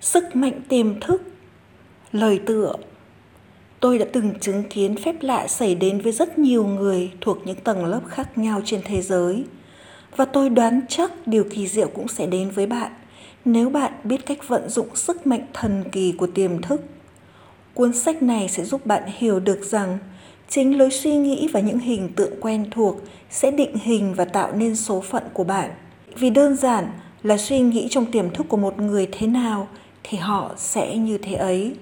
Sức 0.00 0.36
mạnh 0.36 0.60
tiềm 0.68 1.00
thức 1.00 1.22
Lời 2.12 2.40
tựa 2.46 2.72
Tôi 3.80 3.98
đã 3.98 4.06
từng 4.12 4.34
chứng 4.40 4.62
kiến 4.70 4.96
phép 4.96 5.14
lạ 5.20 5.48
xảy 5.48 5.74
đến 5.74 6.00
với 6.00 6.12
rất 6.12 6.38
nhiều 6.38 6.66
người 6.66 7.10
thuộc 7.20 7.38
những 7.44 7.60
tầng 7.60 7.86
lớp 7.86 8.00
khác 8.08 8.38
nhau 8.38 8.60
trên 8.64 8.80
thế 8.84 9.02
giới. 9.02 9.44
Và 10.16 10.24
tôi 10.24 10.50
đoán 10.50 10.80
chắc 10.88 11.26
điều 11.26 11.44
kỳ 11.50 11.68
diệu 11.68 11.88
cũng 11.88 12.08
sẽ 12.08 12.26
đến 12.26 12.50
với 12.50 12.66
bạn 12.66 12.92
nếu 13.44 13.70
bạn 13.70 13.92
biết 14.04 14.26
cách 14.26 14.48
vận 14.48 14.68
dụng 14.68 14.96
sức 14.96 15.26
mạnh 15.26 15.46
thần 15.52 15.84
kỳ 15.92 16.12
của 16.12 16.26
tiềm 16.26 16.62
thức. 16.62 16.80
Cuốn 17.74 17.92
sách 17.92 18.22
này 18.22 18.48
sẽ 18.48 18.64
giúp 18.64 18.86
bạn 18.86 19.02
hiểu 19.06 19.40
được 19.40 19.64
rằng 19.64 19.98
chính 20.48 20.78
lối 20.78 20.90
suy 20.90 21.16
nghĩ 21.16 21.48
và 21.52 21.60
những 21.60 21.78
hình 21.78 22.12
tượng 22.16 22.40
quen 22.40 22.66
thuộc 22.70 23.00
sẽ 23.30 23.50
định 23.50 23.76
hình 23.82 24.14
và 24.14 24.24
tạo 24.24 24.52
nên 24.52 24.76
số 24.76 25.00
phận 25.00 25.22
của 25.32 25.44
bạn. 25.44 25.70
Vì 26.18 26.30
đơn 26.30 26.56
giản 26.56 26.86
là 27.22 27.36
suy 27.36 27.60
nghĩ 27.60 27.88
trong 27.90 28.12
tiềm 28.12 28.30
thức 28.30 28.46
của 28.48 28.56
một 28.56 28.78
người 28.78 29.08
thế 29.12 29.26
nào 29.26 29.68
thì 30.10 30.18
họ 30.18 30.50
sẽ 30.56 30.96
như 30.96 31.18
thế 31.18 31.34
ấy. 31.34 31.74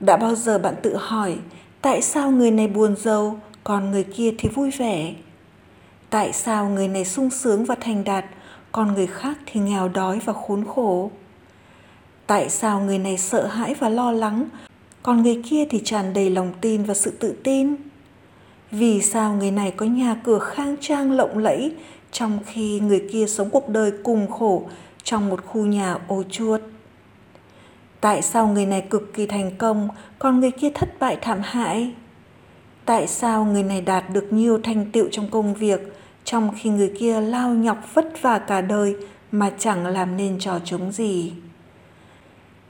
Đã 0.00 0.16
bao 0.16 0.34
giờ 0.34 0.58
bạn 0.58 0.74
tự 0.82 0.96
hỏi, 0.96 1.36
tại 1.82 2.02
sao 2.02 2.30
người 2.30 2.50
này 2.50 2.68
buồn 2.68 2.96
giàu, 2.96 3.40
còn 3.64 3.90
người 3.90 4.04
kia 4.04 4.34
thì 4.38 4.48
vui 4.48 4.70
vẻ? 4.70 5.14
Tại 6.10 6.32
sao 6.32 6.68
người 6.68 6.88
này 6.88 7.04
sung 7.04 7.30
sướng 7.30 7.64
và 7.64 7.74
thành 7.80 8.04
đạt, 8.04 8.24
còn 8.72 8.94
người 8.94 9.06
khác 9.06 9.38
thì 9.46 9.60
nghèo 9.60 9.88
đói 9.88 10.18
và 10.24 10.32
khốn 10.32 10.64
khổ? 10.64 11.10
Tại 12.26 12.50
sao 12.50 12.80
người 12.80 12.98
này 12.98 13.18
sợ 13.18 13.46
hãi 13.46 13.74
và 13.74 13.88
lo 13.88 14.12
lắng, 14.12 14.48
còn 15.02 15.22
người 15.22 15.42
kia 15.50 15.64
thì 15.70 15.80
tràn 15.84 16.12
đầy 16.12 16.30
lòng 16.30 16.52
tin 16.60 16.82
và 16.82 16.94
sự 16.94 17.10
tự 17.10 17.34
tin? 17.44 17.76
Vì 18.70 19.02
sao 19.02 19.34
người 19.34 19.50
này 19.50 19.70
có 19.70 19.86
nhà 19.86 20.16
cửa 20.24 20.38
khang 20.38 20.76
trang 20.80 21.12
lộng 21.12 21.38
lẫy, 21.38 21.72
trong 22.12 22.38
khi 22.46 22.80
người 22.80 23.08
kia 23.12 23.26
sống 23.26 23.50
cuộc 23.50 23.68
đời 23.68 23.92
cùng 24.04 24.30
khổ 24.30 24.62
trong 25.02 25.28
một 25.28 25.44
khu 25.46 25.66
nhà 25.66 25.98
ô 26.08 26.22
chuột 26.30 26.60
tại 28.06 28.22
sao 28.22 28.48
người 28.48 28.66
này 28.66 28.80
cực 28.80 29.14
kỳ 29.14 29.26
thành 29.26 29.50
công, 29.58 29.88
còn 30.18 30.40
người 30.40 30.50
kia 30.50 30.70
thất 30.70 30.98
bại 31.00 31.16
thảm 31.20 31.40
hại? 31.42 31.92
Tại 32.84 33.06
sao 33.06 33.44
người 33.44 33.62
này 33.62 33.80
đạt 33.80 34.04
được 34.10 34.32
nhiều 34.32 34.60
thành 34.62 34.86
tựu 34.92 35.08
trong 35.10 35.30
công 35.30 35.54
việc, 35.54 35.94
trong 36.24 36.50
khi 36.56 36.70
người 36.70 36.92
kia 36.98 37.20
lao 37.20 37.50
nhọc 37.50 37.94
vất 37.94 38.22
vả 38.22 38.38
cả 38.38 38.60
đời 38.60 38.96
mà 39.32 39.50
chẳng 39.58 39.86
làm 39.86 40.16
nên 40.16 40.38
trò 40.38 40.58
chống 40.64 40.92
gì? 40.92 41.32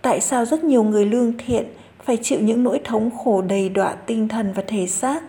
Tại 0.02 0.20
sao 0.20 0.44
rất 0.44 0.64
nhiều 0.64 0.82
người 0.82 1.06
lương 1.06 1.32
thiện 1.38 1.66
phải 2.04 2.18
chịu 2.22 2.40
những 2.40 2.62
nỗi 2.62 2.80
thống 2.84 3.10
khổ 3.24 3.42
đầy 3.42 3.68
đọa 3.68 3.92
tinh 3.92 4.28
thần 4.28 4.52
và 4.52 4.62
thể 4.66 4.86
xác? 4.86 5.22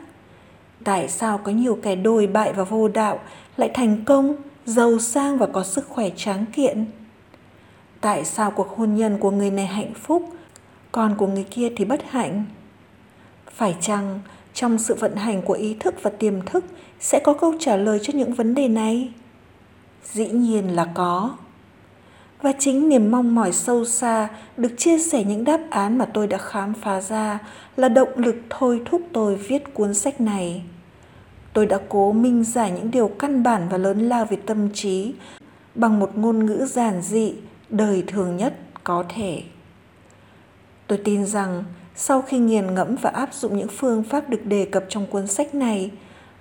Tại 0.84 1.08
sao 1.08 1.38
có 1.38 1.52
nhiều 1.52 1.80
kẻ 1.84 1.96
đồi 1.96 2.28
bại 2.28 2.54
và 2.54 2.64
vô 2.64 2.88
đạo 2.88 3.20
lại 3.58 3.70
thành 3.74 4.06
công, 4.06 4.36
giàu 4.66 5.00
sang 5.00 5.38
và 5.38 5.48
có 5.48 5.64
sức 5.64 5.88
khỏe 5.90 6.10
tráng 6.16 6.46
kiện? 6.46 6.86
Tại 8.02 8.26
sao 8.26 8.52
cuộc 8.52 8.78
hôn 8.78 8.96
nhân 8.96 9.18
của 9.18 9.32
người 9.32 9.52
này 9.52 9.66
hạnh 9.66 9.94
phúc 9.94 10.30
còn 10.92 11.16
của 11.18 11.28
người 11.28 11.46
kia 11.52 11.70
thì 11.76 11.86
bất 11.86 12.02
hạnh? 12.10 12.46
Phải 13.52 13.76
chăng 13.82 14.20
trong 14.54 14.78
sự 14.78 14.96
vận 14.96 15.16
hành 15.16 15.42
của 15.42 15.54
ý 15.54 15.76
thức 15.80 15.96
và 16.02 16.10
tiềm 16.10 16.42
thức 16.42 16.66
sẽ 17.00 17.20
có 17.20 17.34
câu 17.34 17.54
trả 17.60 17.76
lời 17.76 18.00
cho 18.04 18.14
những 18.14 18.34
vấn 18.34 18.56
đề 18.56 18.68
này? 18.68 19.12
Dĩ 20.14 20.28
nhiên 20.28 20.76
là 20.76 20.88
có. 20.94 21.38
Và 22.42 22.52
chính 22.60 22.90
niềm 22.90 23.12
mong 23.12 23.36
mỏi 23.36 23.52
sâu 23.52 23.86
xa 23.86 24.30
được 24.58 24.72
chia 24.78 25.00
sẻ 25.00 25.24
những 25.24 25.44
đáp 25.44 25.60
án 25.70 25.98
mà 25.98 26.06
tôi 26.06 26.28
đã 26.28 26.38
khám 26.38 26.74
phá 26.74 27.02
ra 27.02 27.40
là 27.78 27.90
động 27.90 28.10
lực 28.16 28.36
thôi 28.50 28.82
thúc 28.86 29.02
tôi 29.14 29.36
viết 29.36 29.74
cuốn 29.74 29.94
sách 29.94 30.22
này. 30.22 30.64
Tôi 31.54 31.66
đã 31.66 31.80
cố 31.90 32.12
minh 32.12 32.44
giải 32.44 32.72
những 32.72 32.92
điều 32.92 33.08
căn 33.08 33.44
bản 33.44 33.68
và 33.70 33.78
lớn 33.78 34.10
lao 34.10 34.26
về 34.26 34.38
tâm 34.46 34.70
trí 34.74 35.14
bằng 35.76 36.00
một 36.00 36.18
ngôn 36.18 36.46
ngữ 36.46 36.66
giản 36.66 37.02
dị 37.02 37.34
đời 37.70 38.04
thường 38.08 38.38
nhất 38.38 38.54
có 38.84 39.06
thể. 39.10 39.44
Tôi 40.88 40.98
tin 41.04 41.26
rằng, 41.26 41.64
sau 41.96 42.22
khi 42.22 42.38
nghiền 42.38 42.76
ngẫm 42.76 42.96
và 42.96 43.10
áp 43.10 43.34
dụng 43.34 43.58
những 43.58 43.68
phương 43.68 44.04
pháp 44.04 44.30
được 44.30 44.46
đề 44.46 44.66
cập 44.66 44.86
trong 44.90 45.06
cuốn 45.06 45.28
sách 45.28 45.56
này, 45.56 45.92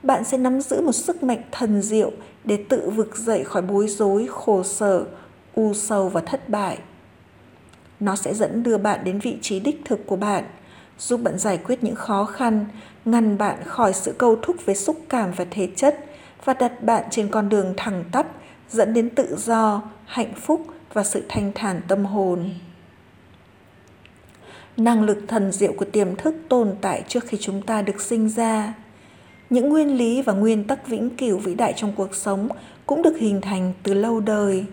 bạn 0.02 0.24
sẽ 0.24 0.38
nắm 0.38 0.60
giữ 0.60 0.80
một 0.80 0.92
sức 0.92 1.22
mạnh 1.22 1.42
thần 1.52 1.82
diệu 1.82 2.12
để 2.44 2.64
tự 2.68 2.90
vực 2.90 3.16
dậy 3.16 3.44
khỏi 3.44 3.62
bối 3.62 3.88
rối, 3.88 4.26
khổ 4.30 4.62
sở, 4.62 5.04
u 5.54 5.74
sầu 5.74 6.08
và 6.08 6.20
thất 6.20 6.48
bại. 6.48 6.78
Nó 8.00 8.16
sẽ 8.16 8.34
dẫn 8.34 8.62
đưa 8.62 8.78
bạn 8.78 9.04
đến 9.04 9.18
vị 9.18 9.38
trí 9.40 9.60
đích 9.60 9.82
thực 9.84 10.06
của 10.06 10.16
bạn, 10.16 10.44
giúp 10.98 11.20
bạn 11.22 11.38
giải 11.38 11.58
quyết 11.58 11.84
những 11.84 11.94
khó 11.94 12.24
khăn, 12.24 12.66
ngăn 13.04 13.38
bạn 13.38 13.58
khỏi 13.64 13.92
sự 13.92 14.14
câu 14.18 14.36
thúc 14.42 14.56
về 14.66 14.74
xúc 14.74 14.96
cảm 15.08 15.32
và 15.36 15.44
thể 15.50 15.68
chất 15.76 16.04
và 16.44 16.54
đặt 16.54 16.82
bạn 16.82 17.04
trên 17.10 17.28
con 17.28 17.48
đường 17.48 17.74
thẳng 17.76 18.04
tắp 18.12 18.26
dẫn 18.70 18.94
đến 18.94 19.10
tự 19.10 19.36
do, 19.38 19.82
hạnh 20.04 20.32
phúc 20.34 20.66
và 20.96 21.04
sự 21.04 21.22
thanh 21.28 21.52
thản 21.54 21.80
tâm 21.88 22.04
hồn. 22.04 22.50
Năng 24.76 25.02
lực 25.02 25.18
thần 25.28 25.52
diệu 25.52 25.72
của 25.72 25.84
tiềm 25.84 26.16
thức 26.16 26.34
tồn 26.48 26.74
tại 26.80 27.04
trước 27.08 27.24
khi 27.26 27.38
chúng 27.40 27.62
ta 27.62 27.82
được 27.82 28.00
sinh 28.00 28.28
ra. 28.28 28.74
Những 29.50 29.68
nguyên 29.68 29.96
lý 29.96 30.22
và 30.22 30.32
nguyên 30.32 30.64
tắc 30.64 30.86
vĩnh 30.86 31.10
cửu 31.10 31.38
vĩ 31.38 31.54
đại 31.54 31.72
trong 31.76 31.92
cuộc 31.96 32.14
sống 32.14 32.48
cũng 32.86 33.02
được 33.02 33.18
hình 33.18 33.40
thành 33.40 33.72
từ 33.82 33.94
lâu 33.94 34.20
đời. 34.20 34.64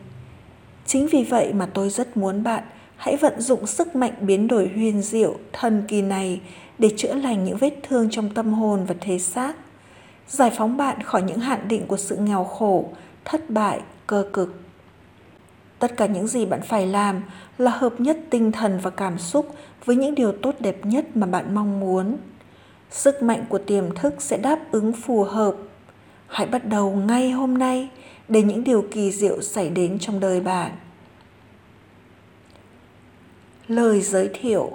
Chính 0.85 1.07
vì 1.07 1.23
vậy 1.23 1.53
mà 1.53 1.65
tôi 1.73 1.89
rất 1.89 2.17
muốn 2.17 2.43
bạn 2.43 2.63
hãy 2.97 3.17
vận 3.17 3.41
dụng 3.41 3.67
sức 3.67 3.95
mạnh 3.95 4.13
biến 4.21 4.47
đổi 4.47 4.71
huyền 4.75 5.01
diệu, 5.01 5.35
thần 5.53 5.83
kỳ 5.87 6.01
này 6.01 6.41
để 6.77 6.89
chữa 6.97 7.13
lành 7.13 7.43
những 7.43 7.57
vết 7.57 7.73
thương 7.83 8.07
trong 8.11 8.29
tâm 8.29 8.53
hồn 8.53 8.85
và 8.85 8.95
thể 9.01 9.19
xác, 9.19 9.55
giải 10.27 10.51
phóng 10.57 10.77
bạn 10.77 11.03
khỏi 11.03 11.21
những 11.21 11.39
hạn 11.39 11.67
định 11.67 11.87
của 11.87 11.97
sự 11.97 12.15
nghèo 12.15 12.43
khổ, 12.43 12.85
thất 13.25 13.49
bại, 13.49 13.81
cơ 14.07 14.25
cực 14.33 14.62
tất 15.83 15.97
cả 15.97 16.05
những 16.05 16.27
gì 16.27 16.45
bạn 16.45 16.61
phải 16.61 16.87
làm 16.87 17.21
là 17.57 17.71
hợp 17.71 17.99
nhất 17.99 18.17
tinh 18.29 18.51
thần 18.51 18.79
và 18.81 18.89
cảm 18.89 19.17
xúc 19.17 19.55
với 19.85 19.95
những 19.95 20.15
điều 20.15 20.31
tốt 20.31 20.55
đẹp 20.59 20.85
nhất 20.85 21.17
mà 21.17 21.27
bạn 21.27 21.55
mong 21.55 21.79
muốn. 21.79 22.17
Sức 22.89 23.23
mạnh 23.23 23.45
của 23.49 23.57
tiềm 23.57 23.95
thức 23.95 24.13
sẽ 24.19 24.37
đáp 24.37 24.59
ứng 24.71 24.93
phù 24.93 25.23
hợp. 25.23 25.55
Hãy 26.27 26.47
bắt 26.47 26.65
đầu 26.65 26.91
ngay 26.91 27.31
hôm 27.31 27.57
nay 27.57 27.89
để 28.27 28.41
những 28.41 28.63
điều 28.63 28.85
kỳ 28.91 29.11
diệu 29.11 29.41
xảy 29.41 29.69
đến 29.69 29.99
trong 29.99 30.19
đời 30.19 30.39
bạn. 30.39 30.71
Lời 33.67 34.01
giới 34.01 34.29
thiệu. 34.33 34.71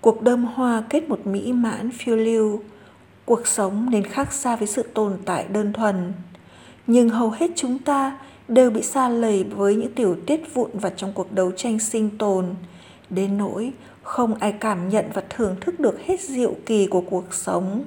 Cuộc 0.00 0.22
đơm 0.22 0.44
hoa 0.44 0.82
kết 0.90 1.08
một 1.08 1.26
mỹ 1.26 1.52
mãn 1.52 1.90
phiêu 1.90 2.16
lưu. 2.16 2.62
Cuộc 3.24 3.46
sống 3.46 3.90
nên 3.90 4.04
khác 4.04 4.32
xa 4.32 4.56
với 4.56 4.68
sự 4.68 4.82
tồn 4.94 5.18
tại 5.24 5.46
đơn 5.48 5.72
thuần. 5.72 6.12
Nhưng 6.86 7.08
hầu 7.08 7.30
hết 7.30 7.50
chúng 7.56 7.78
ta 7.78 8.18
đều 8.54 8.70
bị 8.70 8.82
xa 8.82 9.08
lầy 9.08 9.44
với 9.44 9.74
những 9.74 9.92
tiểu 9.92 10.16
tiết 10.26 10.54
vụn 10.54 10.70
vặt 10.72 10.92
trong 10.96 11.12
cuộc 11.12 11.32
đấu 11.32 11.52
tranh 11.56 11.78
sinh 11.78 12.18
tồn. 12.18 12.46
Đến 13.10 13.38
nỗi, 13.38 13.72
không 14.02 14.34
ai 14.34 14.52
cảm 14.52 14.88
nhận 14.88 15.04
và 15.14 15.22
thưởng 15.30 15.56
thức 15.60 15.80
được 15.80 15.98
hết 16.04 16.20
diệu 16.20 16.54
kỳ 16.66 16.86
của 16.86 17.00
cuộc 17.00 17.34
sống. 17.34 17.84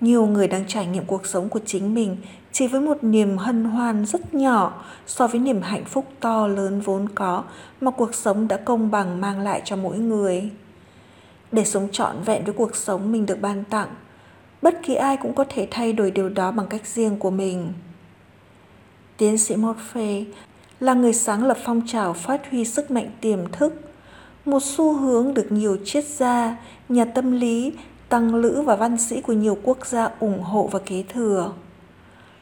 Nhiều 0.00 0.26
người 0.26 0.48
đang 0.48 0.64
trải 0.68 0.86
nghiệm 0.86 1.04
cuộc 1.04 1.26
sống 1.26 1.48
của 1.48 1.60
chính 1.66 1.94
mình 1.94 2.16
chỉ 2.52 2.66
với 2.66 2.80
một 2.80 3.04
niềm 3.04 3.38
hân 3.38 3.64
hoan 3.64 4.06
rất 4.06 4.34
nhỏ 4.34 4.84
so 5.06 5.26
với 5.26 5.40
niềm 5.40 5.62
hạnh 5.62 5.84
phúc 5.84 6.04
to 6.20 6.46
lớn 6.46 6.80
vốn 6.80 7.08
có 7.14 7.44
mà 7.80 7.90
cuộc 7.90 8.14
sống 8.14 8.48
đã 8.48 8.56
công 8.56 8.90
bằng 8.90 9.20
mang 9.20 9.40
lại 9.40 9.62
cho 9.64 9.76
mỗi 9.76 9.98
người. 9.98 10.50
Để 11.52 11.64
sống 11.64 11.88
trọn 11.92 12.16
vẹn 12.24 12.44
với 12.44 12.54
cuộc 12.54 12.76
sống 12.76 13.12
mình 13.12 13.26
được 13.26 13.40
ban 13.40 13.64
tặng, 13.64 13.88
bất 14.62 14.80
kỳ 14.82 14.94
ai 14.94 15.16
cũng 15.16 15.34
có 15.34 15.44
thể 15.48 15.68
thay 15.70 15.92
đổi 15.92 16.10
điều 16.10 16.28
đó 16.28 16.50
bằng 16.50 16.66
cách 16.66 16.86
riêng 16.86 17.18
của 17.18 17.30
mình. 17.30 17.72
Tiến 19.16 19.38
sĩ 19.38 19.56
Morphe 19.56 20.24
là 20.80 20.94
người 20.94 21.12
sáng 21.12 21.46
lập 21.46 21.58
phong 21.64 21.82
trào 21.86 22.12
phát 22.12 22.50
huy 22.50 22.64
sức 22.64 22.90
mạnh 22.90 23.10
tiềm 23.20 23.38
thức, 23.52 23.74
một 24.44 24.62
xu 24.62 24.96
hướng 24.96 25.34
được 25.34 25.52
nhiều 25.52 25.76
triết 25.84 26.04
gia, 26.04 26.56
nhà 26.88 27.04
tâm 27.04 27.32
lý, 27.32 27.72
tăng 28.08 28.34
lữ 28.34 28.62
và 28.62 28.76
văn 28.76 28.98
sĩ 28.98 29.20
của 29.20 29.32
nhiều 29.32 29.58
quốc 29.62 29.86
gia 29.86 30.10
ủng 30.20 30.42
hộ 30.42 30.68
và 30.72 30.78
kế 30.78 31.04
thừa. 31.08 31.52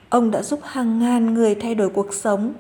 Ông 0.09 0.31
đã 0.31 0.43
giúp 0.43 0.61
hàng 0.63 0.99
ngàn 0.99 1.35
người 1.35 1.55
thay 1.55 1.75
đổi 1.75 1.89
cuộc 1.89 2.15
sống, 2.15 2.53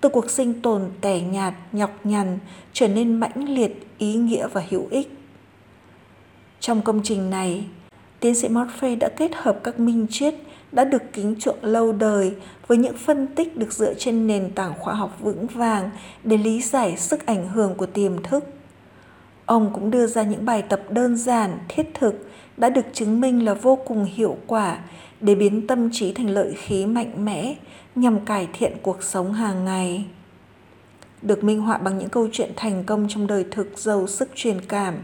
từ 0.00 0.08
cuộc 0.08 0.30
sinh 0.30 0.62
tồn 0.62 0.82
tẻ 1.00 1.20
nhạt, 1.20 1.54
nhọc 1.72 1.90
nhằn 2.04 2.38
trở 2.72 2.88
nên 2.88 3.20
mãnh 3.20 3.48
liệt, 3.48 3.86
ý 3.98 4.14
nghĩa 4.14 4.48
và 4.52 4.64
hữu 4.70 4.86
ích. 4.90 5.18
Trong 6.60 6.82
công 6.82 7.00
trình 7.04 7.30
này, 7.30 7.64
tiến 8.20 8.34
sĩ 8.34 8.48
Morphe 8.48 8.94
đã 8.94 9.08
kết 9.08 9.30
hợp 9.34 9.60
các 9.64 9.80
minh 9.80 10.06
triết 10.10 10.34
đã 10.72 10.84
được 10.84 11.02
kính 11.12 11.34
chuộng 11.40 11.58
lâu 11.64 11.92
đời 11.92 12.34
với 12.66 12.78
những 12.78 12.96
phân 12.96 13.26
tích 13.26 13.56
được 13.56 13.72
dựa 13.72 13.94
trên 13.94 14.26
nền 14.26 14.50
tảng 14.50 14.74
khoa 14.78 14.94
học 14.94 15.16
vững 15.20 15.46
vàng 15.46 15.90
để 16.24 16.36
lý 16.36 16.62
giải 16.62 16.96
sức 16.96 17.26
ảnh 17.26 17.48
hưởng 17.48 17.74
của 17.74 17.86
tiềm 17.86 18.22
thức. 18.22 18.44
Ông 19.46 19.70
cũng 19.74 19.90
đưa 19.90 20.06
ra 20.06 20.22
những 20.22 20.44
bài 20.44 20.62
tập 20.62 20.82
đơn 20.90 21.16
giản, 21.16 21.58
thiết 21.68 21.94
thực 21.94 22.28
đã 22.56 22.70
được 22.70 22.86
chứng 22.92 23.20
minh 23.20 23.44
là 23.44 23.54
vô 23.54 23.78
cùng 23.86 24.04
hiệu 24.04 24.36
quả 24.46 24.78
để 25.20 25.34
biến 25.34 25.66
tâm 25.66 25.90
trí 25.92 26.12
thành 26.12 26.30
lợi 26.30 26.54
khí 26.56 26.86
mạnh 26.86 27.24
mẽ 27.24 27.54
nhằm 27.94 28.24
cải 28.24 28.48
thiện 28.52 28.72
cuộc 28.82 29.02
sống 29.02 29.32
hàng 29.32 29.64
ngày. 29.64 30.04
Được 31.22 31.44
minh 31.44 31.60
họa 31.60 31.78
bằng 31.78 31.98
những 31.98 32.08
câu 32.08 32.28
chuyện 32.32 32.52
thành 32.56 32.84
công 32.84 33.06
trong 33.08 33.26
đời 33.26 33.44
thực 33.50 33.78
giàu 33.78 34.06
sức 34.06 34.28
truyền 34.34 34.60
cảm, 34.60 34.94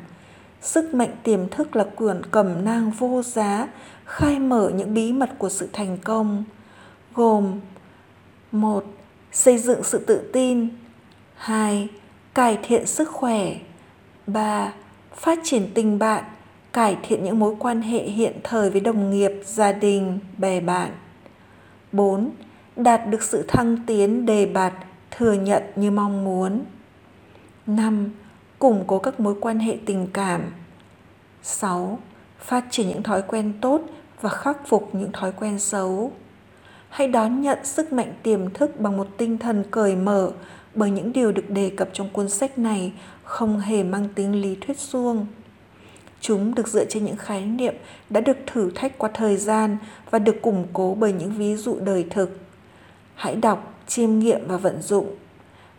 sức 0.61 0.95
mạnh 0.95 1.17
tiềm 1.23 1.49
thức 1.49 1.77
là 1.77 1.85
quyển 1.85 2.23
cẩm 2.31 2.65
nang 2.65 2.91
vô 2.91 3.23
giá 3.23 3.69
khai 4.05 4.39
mở 4.39 4.71
những 4.75 4.95
bí 4.95 5.13
mật 5.13 5.31
của 5.39 5.49
sự 5.49 5.69
thành 5.73 5.99
công 6.05 6.45
gồm 7.15 7.61
một 8.53 8.85
xây 9.33 9.59
dựng 9.59 9.85
sự 9.85 9.99
tự 9.99 10.31
tin 10.33 10.69
hai 11.35 11.89
cải 12.35 12.59
thiện 12.63 12.87
sức 12.87 13.11
khỏe. 13.11 13.55
3. 14.27 14.73
Phát 15.17 15.39
triển 15.45 15.71
tình 15.75 15.99
bạn, 15.99 16.25
cải 16.73 16.97
thiện 17.03 17.25
những 17.25 17.39
mối 17.39 17.57
quan 17.59 17.83
hệ 17.83 18.03
hiện 18.03 18.33
thời 18.45 18.71
với 18.71 18.81
đồng 18.81 19.11
nghiệp, 19.11 19.33
gia 19.45 19.73
đình, 19.73 20.19
bè 20.39 20.61
bạn. 20.61 20.91
4. 21.93 22.31
Đạt 22.77 23.09
được 23.11 23.23
sự 23.23 23.45
thăng 23.49 23.77
tiến 23.87 24.27
đề 24.27 24.47
bạt, 24.47 24.73
thừa 25.11 25.33
nhận 25.33 25.63
như 25.77 25.91
mong 25.91 26.25
muốn. 26.25 26.65
5. 27.67 28.11
Củng 28.59 28.85
cố 28.87 28.99
các 28.99 29.21
mối 29.21 29.35
quan 29.41 29.59
hệ 29.59 29.77
tình 29.87 30.07
cảm. 30.13 30.43
6. 31.43 31.99
Phát 32.47 32.65
triển 32.71 32.89
những 32.89 33.03
thói 33.03 33.23
quen 33.23 33.53
tốt 33.61 33.81
và 34.21 34.31
khắc 34.31 34.69
phục 34.69 34.95
những 34.95 35.13
thói 35.13 35.33
quen 35.33 35.59
xấu. 35.59 36.13
Hãy 36.89 37.09
đón 37.09 37.41
nhận 37.41 37.59
sức 37.65 37.93
mạnh 37.93 38.15
tiềm 38.23 38.51
thức 38.51 38.81
bằng 38.81 38.97
một 38.97 39.09
tinh 39.17 39.39
thần 39.39 39.65
cởi 39.71 39.97
mở 39.97 40.31
bởi 40.75 40.91
những 40.91 41.13
điều 41.13 41.33
được 41.33 41.51
đề 41.51 41.71
cập 41.77 41.89
trong 41.93 42.09
cuốn 42.09 42.29
sách 42.29 42.59
này 42.59 42.93
không 43.25 43.61
hề 43.61 43.83
mang 43.83 44.09
tính 44.15 44.43
lý 44.43 44.57
thuyết 44.61 44.79
suông. 44.79 45.27
Chúng 46.21 46.55
được 46.55 46.69
dựa 46.69 46.85
trên 46.85 47.05
những 47.05 47.17
khái 47.17 47.45
niệm 47.45 47.75
đã 48.11 48.21
được 48.21 48.37
thử 48.47 48.71
thách 48.75 48.99
qua 48.99 49.11
thời 49.15 49.37
gian 49.37 49.77
và 50.11 50.19
được 50.19 50.43
củng 50.43 50.67
cố 50.73 50.95
bởi 50.95 51.13
những 51.13 51.31
ví 51.31 51.57
dụ 51.57 51.79
đời 51.81 52.07
thực. 52.11 52.39
Hãy 53.15 53.37
đọc, 53.37 53.75
chiêm 53.87 54.19
nghiệm 54.19 54.49
và 54.49 54.57
vận 54.57 54.83
dụng. 54.83 55.15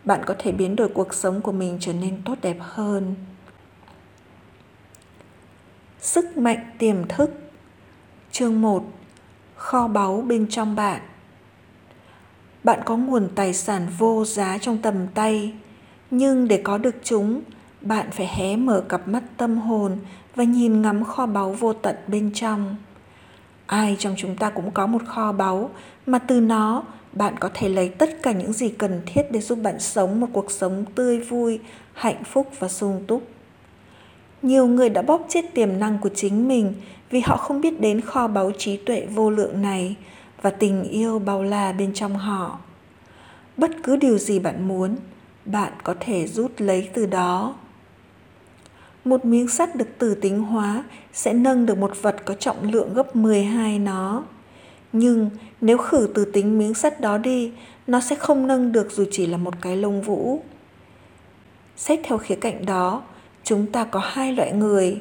Bạn 0.04 0.20
có 0.26 0.34
thể 0.38 0.52
biến 0.52 0.76
đổi 0.76 0.88
cuộc 0.88 1.14
sống 1.14 1.40
của 1.40 1.52
mình 1.52 1.76
trở 1.80 1.92
nên 1.92 2.22
tốt 2.24 2.34
đẹp 2.42 2.56
hơn. 2.60 3.14
Sức 6.00 6.36
mạnh 6.36 6.58
tiềm 6.78 7.08
thức 7.08 7.30
Chương 8.32 8.60
1 8.60 8.84
Kho 9.56 9.88
báu 9.88 10.20
bên 10.20 10.46
trong 10.50 10.76
bạn 10.76 11.00
Bạn 12.64 12.80
có 12.84 12.96
nguồn 12.96 13.28
tài 13.34 13.54
sản 13.54 13.88
vô 13.98 14.24
giá 14.24 14.58
trong 14.58 14.78
tầm 14.78 15.06
tay, 15.14 15.54
nhưng 16.10 16.48
để 16.48 16.60
có 16.64 16.78
được 16.78 16.94
chúng, 17.02 17.42
bạn 17.80 18.10
phải 18.10 18.26
hé 18.26 18.56
mở 18.56 18.84
cặp 18.88 19.08
mắt 19.08 19.22
tâm 19.36 19.58
hồn 19.58 19.98
và 20.34 20.44
nhìn 20.44 20.82
ngắm 20.82 21.04
kho 21.04 21.26
báu 21.26 21.52
vô 21.52 21.72
tận 21.72 21.96
bên 22.06 22.30
trong. 22.34 22.76
Ai 23.66 23.96
trong 23.98 24.14
chúng 24.16 24.36
ta 24.36 24.50
cũng 24.50 24.70
có 24.70 24.86
một 24.86 25.02
kho 25.06 25.32
báu 25.32 25.70
mà 26.06 26.18
từ 26.18 26.40
nó 26.40 26.82
bạn 27.12 27.34
có 27.40 27.50
thể 27.54 27.68
lấy 27.68 27.88
tất 27.88 28.22
cả 28.22 28.32
những 28.32 28.52
gì 28.52 28.68
cần 28.68 29.02
thiết 29.06 29.22
để 29.32 29.40
giúp 29.40 29.58
bạn 29.62 29.80
sống 29.80 30.20
một 30.20 30.28
cuộc 30.32 30.50
sống 30.50 30.84
tươi 30.94 31.20
vui, 31.20 31.60
hạnh 31.92 32.24
phúc 32.24 32.48
và 32.58 32.68
sung 32.68 33.04
túc. 33.06 33.35
Nhiều 34.46 34.66
người 34.66 34.88
đã 34.88 35.02
bóp 35.02 35.26
chết 35.28 35.54
tiềm 35.54 35.78
năng 35.78 35.98
của 35.98 36.08
chính 36.14 36.48
mình 36.48 36.74
vì 37.10 37.20
họ 37.20 37.36
không 37.36 37.60
biết 37.60 37.80
đến 37.80 38.00
kho 38.00 38.28
báu 38.28 38.52
trí 38.58 38.76
tuệ 38.76 39.06
vô 39.14 39.30
lượng 39.30 39.62
này 39.62 39.96
và 40.42 40.50
tình 40.50 40.82
yêu 40.82 41.18
bao 41.18 41.42
la 41.42 41.72
bên 41.72 41.94
trong 41.94 42.16
họ. 42.16 42.58
Bất 43.56 43.70
cứ 43.82 43.96
điều 43.96 44.18
gì 44.18 44.38
bạn 44.38 44.68
muốn, 44.68 44.96
bạn 45.44 45.72
có 45.82 45.94
thể 46.00 46.26
rút 46.26 46.52
lấy 46.58 46.88
từ 46.94 47.06
đó. 47.06 47.54
Một 49.04 49.24
miếng 49.24 49.48
sắt 49.48 49.76
được 49.76 49.88
từ 49.98 50.14
tính 50.14 50.42
hóa 50.42 50.84
sẽ 51.12 51.32
nâng 51.32 51.66
được 51.66 51.78
một 51.78 52.02
vật 52.02 52.16
có 52.24 52.34
trọng 52.34 52.70
lượng 52.70 52.94
gấp 52.94 53.16
12 53.16 53.78
nó. 53.78 54.22
Nhưng 54.92 55.30
nếu 55.60 55.78
khử 55.78 56.08
từ 56.14 56.24
tính 56.24 56.58
miếng 56.58 56.74
sắt 56.74 57.00
đó 57.00 57.18
đi, 57.18 57.52
nó 57.86 58.00
sẽ 58.00 58.16
không 58.16 58.46
nâng 58.46 58.72
được 58.72 58.92
dù 58.92 59.04
chỉ 59.10 59.26
là 59.26 59.36
một 59.36 59.54
cái 59.60 59.76
lông 59.76 60.02
vũ. 60.02 60.42
Xét 61.76 62.00
theo 62.04 62.18
khía 62.18 62.34
cạnh 62.34 62.66
đó, 62.66 63.02
chúng 63.46 63.66
ta 63.66 63.84
có 63.84 64.00
hai 64.00 64.32
loại 64.32 64.52
người. 64.52 65.00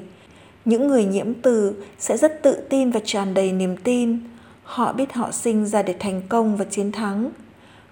Những 0.65 0.87
người 0.87 1.05
nhiễm 1.05 1.33
từ 1.33 1.83
sẽ 1.99 2.17
rất 2.17 2.43
tự 2.43 2.57
tin 2.69 2.91
và 2.91 2.99
tràn 3.03 3.33
đầy 3.33 3.51
niềm 3.51 3.77
tin. 3.77 4.19
Họ 4.63 4.93
biết 4.93 5.13
họ 5.13 5.31
sinh 5.31 5.65
ra 5.65 5.81
để 5.81 5.95
thành 5.99 6.21
công 6.29 6.57
và 6.57 6.65
chiến 6.65 6.91
thắng. 6.91 7.29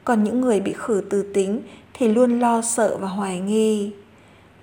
Còn 0.03 0.23
những 0.23 0.41
người 0.41 0.59
bị 0.59 0.73
khử 0.77 1.03
từ 1.09 1.33
tính 1.33 1.61
thì 1.93 2.07
luôn 2.07 2.39
lo 2.39 2.61
sợ 2.61 2.97
và 2.97 3.07
hoài 3.07 3.39
nghi. 3.39 3.91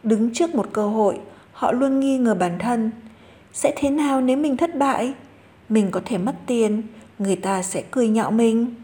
Đứng 0.03 0.31
trước 0.35 0.55
một 0.55 0.69
cơ 0.73 0.89
hội, 0.89 1.19
họ 1.53 1.73
luôn 1.73 2.01
nghi 2.01 2.19
ngờ 2.19 2.35
bản 2.35 2.59
thân. 2.59 2.91
Sẽ 3.53 3.73
thế 3.77 3.91
nào 3.91 4.21
nếu 4.21 4.37
mình 4.37 4.57
thất 4.57 4.77
bại? 4.77 5.15
Mình 5.69 5.91
có 5.91 6.01
thể 6.05 6.19
mất 6.19 6.35
tiền, 6.47 6.83
người 7.19 7.37
ta 7.37 7.63
sẽ 7.63 7.83
cười 7.91 8.09
nhạo 8.09 8.31
mình. 8.31 8.75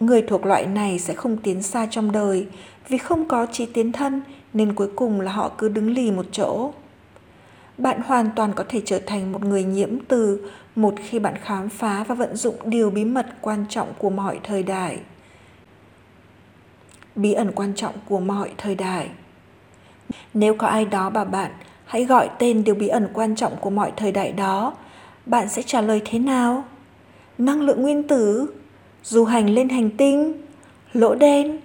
Người 0.00 0.22
thuộc 0.22 0.46
loại 0.46 0.66
này 0.66 0.98
sẽ 0.98 1.14
không 1.14 1.36
tiến 1.36 1.62
xa 1.62 1.86
trong 1.90 2.12
đời 2.12 2.46
vì 2.88 2.98
không 2.98 3.28
có 3.28 3.46
trí 3.52 3.66
tiến 3.66 3.92
thân 3.92 4.22
nên 4.52 4.74
cuối 4.74 4.88
cùng 4.96 5.20
là 5.20 5.32
họ 5.32 5.50
cứ 5.58 5.68
đứng 5.68 5.90
lì 5.90 6.10
một 6.10 6.26
chỗ. 6.32 6.72
Bạn 7.78 8.00
hoàn 8.06 8.30
toàn 8.36 8.52
có 8.52 8.64
thể 8.68 8.82
trở 8.84 8.98
thành 8.98 9.32
một 9.32 9.44
người 9.44 9.64
nhiễm 9.64 9.88
từ 10.08 10.50
một 10.76 10.94
khi 11.04 11.18
bạn 11.18 11.34
khám 11.42 11.68
phá 11.68 12.04
và 12.04 12.14
vận 12.14 12.36
dụng 12.36 12.56
điều 12.64 12.90
bí 12.90 13.04
mật 13.04 13.26
quan 13.40 13.64
trọng 13.68 13.88
của 13.98 14.10
mọi 14.10 14.40
thời 14.42 14.62
đại. 14.62 14.98
Bí 17.16 17.32
ẩn 17.32 17.52
quan 17.52 17.74
trọng 17.74 17.94
của 18.08 18.20
mọi 18.20 18.50
thời 18.58 18.74
đại. 18.74 19.08
Nếu 20.34 20.54
có 20.54 20.66
ai 20.66 20.84
đó 20.84 21.10
bảo 21.10 21.24
bạn 21.24 21.50
hãy 21.84 22.04
gọi 22.04 22.30
tên 22.38 22.64
điều 22.64 22.74
bí 22.74 22.88
ẩn 22.88 23.08
quan 23.12 23.36
trọng 23.36 23.56
của 23.56 23.70
mọi 23.70 23.92
thời 23.96 24.12
đại 24.12 24.32
đó, 24.32 24.74
bạn 25.26 25.48
sẽ 25.48 25.62
trả 25.62 25.80
lời 25.80 26.02
thế 26.04 26.18
nào? 26.18 26.64
Năng 27.38 27.60
lượng 27.60 27.82
nguyên 27.82 28.08
tử, 28.08 28.46
du 29.04 29.24
hành 29.24 29.50
lên 29.50 29.68
hành 29.68 29.90
tinh, 29.90 30.32
lỗ 30.92 31.14
đen? 31.14 31.60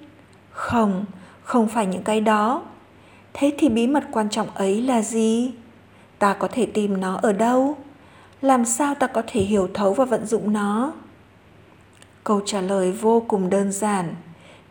Không, 0.52 1.06
không 1.44 1.68
phải 1.68 1.86
những 1.86 2.04
cái 2.04 2.22
đó. 2.22 2.64
Thế 3.38 3.54
thì 3.58 3.70
bí 3.70 3.88
mật 3.88 4.04
quan 4.12 4.30
trọng 4.30 4.48
ấy 4.50 4.82
là 4.82 5.02
gì? 5.02 5.52
Ta 6.20 6.34
có 6.34 6.48
thể 6.48 6.66
tìm 6.66 7.02
nó 7.02 7.20
ở 7.22 7.34
đâu? 7.34 7.78
Làm 8.42 8.66
sao 8.66 8.96
ta 8.96 9.08
có 9.08 9.24
thể 9.28 9.42
hiểu 9.42 9.68
thấu 9.74 9.94
và 9.94 10.06
vận 10.06 10.26
dụng 10.26 10.54
nó? 10.54 10.94
Câu 12.24 12.42
trả 12.46 12.62
lời 12.62 12.92
vô 12.92 13.26
cùng 13.28 13.50
đơn 13.50 13.72
giản. 13.72 14.16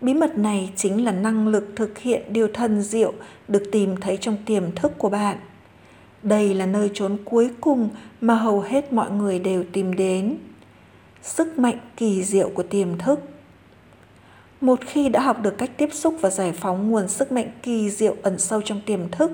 Bí 0.00 0.14
mật 0.14 0.38
này 0.38 0.72
chính 0.76 1.04
là 1.04 1.12
năng 1.12 1.48
lực 1.48 1.72
thực 1.76 1.98
hiện 1.98 2.22
điều 2.32 2.48
thần 2.48 2.82
diệu 2.82 3.12
được 3.48 3.62
tìm 3.72 3.96
thấy 3.96 4.16
trong 4.16 4.36
tiềm 4.46 4.72
thức 4.72 4.92
của 4.98 5.08
bạn. 5.08 5.36
Đây 6.22 6.54
là 6.54 6.66
nơi 6.66 6.90
trốn 6.94 7.16
cuối 7.24 7.50
cùng 7.60 7.88
mà 8.20 8.34
hầu 8.34 8.60
hết 8.60 8.92
mọi 8.92 9.10
người 9.10 9.38
đều 9.38 9.64
tìm 9.72 9.96
đến. 9.96 10.36
Sức 11.22 11.58
mạnh 11.58 11.78
kỳ 11.96 12.24
diệu 12.24 12.48
của 12.48 12.62
tiềm 12.62 12.98
thức 12.98 13.20
một 14.64 14.78
khi 14.86 15.08
đã 15.08 15.20
học 15.20 15.42
được 15.42 15.58
cách 15.58 15.70
tiếp 15.76 15.88
xúc 15.92 16.14
và 16.20 16.30
giải 16.30 16.52
phóng 16.52 16.90
nguồn 16.90 17.08
sức 17.08 17.32
mạnh 17.32 17.50
kỳ 17.62 17.90
diệu 17.90 18.16
ẩn 18.22 18.38
sâu 18.38 18.62
trong 18.62 18.80
tiềm 18.86 19.08
thức, 19.08 19.30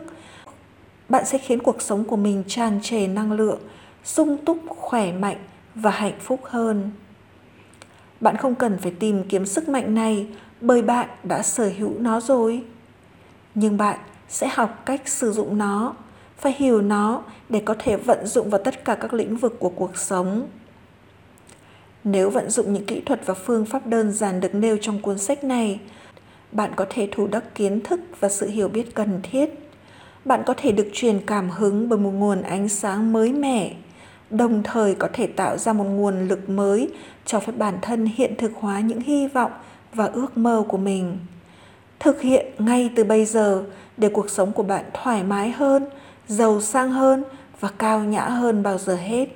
bạn 1.08 1.24
sẽ 1.26 1.38
khiến 1.38 1.58
cuộc 1.62 1.82
sống 1.82 2.04
của 2.04 2.16
mình 2.16 2.44
tràn 2.46 2.80
trề 2.82 3.06
năng 3.06 3.32
lượng, 3.32 3.58
sung 4.04 4.36
túc, 4.44 4.58
khỏe 4.68 5.12
mạnh 5.12 5.36
và 5.74 5.90
hạnh 5.90 6.18
phúc 6.20 6.40
hơn. 6.44 6.90
Bạn 8.20 8.36
không 8.36 8.54
cần 8.54 8.78
phải 8.78 8.92
tìm 8.98 9.24
kiếm 9.28 9.46
sức 9.46 9.68
mạnh 9.68 9.94
này 9.94 10.26
bởi 10.60 10.82
bạn 10.82 11.08
đã 11.24 11.42
sở 11.42 11.70
hữu 11.78 11.92
nó 11.98 12.20
rồi. 12.20 12.64
Nhưng 13.54 13.76
bạn 13.76 13.98
sẽ 14.28 14.48
học 14.52 14.82
cách 14.86 15.08
sử 15.08 15.32
dụng 15.32 15.58
nó, 15.58 15.94
phải 16.38 16.54
hiểu 16.58 16.80
nó 16.80 17.22
để 17.48 17.62
có 17.64 17.74
thể 17.78 17.96
vận 17.96 18.26
dụng 18.26 18.50
vào 18.50 18.60
tất 18.64 18.84
cả 18.84 18.94
các 18.94 19.14
lĩnh 19.14 19.36
vực 19.36 19.56
của 19.58 19.70
cuộc 19.70 19.96
sống. 19.96 20.46
Nếu 22.04 22.30
vận 22.30 22.50
dụng 22.50 22.72
những 22.72 22.86
kỹ 22.86 23.00
thuật 23.06 23.26
và 23.26 23.34
phương 23.34 23.64
pháp 23.64 23.86
đơn 23.86 24.12
giản 24.12 24.40
được 24.40 24.54
nêu 24.54 24.76
trong 24.80 25.02
cuốn 25.02 25.18
sách 25.18 25.44
này, 25.44 25.80
bạn 26.52 26.72
có 26.76 26.86
thể 26.90 27.08
thu 27.12 27.26
đắc 27.26 27.54
kiến 27.54 27.80
thức 27.80 28.00
và 28.20 28.28
sự 28.28 28.48
hiểu 28.48 28.68
biết 28.68 28.94
cần 28.94 29.20
thiết. 29.22 29.50
Bạn 30.24 30.42
có 30.46 30.54
thể 30.56 30.72
được 30.72 30.88
truyền 30.92 31.20
cảm 31.26 31.50
hứng 31.50 31.88
bởi 31.88 31.98
một 31.98 32.10
nguồn 32.10 32.42
ánh 32.42 32.68
sáng 32.68 33.12
mới 33.12 33.32
mẻ, 33.32 33.74
đồng 34.30 34.62
thời 34.62 34.94
có 34.94 35.08
thể 35.12 35.26
tạo 35.26 35.58
ra 35.58 35.72
một 35.72 35.84
nguồn 35.84 36.28
lực 36.28 36.48
mới 36.48 36.88
cho 37.26 37.40
phép 37.40 37.52
bản 37.56 37.78
thân 37.82 38.06
hiện 38.06 38.34
thực 38.38 38.52
hóa 38.54 38.80
những 38.80 39.00
hy 39.00 39.28
vọng 39.28 39.52
và 39.94 40.04
ước 40.04 40.38
mơ 40.38 40.64
của 40.68 40.78
mình. 40.78 41.18
Thực 42.00 42.20
hiện 42.20 42.46
ngay 42.58 42.90
từ 42.96 43.04
bây 43.04 43.24
giờ 43.24 43.64
để 43.96 44.08
cuộc 44.08 44.30
sống 44.30 44.52
của 44.52 44.62
bạn 44.62 44.84
thoải 44.94 45.22
mái 45.22 45.50
hơn, 45.50 45.86
giàu 46.28 46.60
sang 46.60 46.90
hơn 46.92 47.24
và 47.60 47.68
cao 47.78 48.04
nhã 48.04 48.24
hơn 48.24 48.62
bao 48.62 48.78
giờ 48.78 48.96
hết. 48.96 49.28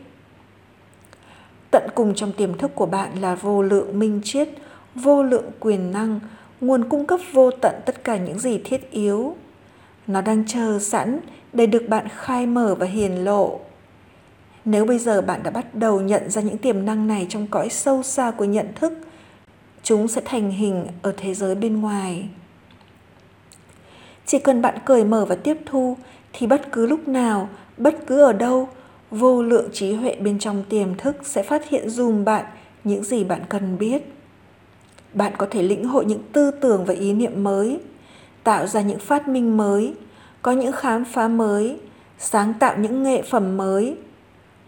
Tận 1.75 1.89
cùng 1.95 2.15
trong 2.15 2.33
tiềm 2.33 2.59
thức 2.59 2.71
của 2.75 2.87
bạn 2.87 3.11
là 3.21 3.35
vô 3.35 3.63
lượng 3.63 3.99
minh 3.99 4.21
triết, 4.25 4.49
vô 4.95 5.23
lượng 5.23 5.51
quyền 5.61 5.91
năng, 5.93 6.21
nguồn 6.61 6.89
cung 6.89 7.07
cấp 7.07 7.21
vô 7.33 7.51
tận 7.51 7.75
tất 7.87 8.05
cả 8.05 8.17
những 8.17 8.39
gì 8.39 8.59
thiết 8.59 8.91
yếu. 8.91 9.37
Nó 10.07 10.21
đang 10.21 10.47
chờ 10.47 10.79
sẵn 10.79 11.21
để 11.53 11.67
được 11.67 11.89
bạn 11.89 12.07
khai 12.11 12.47
mở 12.47 12.75
và 12.75 12.87
hiền 12.87 13.25
lộ. 13.25 13.61
Nếu 14.65 14.85
bây 14.85 14.99
giờ 14.99 15.21
bạn 15.21 15.43
đã 15.43 15.51
bắt 15.51 15.75
đầu 15.75 16.01
nhận 16.01 16.31
ra 16.31 16.43
những 16.43 16.59
tiềm 16.59 16.85
năng 16.85 17.07
này 17.07 17.27
trong 17.29 17.47
cõi 17.47 17.69
sâu 17.69 18.03
xa 18.03 18.31
của 18.31 18.45
nhận 18.45 18.67
thức, 18.75 18.93
chúng 19.83 20.09
sẽ 20.09 20.21
thành 20.25 20.51
hình 20.51 20.87
ở 21.03 21.13
thế 21.17 21.35
giới 21.35 21.55
bên 21.55 21.81
ngoài. 21.81 22.29
Chỉ 24.27 24.39
cần 24.39 24.63
bạn 24.63 24.79
cởi 24.85 25.05
mở 25.05 25.25
và 25.25 25.35
tiếp 25.35 25.57
thu 25.67 25.97
thì 26.33 26.47
bất 26.47 26.73
cứ 26.73 26.87
lúc 26.87 27.09
nào, 27.09 27.49
bất 27.77 27.95
cứ 28.07 28.21
ở 28.23 28.33
đâu, 28.33 28.69
vô 29.15 29.43
lượng 29.43 29.69
trí 29.73 29.93
huệ 29.93 30.17
bên 30.21 30.39
trong 30.39 30.63
tiềm 30.69 30.95
thức 30.95 31.17
sẽ 31.23 31.43
phát 31.43 31.69
hiện 31.69 31.89
dùm 31.89 32.25
bạn 32.25 32.45
những 32.85 33.05
gì 33.05 33.25
bạn 33.25 33.41
cần 33.49 33.79
biết. 33.79 34.03
Bạn 35.13 35.33
có 35.39 35.47
thể 35.51 35.63
lĩnh 35.63 35.85
hội 35.85 36.05
những 36.05 36.23
tư 36.33 36.51
tưởng 36.51 36.85
và 36.85 36.95
ý 36.95 37.13
niệm 37.13 37.45
mới, 37.45 37.79
tạo 38.45 38.67
ra 38.67 38.81
những 38.81 38.99
phát 38.99 39.29
minh 39.29 39.57
mới, 39.57 39.95
có 40.43 40.53
những 40.53 40.73
khám 40.73 41.05
phá 41.05 41.29
mới, 41.29 41.79
sáng 42.19 42.55
tạo 42.55 42.79
những 42.79 43.03
nghệ 43.03 43.23
phẩm 43.23 43.57
mới. 43.57 43.97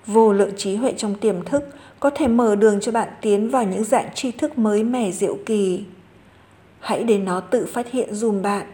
Vô 0.07 0.33
lượng 0.33 0.51
trí 0.57 0.77
huệ 0.77 0.93
trong 0.97 1.15
tiềm 1.15 1.45
thức 1.45 1.65
có 2.01 2.11
thể 2.11 2.29
mở 2.29 2.57
đường 2.57 2.81
cho 2.81 2.93
bạn 2.93 3.09
tiến 3.21 3.51
vào 3.51 3.65
những 3.65 3.85
dạng 3.85 4.09
tri 4.15 4.31
thức 4.31 4.59
mới 4.59 4.85
mẻ 4.85 5.13
diệu 5.13 5.39
kỳ. 5.47 5.85
Hãy 6.81 7.05
để 7.05 7.19
nó 7.19 7.41
tự 7.41 7.67
phát 7.67 7.91
hiện 7.91 8.15
dùm 8.15 8.43
bạn 8.43 8.67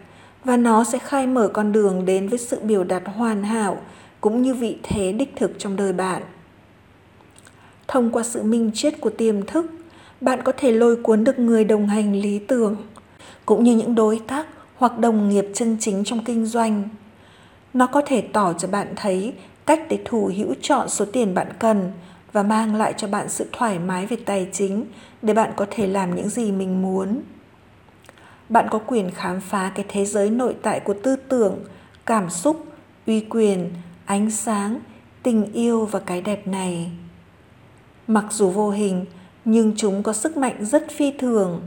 và 0.43 0.57
nó 0.57 0.83
sẽ 0.83 0.99
khai 0.99 1.27
mở 1.27 1.47
con 1.47 1.71
đường 1.71 2.05
đến 2.05 2.27
với 2.27 2.39
sự 2.39 2.59
biểu 2.59 2.83
đạt 2.83 3.03
hoàn 3.05 3.43
hảo 3.43 3.77
cũng 4.23 4.41
như 4.41 4.53
vị 4.53 4.77
thế 4.83 5.11
đích 5.11 5.33
thực 5.35 5.51
trong 5.57 5.75
đời 5.75 5.93
bạn. 5.93 6.21
Thông 7.87 8.11
qua 8.11 8.23
sự 8.23 8.43
minh 8.43 8.71
triết 8.73 9.01
của 9.01 9.09
tiềm 9.09 9.45
thức, 9.45 9.65
bạn 10.21 10.41
có 10.43 10.51
thể 10.57 10.71
lôi 10.71 10.95
cuốn 10.95 11.23
được 11.23 11.39
người 11.39 11.63
đồng 11.63 11.87
hành 11.87 12.15
lý 12.15 12.39
tưởng, 12.39 12.75
cũng 13.45 13.63
như 13.63 13.75
những 13.75 13.95
đối 13.95 14.21
tác 14.27 14.47
hoặc 14.75 14.99
đồng 14.99 15.29
nghiệp 15.29 15.45
chân 15.53 15.77
chính 15.79 16.03
trong 16.03 16.23
kinh 16.23 16.45
doanh. 16.45 16.89
Nó 17.73 17.87
có 17.87 18.01
thể 18.05 18.21
tỏ 18.21 18.53
cho 18.53 18.67
bạn 18.67 18.87
thấy 18.95 19.33
cách 19.65 19.81
để 19.89 19.99
thủ 20.05 20.31
hữu 20.37 20.53
chọn 20.61 20.89
số 20.89 21.05
tiền 21.05 21.33
bạn 21.33 21.47
cần 21.59 21.91
và 22.31 22.43
mang 22.43 22.75
lại 22.75 22.93
cho 22.97 23.07
bạn 23.07 23.29
sự 23.29 23.47
thoải 23.51 23.79
mái 23.79 24.05
về 24.05 24.17
tài 24.25 24.47
chính 24.51 24.85
để 25.21 25.33
bạn 25.33 25.51
có 25.55 25.65
thể 25.71 25.87
làm 25.87 26.15
những 26.15 26.29
gì 26.29 26.51
mình 26.51 26.81
muốn. 26.81 27.21
Bạn 28.49 28.67
có 28.71 28.79
quyền 28.87 29.11
khám 29.11 29.41
phá 29.41 29.71
cái 29.75 29.85
thế 29.89 30.05
giới 30.05 30.29
nội 30.29 30.55
tại 30.61 30.79
của 30.79 30.95
tư 31.03 31.15
tưởng, 31.15 31.59
cảm 32.05 32.29
xúc, 32.29 32.65
uy 33.07 33.19
quyền, 33.29 33.71
ánh 34.05 34.31
sáng, 34.31 34.79
tình 35.23 35.53
yêu 35.53 35.85
và 35.85 35.99
cái 35.99 36.21
đẹp 36.21 36.47
này. 36.47 36.91
Mặc 38.07 38.25
dù 38.29 38.49
vô 38.49 38.69
hình, 38.69 39.05
nhưng 39.45 39.73
chúng 39.77 40.03
có 40.03 40.13
sức 40.13 40.37
mạnh 40.37 40.65
rất 40.65 40.87
phi 40.91 41.11
thường. 41.11 41.61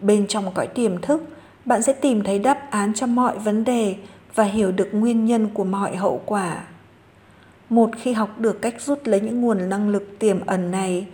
Bên 0.00 0.26
trong 0.26 0.52
cõi 0.54 0.66
tiềm 0.66 1.00
thức, 1.00 1.22
bạn 1.64 1.82
sẽ 1.82 1.92
tìm 1.92 2.24
thấy 2.24 2.38
đáp 2.38 2.70
án 2.70 2.94
cho 2.94 3.06
mọi 3.06 3.38
vấn 3.38 3.64
đề 3.64 3.96
và 4.34 4.44
hiểu 4.44 4.72
được 4.72 4.88
nguyên 4.92 5.24
nhân 5.24 5.48
của 5.54 5.64
mọi 5.64 5.96
hậu 5.96 6.22
quả. 6.26 6.64
Một 7.68 7.90
khi 7.98 8.12
học 8.12 8.38
được 8.38 8.62
cách 8.62 8.82
rút 8.82 9.00
lấy 9.04 9.20
những 9.20 9.40
nguồn 9.40 9.68
năng 9.68 9.88
lực 9.88 10.16
tiềm 10.18 10.46
ẩn 10.46 10.70
này, 10.70 11.06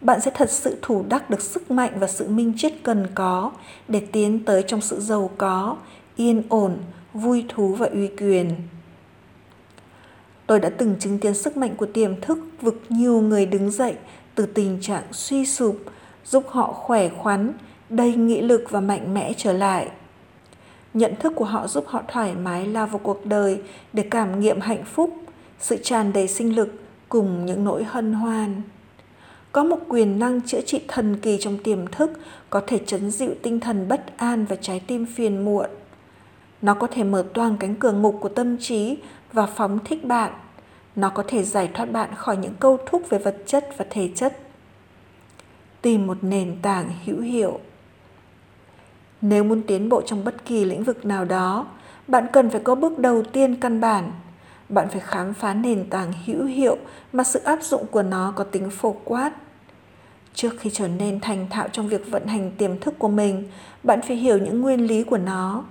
bạn 0.00 0.20
sẽ 0.20 0.30
thật 0.34 0.50
sự 0.50 0.78
thủ 0.82 1.04
đắc 1.08 1.30
được 1.30 1.40
sức 1.40 1.70
mạnh 1.70 1.92
và 1.96 2.06
sự 2.06 2.28
minh 2.28 2.52
triết 2.56 2.72
cần 2.82 3.06
có 3.14 3.52
để 3.88 4.00
tiến 4.12 4.44
tới 4.44 4.62
trong 4.66 4.80
sự 4.80 5.00
giàu 5.00 5.30
có, 5.38 5.76
yên 6.16 6.42
ổn, 6.48 6.76
vui 7.14 7.44
thú 7.48 7.74
và 7.74 7.86
uy 7.86 8.08
quyền. 8.08 8.54
Tôi 10.46 10.60
đã 10.60 10.68
từng 10.68 10.96
chứng 11.00 11.18
kiến 11.18 11.34
sức 11.34 11.56
mạnh 11.56 11.74
của 11.76 11.86
tiềm 11.86 12.20
thức 12.20 12.38
vực 12.60 12.82
nhiều 12.88 13.20
người 13.20 13.46
đứng 13.46 13.70
dậy 13.70 13.94
từ 14.34 14.46
tình 14.46 14.78
trạng 14.80 15.02
suy 15.12 15.46
sụp, 15.46 15.76
giúp 16.24 16.44
họ 16.48 16.72
khỏe 16.72 17.08
khoắn, 17.08 17.52
đầy 17.88 18.14
nghị 18.14 18.40
lực 18.40 18.64
và 18.70 18.80
mạnh 18.80 19.14
mẽ 19.14 19.32
trở 19.36 19.52
lại. 19.52 19.88
Nhận 20.94 21.14
thức 21.16 21.32
của 21.36 21.44
họ 21.44 21.66
giúp 21.66 21.84
họ 21.86 22.02
thoải 22.08 22.34
mái 22.34 22.66
lao 22.66 22.86
vào 22.86 22.98
cuộc 22.98 23.26
đời 23.26 23.60
để 23.92 24.02
cảm 24.10 24.40
nghiệm 24.40 24.60
hạnh 24.60 24.84
phúc, 24.84 25.14
sự 25.60 25.76
tràn 25.82 26.12
đầy 26.12 26.28
sinh 26.28 26.56
lực 26.56 26.68
cùng 27.08 27.46
những 27.46 27.64
nỗi 27.64 27.84
hân 27.84 28.12
hoan. 28.12 28.62
Có 29.52 29.64
một 29.64 29.78
quyền 29.88 30.18
năng 30.18 30.40
chữa 30.40 30.60
trị 30.60 30.80
thần 30.88 31.16
kỳ 31.16 31.38
trong 31.40 31.58
tiềm 31.58 31.86
thức 31.86 32.10
có 32.50 32.62
thể 32.66 32.78
chấn 32.86 33.10
dịu 33.10 33.34
tinh 33.42 33.60
thần 33.60 33.88
bất 33.88 34.16
an 34.16 34.44
và 34.44 34.56
trái 34.56 34.80
tim 34.86 35.06
phiền 35.06 35.44
muộn. 35.44 35.70
Nó 36.62 36.74
có 36.74 36.86
thể 36.86 37.04
mở 37.04 37.24
toang 37.34 37.56
cánh 37.56 37.74
cửa 37.74 37.92
ngục 37.92 38.16
của 38.20 38.28
tâm 38.28 38.56
trí 38.58 38.96
và 39.32 39.46
phóng 39.46 39.78
thích 39.84 40.04
bạn. 40.04 40.32
Nó 40.96 41.08
có 41.08 41.24
thể 41.28 41.42
giải 41.42 41.70
thoát 41.74 41.92
bạn 41.92 42.14
khỏi 42.14 42.36
những 42.36 42.54
câu 42.60 42.78
thúc 42.86 43.02
về 43.08 43.18
vật 43.18 43.36
chất 43.46 43.68
và 43.76 43.84
thể 43.90 44.10
chất. 44.14 44.38
Tìm 45.82 46.06
một 46.06 46.18
nền 46.22 46.56
tảng 46.62 46.92
hữu 47.04 47.20
hiệu. 47.20 47.60
Nếu 49.20 49.44
muốn 49.44 49.62
tiến 49.62 49.88
bộ 49.88 50.02
trong 50.02 50.24
bất 50.24 50.44
kỳ 50.44 50.64
lĩnh 50.64 50.84
vực 50.84 51.04
nào 51.04 51.24
đó, 51.24 51.66
bạn 52.08 52.26
cần 52.32 52.50
phải 52.50 52.60
có 52.60 52.74
bước 52.74 52.98
đầu 52.98 53.22
tiên 53.22 53.56
căn 53.56 53.80
bản. 53.80 54.12
Bạn 54.68 54.88
phải 54.88 55.00
khám 55.00 55.34
phá 55.34 55.54
nền 55.54 55.90
tảng 55.90 56.12
hữu 56.26 56.44
hiệu 56.44 56.76
mà 57.12 57.24
sự 57.24 57.40
áp 57.44 57.62
dụng 57.62 57.86
của 57.86 58.02
nó 58.02 58.32
có 58.36 58.44
tính 58.44 58.70
phổ 58.70 58.96
quát. 59.04 59.32
Trước 60.34 60.50
khi 60.60 60.70
trở 60.70 60.88
nên 60.88 61.20
thành 61.20 61.46
thạo 61.50 61.68
trong 61.68 61.88
việc 61.88 62.10
vận 62.10 62.26
hành 62.26 62.50
tiềm 62.58 62.80
thức 62.80 62.94
của 62.98 63.08
mình, 63.08 63.48
bạn 63.82 64.02
phải 64.02 64.16
hiểu 64.16 64.38
những 64.38 64.60
nguyên 64.60 64.86
lý 64.86 65.02
của 65.02 65.18
nó. 65.18 65.64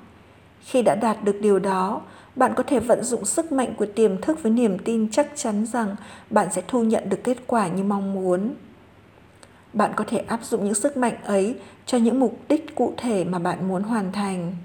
Khi 0.62 0.82
đã 0.82 0.96
đạt 0.96 1.24
được 1.24 1.38
điều 1.42 1.60
đó, 1.60 2.02
bạn 2.36 2.54
có 2.56 2.64
thể 2.64 2.80
vận 2.80 3.04
dụng 3.04 3.26
sức 3.26 3.52
mạnh 3.52 3.74
của 3.78 3.86
tiềm 3.86 4.22
thức 4.22 4.44
với 4.44 4.52
niềm 4.52 4.78
tin 4.78 5.12
chắc 5.12 5.28
chắn 5.36 5.66
rằng 5.66 5.96
bạn 6.30 6.48
sẽ 6.52 6.62
thu 6.68 6.84
nhận 6.84 7.10
được 7.10 7.24
kết 7.24 7.38
quả 7.48 7.68
như 7.68 7.84
mong 7.84 8.14
muốn. 8.14 8.54
Bạn 9.74 9.92
có 9.96 10.04
thể 10.08 10.18
áp 10.18 10.40
dụng 10.44 10.66
những 10.66 10.74
sức 10.74 10.98
mạnh 10.98 11.16
ấy 11.24 11.56
cho 11.86 11.98
những 11.98 12.20
mục 12.20 12.40
đích 12.50 12.76
cụ 12.76 12.94
thể 12.98 13.24
mà 13.24 13.40
bạn 13.40 13.68
muốn 13.68 13.84
hoàn 13.84 14.12
thành. 14.12 14.56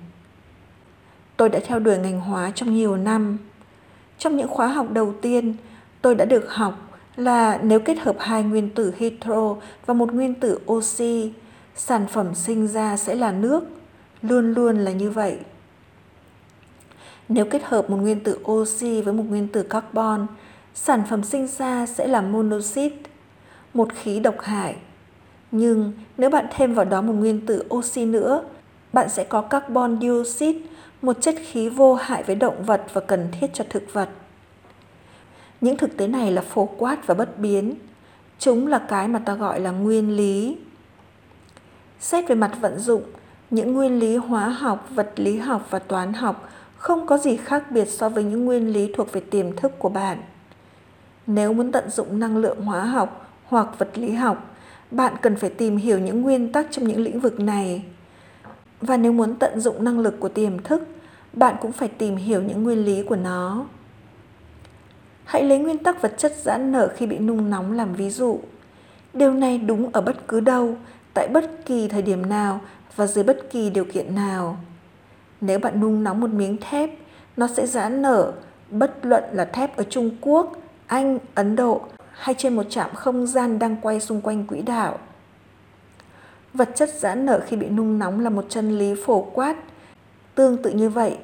Tôi 1.37 1.49
đã 1.49 1.61
theo 1.67 1.79
đuổi 1.79 1.99
ngành 1.99 2.21
hóa 2.21 2.51
trong 2.55 2.75
nhiều 2.75 2.97
năm. 2.97 3.39
Trong 4.19 4.37
những 4.37 4.49
khóa 4.49 4.67
học 4.67 4.91
đầu 4.91 5.15
tiên, 5.23 5.55
tôi 6.03 6.15
đã 6.15 6.25
được 6.25 6.53
học 6.53 6.99
là 7.17 7.59
nếu 7.63 7.81
kết 7.81 7.99
hợp 7.99 8.17
hai 8.19 8.43
nguyên 8.43 8.71
tử 8.71 8.95
hydro 8.97 9.57
và 9.87 9.95
một 9.95 10.13
nguyên 10.13 10.35
tử 10.35 10.59
oxy, 10.73 11.33
sản 11.77 12.07
phẩm 12.07 12.35
sinh 12.35 12.69
ra 12.69 12.97
sẽ 12.97 13.15
là 13.15 13.33
nước, 13.33 13.65
luôn 14.23 14.53
luôn 14.53 14.79
là 14.79 14.93
như 14.93 15.11
vậy 15.11 15.39
nếu 17.29 17.45
kết 17.45 17.63
hợp 17.65 17.91
một 17.91 17.97
nguyên 17.97 18.21
tử 18.21 18.39
oxy 18.51 19.03
với 19.03 19.15
một 19.15 19.25
nguyên 19.29 19.49
tử 19.49 19.63
carbon, 19.63 20.27
sản 20.75 21.03
phẩm 21.11 21.23
sinh 21.23 21.47
ra 21.47 21.87
sẽ 21.87 22.07
là 22.07 22.21
monoxit, 22.21 22.93
một 23.75 23.89
khí 23.95 24.21
độc 24.21 24.41
hại. 24.41 24.77
Nhưng 25.51 25.93
nếu 26.17 26.31
bạn 26.31 26.47
thêm 26.57 26.75
vào 26.75 26.85
đó 26.85 27.03
một 27.03 27.13
nguyên 27.13 27.47
tử 27.47 27.65
oxy 27.75 28.05
nữa, 28.05 28.43
bạn 28.93 29.09
sẽ 29.09 29.25
có 29.25 29.41
carbon 29.41 30.01
dioxide, 30.01 30.59
một 31.03 31.17
chất 31.21 31.35
khí 31.47 31.69
vô 31.69 31.95
hại 31.95 32.23
với 32.23 32.37
động 32.37 32.65
vật 32.65 32.83
và 32.93 33.01
cần 33.01 33.29
thiết 33.41 33.47
cho 33.55 33.65
thực 33.71 33.93
vật. 33.93 34.09
Những 35.61 35.77
thực 35.77 35.97
tế 35.97 36.07
này 36.07 36.33
là 36.33 36.43
phổ 36.43 36.67
quát 36.67 37.07
và 37.07 37.15
bất 37.15 37.39
biến. 37.39 37.75
Chúng 38.39 38.67
là 38.67 38.79
cái 38.79 39.09
mà 39.09 39.19
ta 39.19 39.35
gọi 39.35 39.61
là 39.61 39.71
nguyên 39.71 40.17
lý. 40.17 40.57
Xét 42.01 42.29
về 42.29 42.35
mặt 42.35 42.53
vận 42.61 42.79
dụng, 42.79 43.03
những 43.51 43.73
nguyên 43.73 43.99
lý 43.99 44.17
hóa 44.17 44.49
học, 44.49 44.89
vật 44.91 45.13
lý 45.17 45.39
học 45.39 45.67
và 45.71 45.79
toán 45.79 46.13
học 46.13 46.49
không 46.79 47.07
có 47.07 47.19
gì 47.19 47.37
khác 47.37 47.71
biệt 47.71 47.89
so 47.89 48.09
với 48.09 48.25
những 48.25 48.45
nguyên 48.45 48.73
lý 48.73 48.93
thuộc 48.97 49.13
về 49.13 49.21
tiềm 49.21 49.57
thức 49.57 49.73
của 49.79 49.89
bạn. 49.89 50.19
Nếu 51.27 51.53
muốn 51.53 51.73
tận 51.73 51.91
dụng 51.91 52.21
năng 52.21 52.37
lượng 52.37 52.61
hóa 52.61 52.85
học 52.85 53.31
hoặc 53.45 53.79
vật 53.79 53.91
lý 53.95 54.13
học, 54.13 54.57
bạn 54.91 55.15
cần 55.23 55.37
phải 55.37 55.51
tìm 55.51 55.77
hiểu 55.77 55.99
những 55.99 56.23
nguyên 56.23 56.53
tắc 56.53 56.67
trong 56.71 56.89
những 56.89 57.01
lĩnh 57.01 57.21
vực 57.21 57.41
này. 57.41 57.85
Và 58.81 58.97
nếu 58.97 59.13
muốn 59.13 59.35
tận 59.35 59.61
dụng 59.61 59.85
năng 59.85 59.99
lực 59.99 60.21
của 60.21 60.29
tiềm 60.29 60.63
thức, 60.63 60.89
bạn 61.33 61.57
cũng 61.61 61.73
phải 61.73 61.89
tìm 61.89 62.17
hiểu 62.17 62.43
những 62.43 62.63
nguyên 62.63 62.85
lý 62.85 63.03
của 63.03 63.17
nó. 63.17 63.67
Hãy 65.25 65.43
lấy 65.43 65.59
nguyên 65.59 65.79
tắc 65.79 66.03
vật 66.03 66.15
chất 66.19 66.33
giãn 66.43 66.73
nở 66.73 66.89
khi 66.97 67.07
bị 67.07 67.19
nung 67.19 67.51
nóng 67.51 67.73
làm 67.73 67.95
ví 67.95 68.11
dụ. 68.11 68.41
Điều 69.15 69.33
này 69.33 69.59
đúng 69.59 69.91
ở 69.93 70.01
bất 70.01 70.29
cứ 70.29 70.41
đâu, 70.41 70.77
tại 71.15 71.29
bất 71.29 71.51
kỳ 71.67 71.89
thời 71.89 72.03
điểm 72.03 72.29
nào 72.29 72.61
và 72.97 73.07
dưới 73.07 73.25
bất 73.25 73.51
kỳ 73.51 73.71
điều 73.71 73.85
kiện 73.85 74.15
nào. 74.15 74.57
Nếu 75.41 75.59
bạn 75.59 75.81
nung 75.81 76.05
nóng 76.05 76.21
một 76.21 76.31
miếng 76.31 76.57
thép, 76.61 76.91
nó 77.37 77.47
sẽ 77.47 77.67
giãn 77.67 78.03
nở, 78.03 78.33
bất 78.71 79.07
luận 79.07 79.25
là 79.33 79.45
thép 79.45 79.77
ở 79.77 79.85
Trung 79.91 80.11
Quốc, 80.21 80.53
Anh, 80.87 81.19
Ấn 81.35 81.57
Độ 81.57 81.81
hay 82.13 82.35
trên 82.39 82.57
một 82.57 82.65
trạm 82.71 82.95
không 82.95 83.27
gian 83.27 83.59
đang 83.59 83.77
quay 83.83 84.01
xung 84.01 84.21
quanh 84.21 84.47
quỹ 84.47 84.63
đạo. 84.63 84.99
Vật 86.55 86.71
chất 86.75 86.89
giãn 86.95 87.27
nở 87.27 87.41
khi 87.47 87.57
bị 87.57 87.69
nung 87.69 87.99
nóng 87.99 88.21
là 88.21 88.31
một 88.31 88.47
chân 88.49 88.79
lý 88.79 88.95
phổ 89.07 89.23
quát. 89.23 89.57
Tương 90.35 90.63
tự 90.63 90.71
như 90.71 90.89
vậy, 90.89 91.17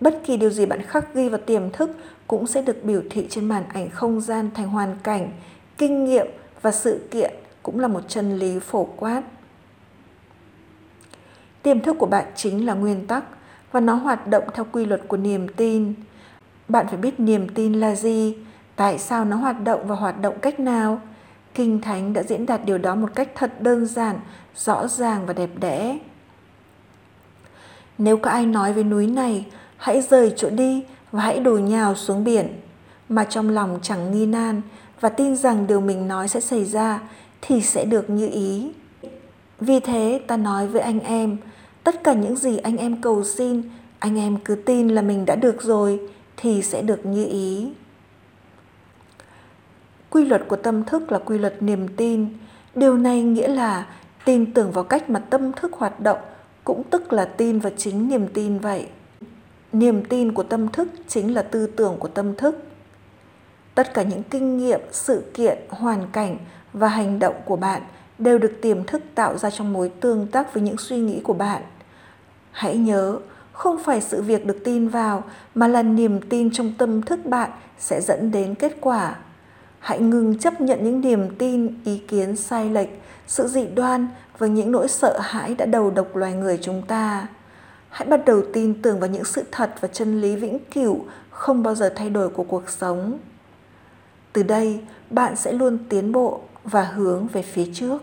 bất 0.00 0.20
kỳ 0.24 0.36
điều 0.36 0.50
gì 0.50 0.66
bạn 0.66 0.82
khắc 0.82 1.14
ghi 1.14 1.28
vào 1.28 1.40
tiềm 1.46 1.70
thức 1.70 1.90
cũng 2.26 2.46
sẽ 2.46 2.62
được 2.62 2.84
biểu 2.84 3.02
thị 3.10 3.26
trên 3.30 3.44
màn 3.44 3.64
ảnh 3.68 3.90
không 3.90 4.20
gian 4.20 4.50
thành 4.54 4.68
hoàn 4.68 4.96
cảnh, 5.02 5.30
kinh 5.78 6.04
nghiệm 6.04 6.26
và 6.62 6.70
sự 6.70 7.00
kiện 7.10 7.34
cũng 7.62 7.80
là 7.80 7.88
một 7.88 8.00
chân 8.08 8.38
lý 8.38 8.58
phổ 8.58 8.84
quát. 8.96 9.22
Tiềm 11.62 11.80
thức 11.80 11.96
của 11.98 12.06
bạn 12.06 12.24
chính 12.36 12.66
là 12.66 12.74
nguyên 12.74 13.06
tắc, 13.06 13.24
và 13.72 13.80
nó 13.80 13.94
hoạt 13.94 14.26
động 14.26 14.44
theo 14.54 14.66
quy 14.72 14.86
luật 14.86 15.00
của 15.08 15.16
niềm 15.16 15.48
tin. 15.48 15.94
Bạn 16.68 16.86
phải 16.86 16.96
biết 16.96 17.20
niềm 17.20 17.48
tin 17.48 17.72
là 17.72 17.94
gì, 17.94 18.36
tại 18.76 18.98
sao 18.98 19.24
nó 19.24 19.36
hoạt 19.36 19.64
động 19.64 19.86
và 19.86 19.94
hoạt 19.94 20.20
động 20.20 20.34
cách 20.42 20.60
nào. 20.60 21.00
Kinh 21.54 21.80
Thánh 21.80 22.12
đã 22.12 22.22
diễn 22.22 22.46
đạt 22.46 22.64
điều 22.64 22.78
đó 22.78 22.94
một 22.94 23.10
cách 23.14 23.28
thật 23.34 23.62
đơn 23.62 23.86
giản, 23.86 24.16
rõ 24.56 24.88
ràng 24.88 25.26
và 25.26 25.32
đẹp 25.32 25.50
đẽ. 25.60 25.98
Nếu 27.98 28.16
có 28.16 28.30
ai 28.30 28.46
nói 28.46 28.72
với 28.72 28.84
núi 28.84 29.06
này, 29.06 29.46
hãy 29.76 30.02
rời 30.02 30.32
chỗ 30.36 30.50
đi 30.50 30.84
và 31.12 31.22
hãy 31.22 31.40
đổ 31.40 31.58
nhào 31.58 31.94
xuống 31.94 32.24
biển, 32.24 32.48
mà 33.08 33.24
trong 33.24 33.50
lòng 33.50 33.78
chẳng 33.82 34.12
nghi 34.12 34.26
nan 34.26 34.60
và 35.00 35.08
tin 35.08 35.36
rằng 35.36 35.66
điều 35.66 35.80
mình 35.80 36.08
nói 36.08 36.28
sẽ 36.28 36.40
xảy 36.40 36.64
ra, 36.64 37.00
thì 37.40 37.60
sẽ 37.62 37.84
được 37.84 38.10
như 38.10 38.28
ý. 38.32 38.72
Vì 39.60 39.80
thế 39.80 40.20
ta 40.26 40.36
nói 40.36 40.66
với 40.66 40.80
anh 40.80 41.00
em, 41.00 41.36
tất 41.88 42.04
cả 42.04 42.12
những 42.12 42.36
gì 42.36 42.58
anh 42.58 42.76
em 42.76 43.00
cầu 43.00 43.24
xin, 43.24 43.62
anh 43.98 44.18
em 44.18 44.36
cứ 44.44 44.54
tin 44.54 44.88
là 44.88 45.02
mình 45.02 45.24
đã 45.26 45.36
được 45.36 45.62
rồi, 45.62 46.00
thì 46.36 46.62
sẽ 46.62 46.82
được 46.82 47.06
như 47.06 47.26
ý. 47.26 47.72
Quy 50.10 50.24
luật 50.24 50.48
của 50.48 50.56
tâm 50.56 50.84
thức 50.84 51.12
là 51.12 51.18
quy 51.18 51.38
luật 51.38 51.62
niềm 51.62 51.88
tin. 51.96 52.28
Điều 52.74 52.96
này 52.96 53.22
nghĩa 53.22 53.48
là 53.48 53.86
tin 54.24 54.52
tưởng 54.52 54.72
vào 54.72 54.84
cách 54.84 55.10
mà 55.10 55.20
tâm 55.20 55.52
thức 55.52 55.72
hoạt 55.72 56.00
động, 56.00 56.18
cũng 56.64 56.82
tức 56.90 57.12
là 57.12 57.24
tin 57.24 57.58
vào 57.58 57.72
chính 57.76 58.08
niềm 58.08 58.28
tin 58.34 58.58
vậy. 58.58 58.86
Niềm 59.72 60.04
tin 60.04 60.32
của 60.32 60.42
tâm 60.42 60.68
thức 60.68 60.88
chính 61.08 61.34
là 61.34 61.42
tư 61.42 61.66
tưởng 61.66 61.96
của 61.98 62.08
tâm 62.08 62.36
thức. 62.36 62.62
Tất 63.74 63.94
cả 63.94 64.02
những 64.02 64.22
kinh 64.22 64.58
nghiệm, 64.58 64.80
sự 64.92 65.24
kiện, 65.34 65.58
hoàn 65.68 66.06
cảnh 66.12 66.38
và 66.72 66.88
hành 66.88 67.18
động 67.18 67.34
của 67.44 67.56
bạn 67.56 67.82
đều 68.18 68.38
được 68.38 68.52
tiềm 68.62 68.84
thức 68.84 69.02
tạo 69.14 69.38
ra 69.38 69.50
trong 69.50 69.72
mối 69.72 69.92
tương 70.00 70.26
tác 70.26 70.54
với 70.54 70.62
những 70.62 70.78
suy 70.78 70.98
nghĩ 70.98 71.20
của 71.20 71.34
bạn 71.34 71.62
hãy 72.58 72.76
nhớ, 72.76 73.18
không 73.52 73.78
phải 73.84 74.00
sự 74.00 74.22
việc 74.22 74.46
được 74.46 74.64
tin 74.64 74.88
vào, 74.88 75.24
mà 75.54 75.68
là 75.68 75.82
niềm 75.82 76.20
tin 76.20 76.50
trong 76.52 76.72
tâm 76.78 77.02
thức 77.02 77.26
bạn 77.26 77.50
sẽ 77.78 78.00
dẫn 78.00 78.30
đến 78.30 78.54
kết 78.54 78.76
quả. 78.80 79.16
Hãy 79.78 79.98
ngừng 79.98 80.38
chấp 80.38 80.60
nhận 80.60 80.84
những 80.84 81.00
niềm 81.00 81.36
tin, 81.38 81.80
ý 81.84 81.98
kiến 81.98 82.36
sai 82.36 82.70
lệch, 82.70 82.88
sự 83.26 83.48
dị 83.48 83.66
đoan 83.66 84.08
và 84.38 84.46
những 84.46 84.72
nỗi 84.72 84.88
sợ 84.88 85.18
hãi 85.22 85.54
đã 85.54 85.66
đầu 85.66 85.90
độc 85.90 86.16
loài 86.16 86.32
người 86.32 86.58
chúng 86.62 86.82
ta. 86.82 87.26
Hãy 87.88 88.08
bắt 88.08 88.24
đầu 88.24 88.42
tin 88.52 88.82
tưởng 88.82 89.00
vào 89.00 89.10
những 89.10 89.24
sự 89.24 89.44
thật 89.52 89.74
và 89.80 89.88
chân 89.88 90.20
lý 90.20 90.36
vĩnh 90.36 90.58
cửu 90.74 91.04
không 91.30 91.62
bao 91.62 91.74
giờ 91.74 91.92
thay 91.96 92.10
đổi 92.10 92.28
của 92.28 92.44
cuộc 92.44 92.70
sống. 92.70 93.18
Từ 94.32 94.42
đây, 94.42 94.80
bạn 95.10 95.36
sẽ 95.36 95.52
luôn 95.52 95.78
tiến 95.88 96.12
bộ 96.12 96.40
và 96.64 96.82
hướng 96.82 97.26
về 97.26 97.42
phía 97.42 97.66
trước. 97.74 98.02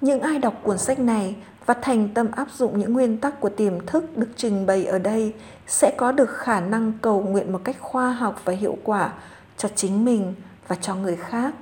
Những 0.00 0.20
ai 0.20 0.38
đọc 0.38 0.54
cuốn 0.62 0.78
sách 0.78 0.98
này 0.98 1.36
và 1.66 1.74
thành 1.74 2.08
tâm 2.14 2.30
áp 2.32 2.48
dụng 2.50 2.78
những 2.78 2.92
nguyên 2.92 3.16
tắc 3.16 3.40
của 3.40 3.48
tiềm 3.48 3.86
thức 3.86 4.16
được 4.16 4.28
trình 4.36 4.66
bày 4.66 4.86
ở 4.86 4.98
đây 4.98 5.34
sẽ 5.66 5.94
có 5.96 6.12
được 6.12 6.30
khả 6.30 6.60
năng 6.60 6.92
cầu 7.02 7.22
nguyện 7.22 7.52
một 7.52 7.60
cách 7.64 7.76
khoa 7.80 8.12
học 8.12 8.40
và 8.44 8.52
hiệu 8.52 8.76
quả 8.84 9.12
cho 9.56 9.68
chính 9.74 10.04
mình 10.04 10.34
và 10.68 10.76
cho 10.76 10.94
người 10.94 11.16
khác. 11.16 11.54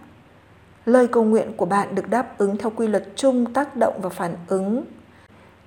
Lời 0.84 1.06
cầu 1.06 1.24
nguyện 1.24 1.52
của 1.56 1.66
bạn 1.66 1.94
được 1.94 2.10
đáp 2.10 2.38
ứng 2.38 2.58
theo 2.58 2.72
quy 2.76 2.86
luật 2.86 3.04
chung 3.16 3.52
tác 3.52 3.76
động 3.76 3.94
và 4.02 4.08
phản 4.08 4.34
ứng. 4.48 4.84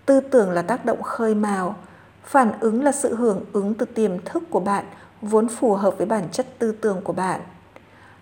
Tư 0.05 0.19
tưởng 0.19 0.51
là 0.51 0.61
tác 0.61 0.85
động 0.85 1.01
khơi 1.01 1.35
mào, 1.35 1.75
phản 2.23 2.59
ứng 2.59 2.83
là 2.83 2.91
sự 2.91 3.15
hưởng 3.15 3.45
ứng 3.53 3.73
từ 3.73 3.85
tiềm 3.85 4.19
thức 4.25 4.43
của 4.49 4.59
bạn 4.59 4.85
vốn 5.21 5.47
phù 5.47 5.73
hợp 5.73 5.97
với 5.97 6.05
bản 6.05 6.23
chất 6.31 6.45
tư 6.59 6.71
tưởng 6.71 7.01
của 7.03 7.13
bạn. 7.13 7.41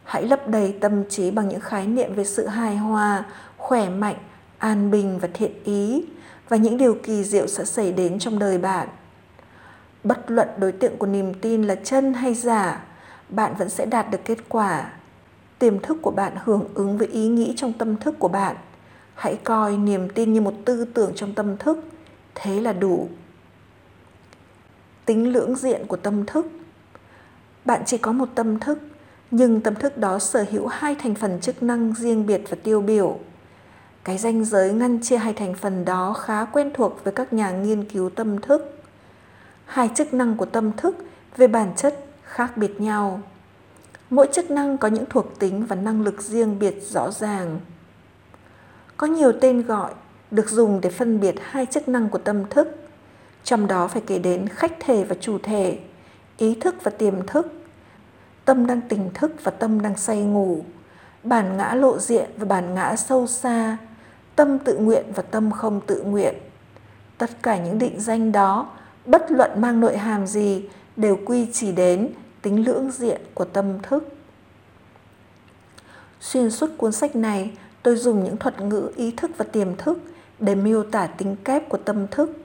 Hãy 0.04 0.24
lấp 0.24 0.48
đầy 0.48 0.78
tâm 0.82 1.04
trí 1.10 1.32
bằng 1.32 1.50
những 1.50 1.60
khái 1.60 1.88
niệm 1.88 2.16
về 2.16 2.24
sự 2.24 2.48
hài 2.48 2.78
hòa, 2.78 3.26
khỏe 3.58 3.90
mạnh 3.90 4.16
an 4.64 4.92
bình 4.92 5.20
và 5.20 5.28
thiện 5.34 5.52
ý, 5.64 6.06
và 6.50 6.58
những 6.58 6.78
điều 6.78 6.98
kỳ 7.04 7.24
diệu 7.24 7.48
sẽ 7.48 7.66
xảy 7.66 7.92
đến 7.92 8.20
trong 8.20 8.40
đời 8.40 8.58
bạn. 8.58 8.88
Bất 10.04 10.32
luận 10.32 10.48
đối 10.58 10.72
tượng 10.72 10.98
của 10.98 11.08
niềm 11.08 11.34
tin 11.34 11.64
là 11.64 11.76
chân 11.76 12.14
hay 12.14 12.34
giả, 12.34 12.84
bạn 13.30 13.54
vẫn 13.58 13.70
sẽ 13.70 13.86
đạt 13.86 14.12
được 14.12 14.18
kết 14.26 14.38
quả. 14.50 14.94
Tiềm 15.60 15.80
thức 15.80 15.98
của 16.02 16.12
bạn 16.12 16.34
hưởng 16.44 16.68
ứng 16.74 16.98
với 16.98 17.08
ý 17.08 17.28
nghĩ 17.28 17.54
trong 17.58 17.74
tâm 17.74 17.98
thức 17.98 18.16
của 18.20 18.28
bạn. 18.28 18.56
Hãy 19.16 19.36
coi 19.44 19.78
niềm 19.78 20.10
tin 20.10 20.34
như 20.34 20.42
một 20.42 20.54
tư 20.66 20.86
tưởng 20.94 21.12
trong 21.16 21.34
tâm 21.34 21.58
thức. 21.58 21.78
Thế 22.36 22.62
là 22.62 22.74
đủ. 22.74 23.08
Tính 25.06 25.34
lưỡng 25.34 25.56
diện 25.56 25.88
của 25.88 25.98
tâm 25.98 26.26
thức. 26.26 26.48
Bạn 27.66 27.82
chỉ 27.86 27.98
có 27.98 28.12
một 28.12 28.30
tâm 28.36 28.60
thức, 28.60 28.80
nhưng 29.32 29.62
tâm 29.62 29.76
thức 29.76 29.98
đó 29.98 30.20
sở 30.20 30.46
hữu 30.52 30.68
hai 30.68 30.96
thành 30.96 31.16
phần 31.16 31.40
chức 31.42 31.64
năng 31.64 31.94
riêng 31.98 32.26
biệt 32.26 32.42
và 32.50 32.58
tiêu 32.64 32.82
biểu 32.82 33.20
cái 34.04 34.18
ranh 34.18 34.46
giới 34.46 34.74
ngăn 34.74 35.02
chia 35.02 35.18
hai 35.18 35.34
thành 35.34 35.54
phần 35.54 35.86
đó 35.86 36.14
khá 36.14 36.46
quen 36.46 36.72
thuộc 36.74 37.04
với 37.04 37.14
các 37.14 37.34
nhà 37.34 37.52
nghiên 37.52 37.84
cứu 37.84 38.10
tâm 38.10 38.42
thức. 38.42 38.80
Hai 39.66 39.90
chức 39.96 40.14
năng 40.14 40.38
của 40.38 40.46
tâm 40.46 40.72
thức 40.78 40.96
về 41.38 41.48
bản 41.48 41.74
chất 41.76 42.06
khác 42.24 42.58
biệt 42.58 42.82
nhau. 42.82 43.22
Mỗi 44.10 44.28
chức 44.34 44.52
năng 44.52 44.78
có 44.78 44.88
những 44.88 45.06
thuộc 45.10 45.40
tính 45.40 45.66
và 45.66 45.76
năng 45.76 46.02
lực 46.02 46.22
riêng 46.22 46.60
biệt 46.60 46.76
rõ 46.90 47.12
ràng. 47.12 47.60
Có 48.98 49.08
nhiều 49.08 49.32
tên 49.42 49.62
gọi 49.62 49.94
được 50.32 50.50
dùng 50.50 50.82
để 50.82 50.90
phân 50.90 51.20
biệt 51.20 51.36
hai 51.42 51.66
chức 51.66 51.88
năng 51.88 52.10
của 52.10 52.18
tâm 52.18 52.50
thức, 52.50 52.68
trong 53.44 53.68
đó 53.68 53.88
phải 53.88 54.02
kể 54.08 54.20
đến 54.20 54.48
khách 54.48 54.74
thể 54.80 55.04
và 55.04 55.16
chủ 55.20 55.38
thể, 55.44 55.80
ý 56.38 56.56
thức 56.56 56.76
và 56.84 56.92
tiềm 56.92 57.26
thức, 57.28 57.48
tâm 58.46 58.68
đang 58.68 58.82
tỉnh 58.82 59.10
thức 59.14 59.32
và 59.44 59.52
tâm 59.52 59.82
đang 59.82 59.98
say 59.98 60.22
ngủ, 60.22 60.64
bản 61.24 61.58
ngã 61.58 61.74
lộ 61.74 62.00
diện 62.00 62.30
và 62.38 62.46
bản 62.46 62.74
ngã 62.74 62.96
sâu 62.96 63.28
xa 63.28 63.78
tâm 64.36 64.60
tự 64.60 64.78
nguyện 64.78 65.06
và 65.16 65.24
tâm 65.24 65.52
không 65.52 65.82
tự 65.88 66.02
nguyện. 66.02 66.36
Tất 67.18 67.30
cả 67.44 67.58
những 67.58 67.80
định 67.80 68.00
danh 68.00 68.32
đó, 68.32 68.70
bất 69.06 69.32
luận 69.32 69.62
mang 69.62 69.80
nội 69.80 69.98
hàm 69.98 70.28
gì, 70.28 70.70
đều 70.96 71.20
quy 71.26 71.48
chỉ 71.54 71.72
đến 71.72 72.10
tính 72.42 72.66
lưỡng 72.66 72.92
diện 72.92 73.22
của 73.34 73.46
tâm 73.46 73.80
thức. 73.84 74.08
Xuyên 76.22 76.52
suốt 76.52 76.70
cuốn 76.78 76.92
sách 76.92 77.16
này, 77.16 77.52
tôi 77.84 77.96
dùng 77.96 78.24
những 78.24 78.38
thuật 78.38 78.62
ngữ 78.62 78.92
ý 78.96 79.12
thức 79.12 79.32
và 79.38 79.46
tiềm 79.52 79.76
thức 79.76 80.00
để 80.40 80.56
miêu 80.56 80.84
tả 80.84 81.08
tính 81.08 81.36
kép 81.36 81.70
của 81.70 81.78
tâm 81.78 82.08
thức. 82.08 82.38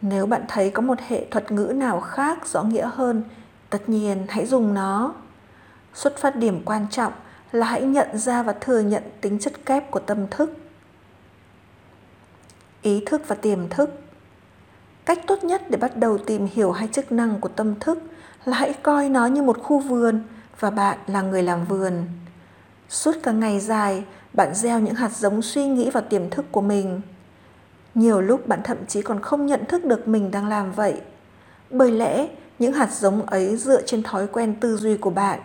Nếu 0.00 0.26
bạn 0.26 0.42
thấy 0.48 0.70
có 0.70 0.82
một 0.82 0.98
hệ 1.08 1.24
thuật 1.30 1.52
ngữ 1.52 1.72
nào 1.76 2.00
khác 2.00 2.46
rõ 2.46 2.62
nghĩa 2.62 2.90
hơn, 2.94 3.22
tất 3.70 3.88
nhiên 3.88 4.26
hãy 4.28 4.46
dùng 4.46 4.74
nó. 4.74 5.14
Xuất 5.94 6.16
phát 6.16 6.36
điểm 6.36 6.62
quan 6.64 6.86
trọng 6.90 7.12
là 7.52 7.66
hãy 7.66 7.82
nhận 7.82 8.18
ra 8.18 8.42
và 8.42 8.52
thừa 8.52 8.80
nhận 8.80 9.02
tính 9.20 9.38
chất 9.38 9.66
kép 9.66 9.90
của 9.90 10.00
tâm 10.00 10.26
thức 10.30 10.52
ý 12.88 13.02
thức 13.06 13.22
và 13.28 13.34
tiềm 13.34 13.68
thức. 13.68 13.90
Cách 15.04 15.18
tốt 15.26 15.44
nhất 15.44 15.62
để 15.70 15.76
bắt 15.76 15.96
đầu 15.96 16.18
tìm 16.18 16.48
hiểu 16.52 16.72
hai 16.72 16.88
chức 16.92 17.12
năng 17.12 17.40
của 17.40 17.48
tâm 17.48 17.74
thức 17.80 17.98
là 18.44 18.56
hãy 18.56 18.72
coi 18.72 19.08
nó 19.08 19.26
như 19.26 19.42
một 19.42 19.58
khu 19.62 19.78
vườn 19.78 20.22
và 20.60 20.70
bạn 20.70 20.98
là 21.06 21.22
người 21.22 21.42
làm 21.42 21.64
vườn. 21.64 22.04
Suốt 22.88 23.12
cả 23.22 23.32
ngày 23.32 23.60
dài, 23.60 24.04
bạn 24.32 24.54
gieo 24.54 24.80
những 24.80 24.94
hạt 24.94 25.12
giống 25.16 25.42
suy 25.42 25.66
nghĩ 25.66 25.90
vào 25.90 26.02
tiềm 26.10 26.30
thức 26.30 26.44
của 26.52 26.60
mình. 26.60 27.00
Nhiều 27.94 28.20
lúc 28.20 28.48
bạn 28.48 28.60
thậm 28.64 28.76
chí 28.88 29.02
còn 29.02 29.20
không 29.20 29.46
nhận 29.46 29.64
thức 29.64 29.84
được 29.84 30.08
mình 30.08 30.30
đang 30.30 30.48
làm 30.48 30.72
vậy. 30.72 30.94
Bởi 31.70 31.90
lẽ, 31.90 32.28
những 32.58 32.72
hạt 32.72 32.90
giống 32.92 33.26
ấy 33.26 33.56
dựa 33.56 33.82
trên 33.82 34.02
thói 34.02 34.26
quen 34.26 34.54
tư 34.60 34.76
duy 34.76 34.96
của 34.96 35.10
bạn. 35.10 35.40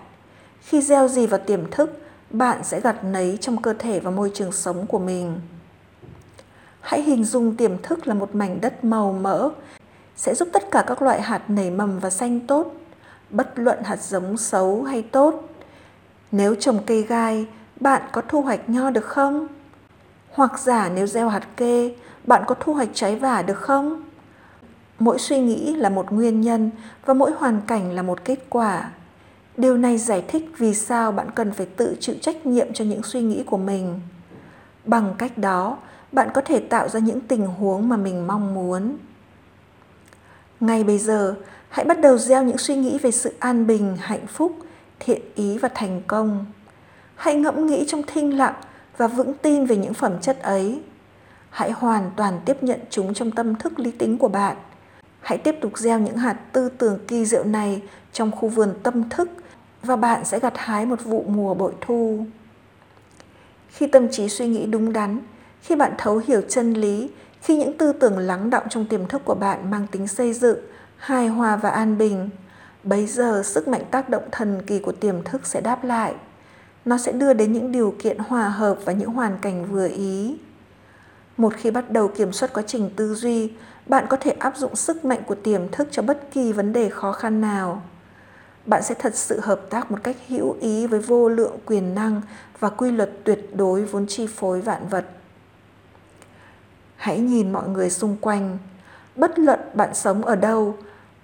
Khi 0.61 0.81
gieo 0.81 1.07
gì 1.07 1.27
vào 1.27 1.39
tiềm 1.39 1.71
thức, 1.71 2.01
bạn 2.29 2.63
sẽ 2.63 2.79
gặt 2.79 3.03
nấy 3.03 3.37
trong 3.41 3.61
cơ 3.61 3.73
thể 3.79 3.99
và 3.99 4.11
môi 4.11 4.31
trường 4.33 4.51
sống 4.51 4.87
của 4.87 4.99
mình 4.99 5.39
hãy 6.83 7.01
hình 7.01 7.23
dung 7.23 7.55
tiềm 7.55 7.81
thức 7.81 8.07
là 8.07 8.13
một 8.13 8.35
mảnh 8.35 8.61
đất 8.61 8.83
màu 8.83 9.13
mỡ, 9.13 9.49
sẽ 10.15 10.35
giúp 10.35 10.47
tất 10.53 10.71
cả 10.71 10.83
các 10.87 11.01
loại 11.01 11.21
hạt 11.21 11.41
nảy 11.47 11.71
mầm 11.71 11.99
và 11.99 12.09
xanh 12.09 12.39
tốt, 12.39 12.75
bất 13.29 13.59
luận 13.59 13.83
hạt 13.83 14.01
giống 14.01 14.37
xấu 14.37 14.83
hay 14.83 15.01
tốt. 15.01 15.49
Nếu 16.31 16.55
trồng 16.55 16.79
cây 16.85 17.03
gai, 17.03 17.45
bạn 17.79 18.01
có 18.11 18.21
thu 18.27 18.41
hoạch 18.41 18.69
nho 18.69 18.89
được 18.89 19.05
không? 19.05 19.47
Hoặc 20.31 20.59
giả 20.59 20.89
nếu 20.89 21.07
gieo 21.07 21.29
hạt 21.29 21.47
kê, 21.57 21.95
bạn 22.23 22.43
có 22.47 22.55
thu 22.59 22.73
hoạch 22.73 22.89
trái 22.93 23.15
vả 23.15 23.41
được 23.41 23.57
không? 23.57 24.03
Mỗi 24.99 25.19
suy 25.19 25.39
nghĩ 25.39 25.75
là 25.75 25.89
một 25.89 26.11
nguyên 26.11 26.41
nhân 26.41 26.71
và 27.05 27.13
mỗi 27.13 27.31
hoàn 27.31 27.61
cảnh 27.67 27.91
là 27.91 28.01
một 28.01 28.25
kết 28.25 28.39
quả. 28.49 28.91
Điều 29.57 29.77
này 29.77 29.97
giải 29.97 30.23
thích 30.27 30.49
vì 30.57 30.73
sao 30.73 31.11
bạn 31.11 31.31
cần 31.35 31.51
phải 31.51 31.65
tự 31.65 31.95
chịu 31.99 32.15
trách 32.21 32.45
nhiệm 32.45 32.73
cho 32.73 32.85
những 32.85 33.03
suy 33.03 33.21
nghĩ 33.21 33.43
của 33.43 33.57
mình. 33.57 33.99
Bằng 34.85 35.13
cách 35.17 35.37
đó 35.37 35.77
bạn 36.13 36.29
có 36.33 36.41
thể 36.41 36.59
tạo 36.59 36.89
ra 36.89 36.99
những 36.99 37.21
tình 37.21 37.47
huống 37.47 37.89
mà 37.89 37.97
mình 37.97 38.27
mong 38.27 38.53
muốn. 38.53 38.97
Ngay 40.59 40.83
bây 40.83 40.97
giờ, 40.97 41.35
hãy 41.69 41.85
bắt 41.85 42.01
đầu 42.01 42.17
gieo 42.17 42.43
những 42.43 42.57
suy 42.57 42.75
nghĩ 42.75 42.97
về 42.97 43.11
sự 43.11 43.33
an 43.39 43.67
bình, 43.67 43.97
hạnh 43.99 44.27
phúc, 44.27 44.57
thiện 44.99 45.21
ý 45.35 45.57
và 45.57 45.69
thành 45.69 46.01
công. 46.07 46.45
Hãy 47.15 47.35
ngẫm 47.35 47.67
nghĩ 47.67 47.85
trong 47.87 48.03
thinh 48.03 48.37
lặng 48.37 48.53
và 48.97 49.07
vững 49.07 49.33
tin 49.33 49.65
về 49.65 49.75
những 49.77 49.93
phẩm 49.93 50.21
chất 50.21 50.41
ấy. 50.41 50.81
Hãy 51.49 51.71
hoàn 51.71 52.11
toàn 52.15 52.39
tiếp 52.45 52.63
nhận 52.63 52.79
chúng 52.89 53.13
trong 53.13 53.31
tâm 53.31 53.55
thức 53.55 53.79
lý 53.79 53.91
tính 53.91 54.17
của 54.17 54.27
bạn. 54.27 54.57
Hãy 55.21 55.37
tiếp 55.37 55.55
tục 55.61 55.77
gieo 55.77 55.99
những 55.99 56.17
hạt 56.17 56.33
tư 56.51 56.69
tưởng 56.69 56.99
kỳ 57.07 57.25
diệu 57.25 57.43
này 57.43 57.81
trong 58.13 58.31
khu 58.31 58.49
vườn 58.49 58.73
tâm 58.83 59.09
thức 59.09 59.29
và 59.83 59.95
bạn 59.95 60.25
sẽ 60.25 60.39
gặt 60.39 60.53
hái 60.57 60.85
một 60.85 61.03
vụ 61.03 61.25
mùa 61.27 61.53
bội 61.53 61.73
thu. 61.81 62.25
Khi 63.69 63.87
tâm 63.87 64.07
trí 64.11 64.29
suy 64.29 64.47
nghĩ 64.47 64.65
đúng 64.65 64.93
đắn 64.93 65.19
khi 65.63 65.75
bạn 65.75 65.93
thấu 65.97 66.21
hiểu 66.27 66.41
chân 66.49 66.73
lý, 66.73 67.09
khi 67.41 67.57
những 67.57 67.77
tư 67.77 67.93
tưởng 67.93 68.17
lắng 68.17 68.49
động 68.49 68.63
trong 68.69 68.85
tiềm 68.85 69.07
thức 69.07 69.21
của 69.25 69.35
bạn 69.35 69.71
mang 69.71 69.87
tính 69.91 70.07
xây 70.07 70.33
dựng, 70.33 70.57
hài 70.97 71.27
hòa 71.27 71.55
và 71.55 71.69
an 71.69 71.97
bình, 71.97 72.29
bấy 72.83 73.05
giờ 73.05 73.41
sức 73.45 73.67
mạnh 73.67 73.83
tác 73.91 74.09
động 74.09 74.23
thần 74.31 74.61
kỳ 74.67 74.79
của 74.79 74.91
tiềm 74.91 75.23
thức 75.23 75.47
sẽ 75.47 75.61
đáp 75.61 75.83
lại. 75.83 76.15
Nó 76.85 76.97
sẽ 76.97 77.11
đưa 77.11 77.33
đến 77.33 77.53
những 77.53 77.71
điều 77.71 77.95
kiện 77.99 78.17
hòa 78.17 78.49
hợp 78.49 78.77
và 78.85 78.93
những 78.93 79.09
hoàn 79.09 79.37
cảnh 79.41 79.65
vừa 79.65 79.87
ý. 79.87 80.37
Một 81.37 81.53
khi 81.57 81.71
bắt 81.71 81.91
đầu 81.91 82.07
kiểm 82.07 82.33
soát 82.33 82.53
quá 82.53 82.63
trình 82.67 82.89
tư 82.95 83.15
duy, 83.15 83.51
bạn 83.85 84.05
có 84.09 84.17
thể 84.17 84.31
áp 84.31 84.57
dụng 84.57 84.75
sức 84.75 85.05
mạnh 85.05 85.21
của 85.27 85.35
tiềm 85.35 85.69
thức 85.71 85.87
cho 85.91 86.01
bất 86.01 86.31
kỳ 86.31 86.51
vấn 86.51 86.73
đề 86.73 86.89
khó 86.89 87.11
khăn 87.11 87.41
nào. 87.41 87.81
Bạn 88.65 88.83
sẽ 88.83 88.95
thật 88.95 89.15
sự 89.15 89.39
hợp 89.39 89.61
tác 89.69 89.91
một 89.91 89.97
cách 90.03 90.17
hữu 90.27 90.55
ý 90.61 90.87
với 90.87 90.99
vô 90.99 91.29
lượng 91.29 91.57
quyền 91.65 91.95
năng 91.95 92.21
và 92.59 92.69
quy 92.69 92.91
luật 92.91 93.11
tuyệt 93.23 93.49
đối 93.55 93.85
vốn 93.85 94.07
chi 94.07 94.27
phối 94.27 94.61
vạn 94.61 94.87
vật 94.87 95.05
hãy 97.03 97.19
nhìn 97.19 97.51
mọi 97.51 97.67
người 97.69 97.89
xung 97.89 98.15
quanh. 98.21 98.57
Bất 99.15 99.39
luận 99.39 99.59
bạn 99.73 99.93
sống 99.93 100.25
ở 100.25 100.35
đâu, 100.35 100.77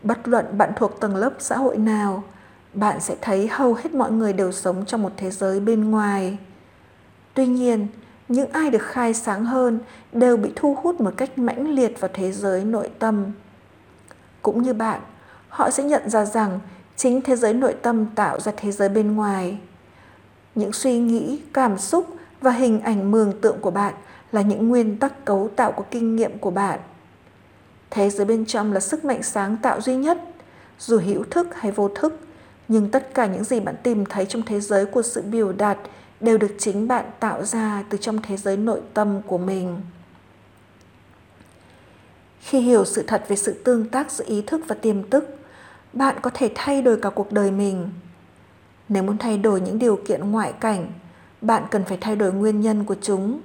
bất 0.04 0.28
luận 0.28 0.46
bạn 0.58 0.72
thuộc 0.76 1.00
tầng 1.00 1.16
lớp 1.16 1.34
xã 1.40 1.58
hội 1.58 1.78
nào, 1.78 2.24
bạn 2.74 3.00
sẽ 3.00 3.16
thấy 3.22 3.48
hầu 3.48 3.74
hết 3.74 3.94
mọi 3.94 4.12
người 4.12 4.34
đều 4.34 4.52
sống 4.52 4.86
trong 4.86 5.02
một 5.02 5.12
thế 5.18 5.32
giới 5.32 5.60
bên 5.60 5.92
ngoài. 5.92 6.38
Tuy 7.34 7.48
nhiên, 7.48 7.88
những 8.28 8.52
ai 8.52 8.70
được 8.70 8.82
khai 8.82 9.14
sáng 9.14 9.46
hơn 9.46 9.80
đều 10.12 10.38
bị 10.38 10.52
thu 10.56 10.78
hút 10.84 11.02
một 11.02 11.12
cách 11.18 11.38
mãnh 11.38 11.70
liệt 11.70 12.00
vào 12.00 12.12
thế 12.14 12.32
giới 12.32 12.64
nội 12.64 12.90
tâm. 13.00 13.26
Cũng 14.42 14.62
như 14.62 14.74
bạn, 14.74 15.02
họ 15.50 15.70
sẽ 15.70 15.84
nhận 15.84 16.10
ra 16.10 16.26
rằng 16.26 16.60
chính 16.96 17.22
thế 17.22 17.36
giới 17.36 17.54
nội 17.54 17.76
tâm 17.82 18.06
tạo 18.16 18.40
ra 18.40 18.52
thế 18.58 18.72
giới 18.72 18.90
bên 18.90 19.16
ngoài. 19.16 19.58
Những 20.56 20.74
suy 20.74 21.00
nghĩ, 21.00 21.42
cảm 21.54 21.78
xúc 21.78 22.08
và 22.42 22.52
hình 22.52 22.82
ảnh 22.82 23.12
mường 23.12 23.42
tượng 23.42 23.60
của 23.62 23.72
bạn 23.72 23.94
là 24.32 24.42
những 24.42 24.70
nguyên 24.70 24.98
tắc 24.98 25.26
cấu 25.26 25.50
tạo 25.56 25.72
của 25.72 25.86
kinh 25.92 26.16
nghiệm 26.16 26.38
của 26.38 26.52
bạn 26.52 26.80
Thế 27.90 28.10
giới 28.10 28.26
bên 28.26 28.46
trong 28.46 28.74
là 28.74 28.80
sức 28.80 29.06
mạnh 29.06 29.24
sáng 29.24 29.58
tạo 29.58 29.82
duy 29.82 29.96
nhất, 29.96 30.18
dù 30.80 31.00
hữu 31.00 31.24
thức 31.24 31.48
hay 31.56 31.72
vô 31.72 31.90
thức, 31.96 32.20
nhưng 32.68 32.92
tất 32.92 33.14
cả 33.14 33.26
những 33.26 33.44
gì 33.44 33.60
bạn 33.60 33.76
tìm 33.84 34.06
thấy 34.06 34.26
trong 34.26 34.42
thế 34.42 34.60
giới 34.60 34.86
của 34.86 35.02
sự 35.02 35.22
biểu 35.22 35.52
đạt 35.52 35.78
đều 36.20 36.38
được 36.38 36.56
chính 36.58 36.88
bạn 36.88 37.06
tạo 37.20 37.44
ra 37.44 37.84
từ 37.90 37.98
trong 37.98 38.22
thế 38.22 38.38
giới 38.38 38.58
nội 38.58 38.82
tâm 38.94 39.22
của 39.28 39.38
mình. 39.38 39.82
Khi 42.40 42.60
hiểu 42.60 42.86
sự 42.86 43.04
thật 43.08 43.26
về 43.28 43.36
sự 43.36 43.54
tương 43.64 43.90
tác 43.90 44.12
giữa 44.12 44.26
ý 44.28 44.42
thức 44.42 44.62
và 44.68 44.76
tiềm 44.76 45.10
thức, 45.10 45.38
bạn 45.94 46.16
có 46.22 46.32
thể 46.34 46.52
thay 46.56 46.82
đổi 46.82 46.98
cả 46.98 47.10
cuộc 47.10 47.32
đời 47.32 47.52
mình. 47.52 47.90
Nếu 48.90 49.04
muốn 49.04 49.18
thay 49.18 49.38
đổi 49.38 49.62
những 49.62 49.80
điều 49.80 50.00
kiện 50.08 50.32
ngoại 50.32 50.54
cảnh, 50.60 50.92
bạn 51.42 51.64
cần 51.72 51.84
phải 51.84 51.98
thay 52.02 52.16
đổi 52.16 52.34
nguyên 52.34 52.62
nhân 52.62 52.84
của 52.84 52.96
chúng 53.02 53.40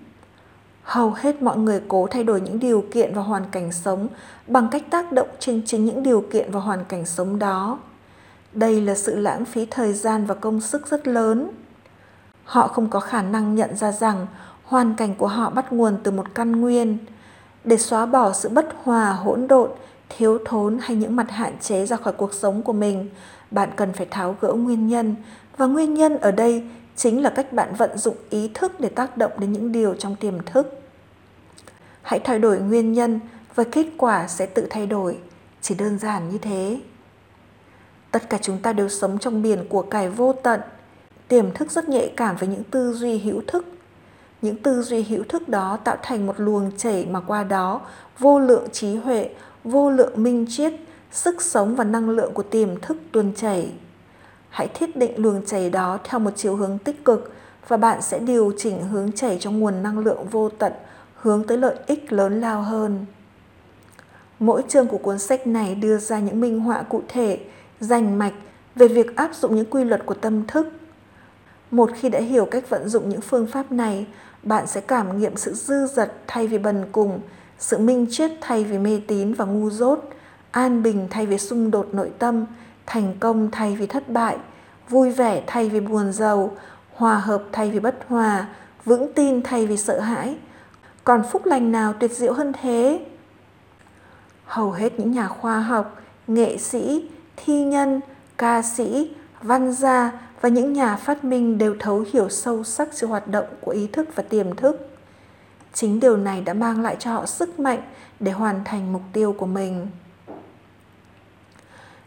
hầu 0.85 1.11
hết 1.11 1.43
mọi 1.43 1.59
người 1.59 1.81
cố 1.89 2.07
thay 2.11 2.25
đổi 2.25 2.41
những 2.41 2.59
điều 2.59 2.85
kiện 2.93 3.15
và 3.15 3.23
hoàn 3.23 3.45
cảnh 3.51 3.73
sống 3.73 4.09
bằng 4.47 4.69
cách 4.71 4.83
tác 4.91 5.13
động 5.13 5.29
trên 5.39 5.63
chính 5.67 5.85
những 5.85 6.03
điều 6.03 6.25
kiện 6.33 6.53
và 6.53 6.61
hoàn 6.61 6.85
cảnh 6.85 7.07
sống 7.07 7.39
đó. 7.39 7.79
Đây 8.53 8.81
là 8.81 8.95
sự 8.95 9.17
lãng 9.17 9.45
phí 9.45 9.67
thời 9.67 9.93
gian 9.93 10.27
và 10.27 10.35
công 10.35 10.61
sức 10.61 10.87
rất 10.87 11.09
lớn. 11.09 11.51
Họ 12.45 12.69
không 12.69 12.91
có 12.91 13.01
khả 13.01 13.23
năng 13.23 13.55
nhận 13.55 13.77
ra 13.77 13.93
rằng 13.93 14.27
hoàn 14.65 14.95
cảnh 14.95 15.15
của 15.15 15.27
họ 15.27 15.51
bắt 15.51 15.73
nguồn 15.73 15.97
từ 16.03 16.11
một 16.11 16.35
căn 16.35 16.61
nguyên. 16.61 16.99
Để 17.65 17.77
xóa 17.77 18.07
bỏ 18.07 18.33
sự 18.33 18.49
bất 18.49 18.69
hòa, 18.83 19.13
hỗn 19.13 19.49
độn, 19.49 19.71
thiếu 20.09 20.39
thốn 20.45 20.79
hay 20.83 20.97
những 20.97 21.17
mặt 21.17 21.31
hạn 21.31 21.53
chế 21.61 21.87
ra 21.87 21.97
khỏi 21.97 22.13
cuộc 22.13 22.35
sống 22.35 22.63
của 22.63 22.73
mình, 22.73 23.11
bạn 23.51 23.69
cần 23.77 23.93
phải 23.93 24.07
tháo 24.11 24.37
gỡ 24.41 24.53
nguyên 24.53 24.89
nhân. 24.89 25.15
Và 25.57 25.67
nguyên 25.67 25.95
nhân 25.95 26.19
ở 26.19 26.31
đây 26.31 26.69
chính 26.97 27.23
là 27.23 27.31
cách 27.31 27.53
bạn 27.53 27.75
vận 27.75 27.99
dụng 27.99 28.17
ý 28.31 28.51
thức 28.55 28.81
để 28.81 28.89
tác 28.89 29.17
động 29.17 29.33
đến 29.39 29.53
những 29.53 29.73
điều 29.73 29.95
trong 29.95 30.17
tiềm 30.17 30.43
thức. 30.43 30.81
Hãy 32.03 32.21
thay 32.25 32.39
đổi 32.39 32.59
nguyên 32.59 32.93
nhân 32.93 33.21
và 33.55 33.65
kết 33.73 33.87
quả 33.97 34.29
sẽ 34.29 34.47
tự 34.47 34.67
thay 34.71 34.87
đổi, 34.87 35.19
chỉ 35.61 35.75
đơn 35.75 35.99
giản 35.99 36.29
như 36.29 36.39
thế. 36.39 36.81
Tất 38.11 38.31
cả 38.31 38.39
chúng 38.43 38.59
ta 38.59 38.73
đều 38.73 38.89
sống 38.89 39.19
trong 39.19 39.43
biển 39.43 39.67
của 39.69 39.83
cải 39.83 40.11
vô 40.11 40.33
tận. 40.33 40.61
Tiềm 41.29 41.53
thức 41.53 41.71
rất 41.71 41.89
nhạy 41.89 42.13
cảm 42.17 42.37
với 42.37 42.49
những 42.49 42.65
tư 42.65 42.93
duy 42.93 43.19
hữu 43.19 43.43
thức. 43.47 43.67
Những 44.43 44.63
tư 44.63 44.83
duy 44.83 45.03
hữu 45.03 45.25
thức 45.29 45.49
đó 45.49 45.79
tạo 45.85 45.97
thành 46.03 46.27
một 46.27 46.35
luồng 46.39 46.71
chảy 46.77 47.07
mà 47.07 47.21
qua 47.21 47.45
đó 47.45 47.81
vô 48.19 48.39
lượng 48.39 48.69
trí 48.73 48.97
huệ, 48.97 49.31
vô 49.65 49.91
lượng 49.91 50.23
minh 50.23 50.47
triết, 50.49 50.73
sức 51.13 51.43
sống 51.43 51.77
và 51.77 51.85
năng 51.85 52.11
lượng 52.11 52.33
của 52.33 52.43
tiềm 52.43 52.81
thức 52.81 52.97
tuôn 53.13 53.33
chảy 53.37 53.73
hãy 54.55 54.69
thiết 54.69 54.97
định 54.97 55.13
luồng 55.17 55.47
chảy 55.47 55.71
đó 55.71 55.99
theo 56.05 56.21
một 56.21 56.31
chiều 56.37 56.57
hướng 56.57 56.79
tích 56.79 57.05
cực 57.05 57.33
và 57.69 57.77
bạn 57.77 58.03
sẽ 58.03 58.19
điều 58.19 58.53
chỉnh 58.57 58.89
hướng 58.89 59.13
chảy 59.13 59.39
trong 59.41 59.61
nguồn 59.61 59.83
năng 59.83 59.99
lượng 59.99 60.29
vô 60.31 60.49
tận 60.49 60.73
hướng 61.17 61.45
tới 61.45 61.59
lợi 61.59 61.77
ích 61.87 62.13
lớn 62.13 62.41
lao 62.41 62.63
hơn. 62.63 63.07
Mỗi 64.39 64.63
chương 64.69 64.87
của 64.87 64.99
cuốn 64.99 65.19
sách 65.19 65.47
này 65.47 65.75
đưa 65.75 65.99
ra 65.99 66.19
những 66.19 66.41
minh 66.41 66.61
họa 66.61 66.83
cụ 66.83 67.03
thể, 67.09 67.41
rành 67.81 68.19
mạch 68.19 68.33
về 68.75 68.89
việc 68.89 69.17
áp 69.17 69.35
dụng 69.35 69.57
những 69.57 69.71
quy 69.71 69.85
luật 69.85 70.07
của 70.07 70.15
tâm 70.15 70.47
thức. 70.47 70.67
Một 71.71 71.91
khi 71.95 72.09
đã 72.09 72.21
hiểu 72.21 72.47
cách 72.51 72.69
vận 72.69 72.89
dụng 72.89 73.09
những 73.09 73.21
phương 73.21 73.47
pháp 73.47 73.73
này, 73.73 74.07
bạn 74.43 74.67
sẽ 74.67 74.81
cảm 74.81 75.19
nghiệm 75.19 75.37
sự 75.37 75.53
dư 75.53 75.87
dật 75.87 76.13
thay 76.27 76.47
vì 76.47 76.59
bần 76.59 76.85
cùng, 76.93 77.21
sự 77.59 77.79
minh 77.79 78.07
triết 78.11 78.31
thay 78.41 78.65
vì 78.65 78.79
mê 78.79 79.01
tín 79.07 79.35
và 79.35 79.45
ngu 79.45 79.71
dốt, 79.71 80.11
an 80.51 80.83
bình 80.83 81.07
thay 81.11 81.27
vì 81.27 81.39
xung 81.39 81.71
đột 81.71 81.89
nội 81.93 82.11
tâm 82.19 82.47
thành 82.87 83.15
công 83.21 83.51
thay 83.51 83.77
vì 83.77 83.87
thất 83.87 84.09
bại, 84.09 84.37
vui 84.89 85.11
vẻ 85.11 85.43
thay 85.47 85.69
vì 85.69 85.81
buồn 85.81 86.13
giàu, 86.13 86.57
hòa 86.95 87.17
hợp 87.17 87.43
thay 87.53 87.71
vì 87.71 87.81
bất 87.81 87.97
hòa, 88.09 88.49
vững 88.85 89.13
tin 89.15 89.43
thay 89.43 89.67
vì 89.67 89.77
sợ 89.77 90.01
hãi. 90.01 90.37
Còn 91.05 91.23
phúc 91.31 91.47
lành 91.47 91.73
nào 91.73 91.93
tuyệt 91.93 92.13
diệu 92.13 92.33
hơn 92.33 92.53
thế? 92.63 93.07
Hầu 94.45 94.71
hết 94.71 94.99
những 94.99 95.13
nhà 95.13 95.29
khoa 95.29 95.61
học, 95.61 96.03
nghệ 96.27 96.59
sĩ, 96.59 97.11
thi 97.37 97.65
nhân, 97.65 98.01
ca 98.39 98.63
sĩ, 98.63 99.15
văn 99.43 99.73
gia 99.73 100.13
và 100.41 100.49
những 100.49 100.73
nhà 100.73 100.97
phát 100.97 101.25
minh 101.25 101.59
đều 101.59 101.77
thấu 101.79 102.05
hiểu 102.13 102.29
sâu 102.29 102.65
sắc 102.65 102.89
sự 102.93 103.07
hoạt 103.07 103.29
động 103.29 103.47
của 103.61 103.71
ý 103.71 103.87
thức 103.87 104.09
và 104.15 104.23
tiềm 104.23 104.57
thức. 104.57 104.91
Chính 105.73 106.01
điều 106.01 106.17
này 106.17 106.41
đã 106.41 106.55
mang 106.55 106.83
lại 106.83 106.97
cho 106.99 107.13
họ 107.13 107.27
sức 107.27 107.61
mạnh 107.61 107.83
để 108.21 108.33
hoàn 108.33 108.65
thành 108.65 108.93
mục 108.93 109.03
tiêu 109.13 109.33
của 109.39 109.47
mình 109.47 109.87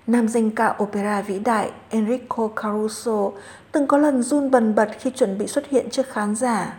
nam 0.08 0.28
danh 0.28 0.52
ca 0.52 0.76
opera 0.84 1.22
vĩ 1.22 1.40
đại 1.40 1.72
Enrico 1.90 2.48
Caruso 2.48 3.32
từng 3.72 3.88
có 3.88 3.98
lần 3.98 4.24
run 4.24 4.52
bần 4.52 4.76
bật 4.76 4.90
khi 5.00 5.10
chuẩn 5.10 5.38
bị 5.38 5.48
xuất 5.48 5.68
hiện 5.68 5.90
trước 5.90 6.10
khán 6.10 6.36
giả. 6.36 6.74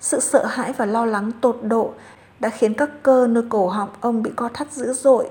Sự 0.00 0.20
sợ 0.20 0.46
hãi 0.46 0.72
và 0.72 0.86
lo 0.86 1.04
lắng 1.04 1.32
tột 1.40 1.58
độ 1.62 1.92
đã 2.40 2.48
khiến 2.48 2.74
các 2.74 2.90
cơ 3.02 3.26
nơi 3.26 3.44
cổ 3.48 3.68
họng 3.68 3.88
ông 4.00 4.22
bị 4.22 4.30
co 4.36 4.48
thắt 4.54 4.72
dữ 4.72 4.92
dội. 4.92 5.28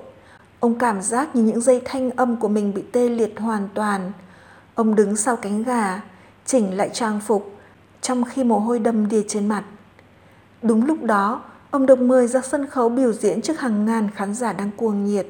Ông 0.60 0.80
cảm 0.80 1.02
giác 1.02 1.36
như 1.36 1.44
những 1.44 1.62
dây 1.62 1.82
thanh 1.86 2.10
âm 2.10 2.36
của 2.36 2.48
mình 2.48 2.74
bị 2.74 2.84
tê 2.92 3.10
liệt 3.10 3.40
hoàn 3.40 3.70
toàn. 3.74 4.12
Ông 4.76 4.96
đứng 4.96 5.16
sau 5.16 5.36
cánh 5.36 5.64
gà, 5.64 6.02
chỉnh 6.46 6.78
lại 6.78 6.90
trang 6.94 7.20
phục, 7.20 7.56
trong 8.02 8.24
khi 8.24 8.44
mồ 8.44 8.60
hôi 8.60 8.80
đầm 8.80 9.10
đìa 9.10 9.24
trên 9.28 9.48
mặt. 9.48 9.64
Đúng 10.62 10.86
lúc 10.86 11.04
đó, 11.04 11.42
ông 11.72 11.86
được 11.86 12.00
mời 12.00 12.28
ra 12.28 12.42
sân 12.42 12.68
khấu 12.68 12.90
biểu 12.90 13.14
diễn 13.14 13.42
trước 13.42 13.60
hàng 13.60 13.86
ngàn 13.86 14.10
khán 14.16 14.34
giả 14.34 14.54
đang 14.54 14.72
cuồng 14.78 15.06
nhiệt. 15.06 15.28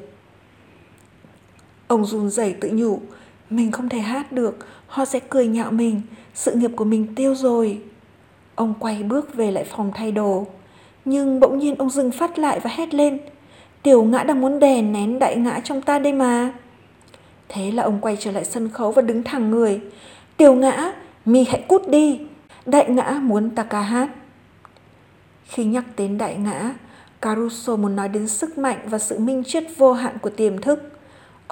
Ông 1.88 2.06
run 2.06 2.30
rẩy 2.30 2.54
tự 2.54 2.70
nhủ, 2.74 3.00
mình 3.50 3.72
không 3.72 3.90
thể 3.90 4.00
hát 4.00 4.32
được, 4.32 4.58
họ 4.88 5.06
sẽ 5.06 5.20
cười 5.30 5.48
nhạo 5.48 5.72
mình, 5.72 6.02
sự 6.34 6.52
nghiệp 6.56 6.72
của 6.76 6.86
mình 6.86 7.16
tiêu 7.16 7.36
rồi. 7.36 7.82
Ông 8.56 8.74
quay 8.80 9.04
bước 9.04 9.36
về 9.36 9.52
lại 9.52 9.64
phòng 9.64 9.92
thay 9.96 10.12
đồ. 10.12 10.48
Nhưng 11.06 11.40
bỗng 11.40 11.60
nhiên 11.60 11.76
ông 11.76 11.90
dừng 11.90 12.12
phát 12.12 12.40
lại 12.40 12.60
và 12.60 12.70
hét 12.70 12.94
lên. 12.94 13.20
Tiểu 13.84 14.04
ngã 14.04 14.24
đang 14.24 14.42
muốn 14.42 14.60
đè 14.60 14.82
nén 14.82 15.20
đại 15.20 15.36
ngã 15.36 15.60
trong 15.64 15.82
ta 15.82 16.00
đây 16.00 16.14
mà. 16.14 16.54
Thế 17.50 17.72
là 17.72 17.84
ông 17.84 18.00
quay 18.02 18.18
trở 18.20 18.32
lại 18.32 18.46
sân 18.46 18.70
khấu 18.70 18.92
và 18.92 19.02
đứng 19.02 19.24
thẳng 19.24 19.52
người. 19.52 19.82
Tiểu 20.38 20.56
ngã, 20.56 20.94
mi 21.26 21.44
hãy 21.44 21.66
cút 21.68 21.88
đi. 21.88 22.20
Đại 22.66 22.90
ngã 22.90 23.20
muốn 23.24 23.50
ta 23.50 23.64
ca 23.64 23.82
hát. 23.82 24.10
Khi 25.44 25.66
nhắc 25.66 25.86
đến 25.98 26.18
đại 26.18 26.36
ngã, 26.36 26.74
Caruso 27.22 27.76
muốn 27.76 27.96
nói 27.96 28.10
đến 28.10 28.28
sức 28.28 28.58
mạnh 28.58 28.78
và 28.86 29.00
sự 29.00 29.20
minh 29.20 29.44
triết 29.44 29.64
vô 29.78 29.94
hạn 29.94 30.18
của 30.22 30.30
tiềm 30.30 30.62
thức. 30.62 30.93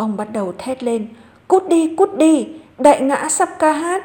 Ông 0.02 0.18
bắt 0.18 0.34
đầu 0.34 0.54
thét 0.58 0.84
lên, 0.84 1.08
cút 1.48 1.68
đi, 1.70 1.96
cút 1.96 2.18
đi, 2.18 2.48
đại 2.80 3.02
ngã 3.02 3.30
sắp 3.30 3.50
ca 3.60 3.72
hát. 3.72 4.04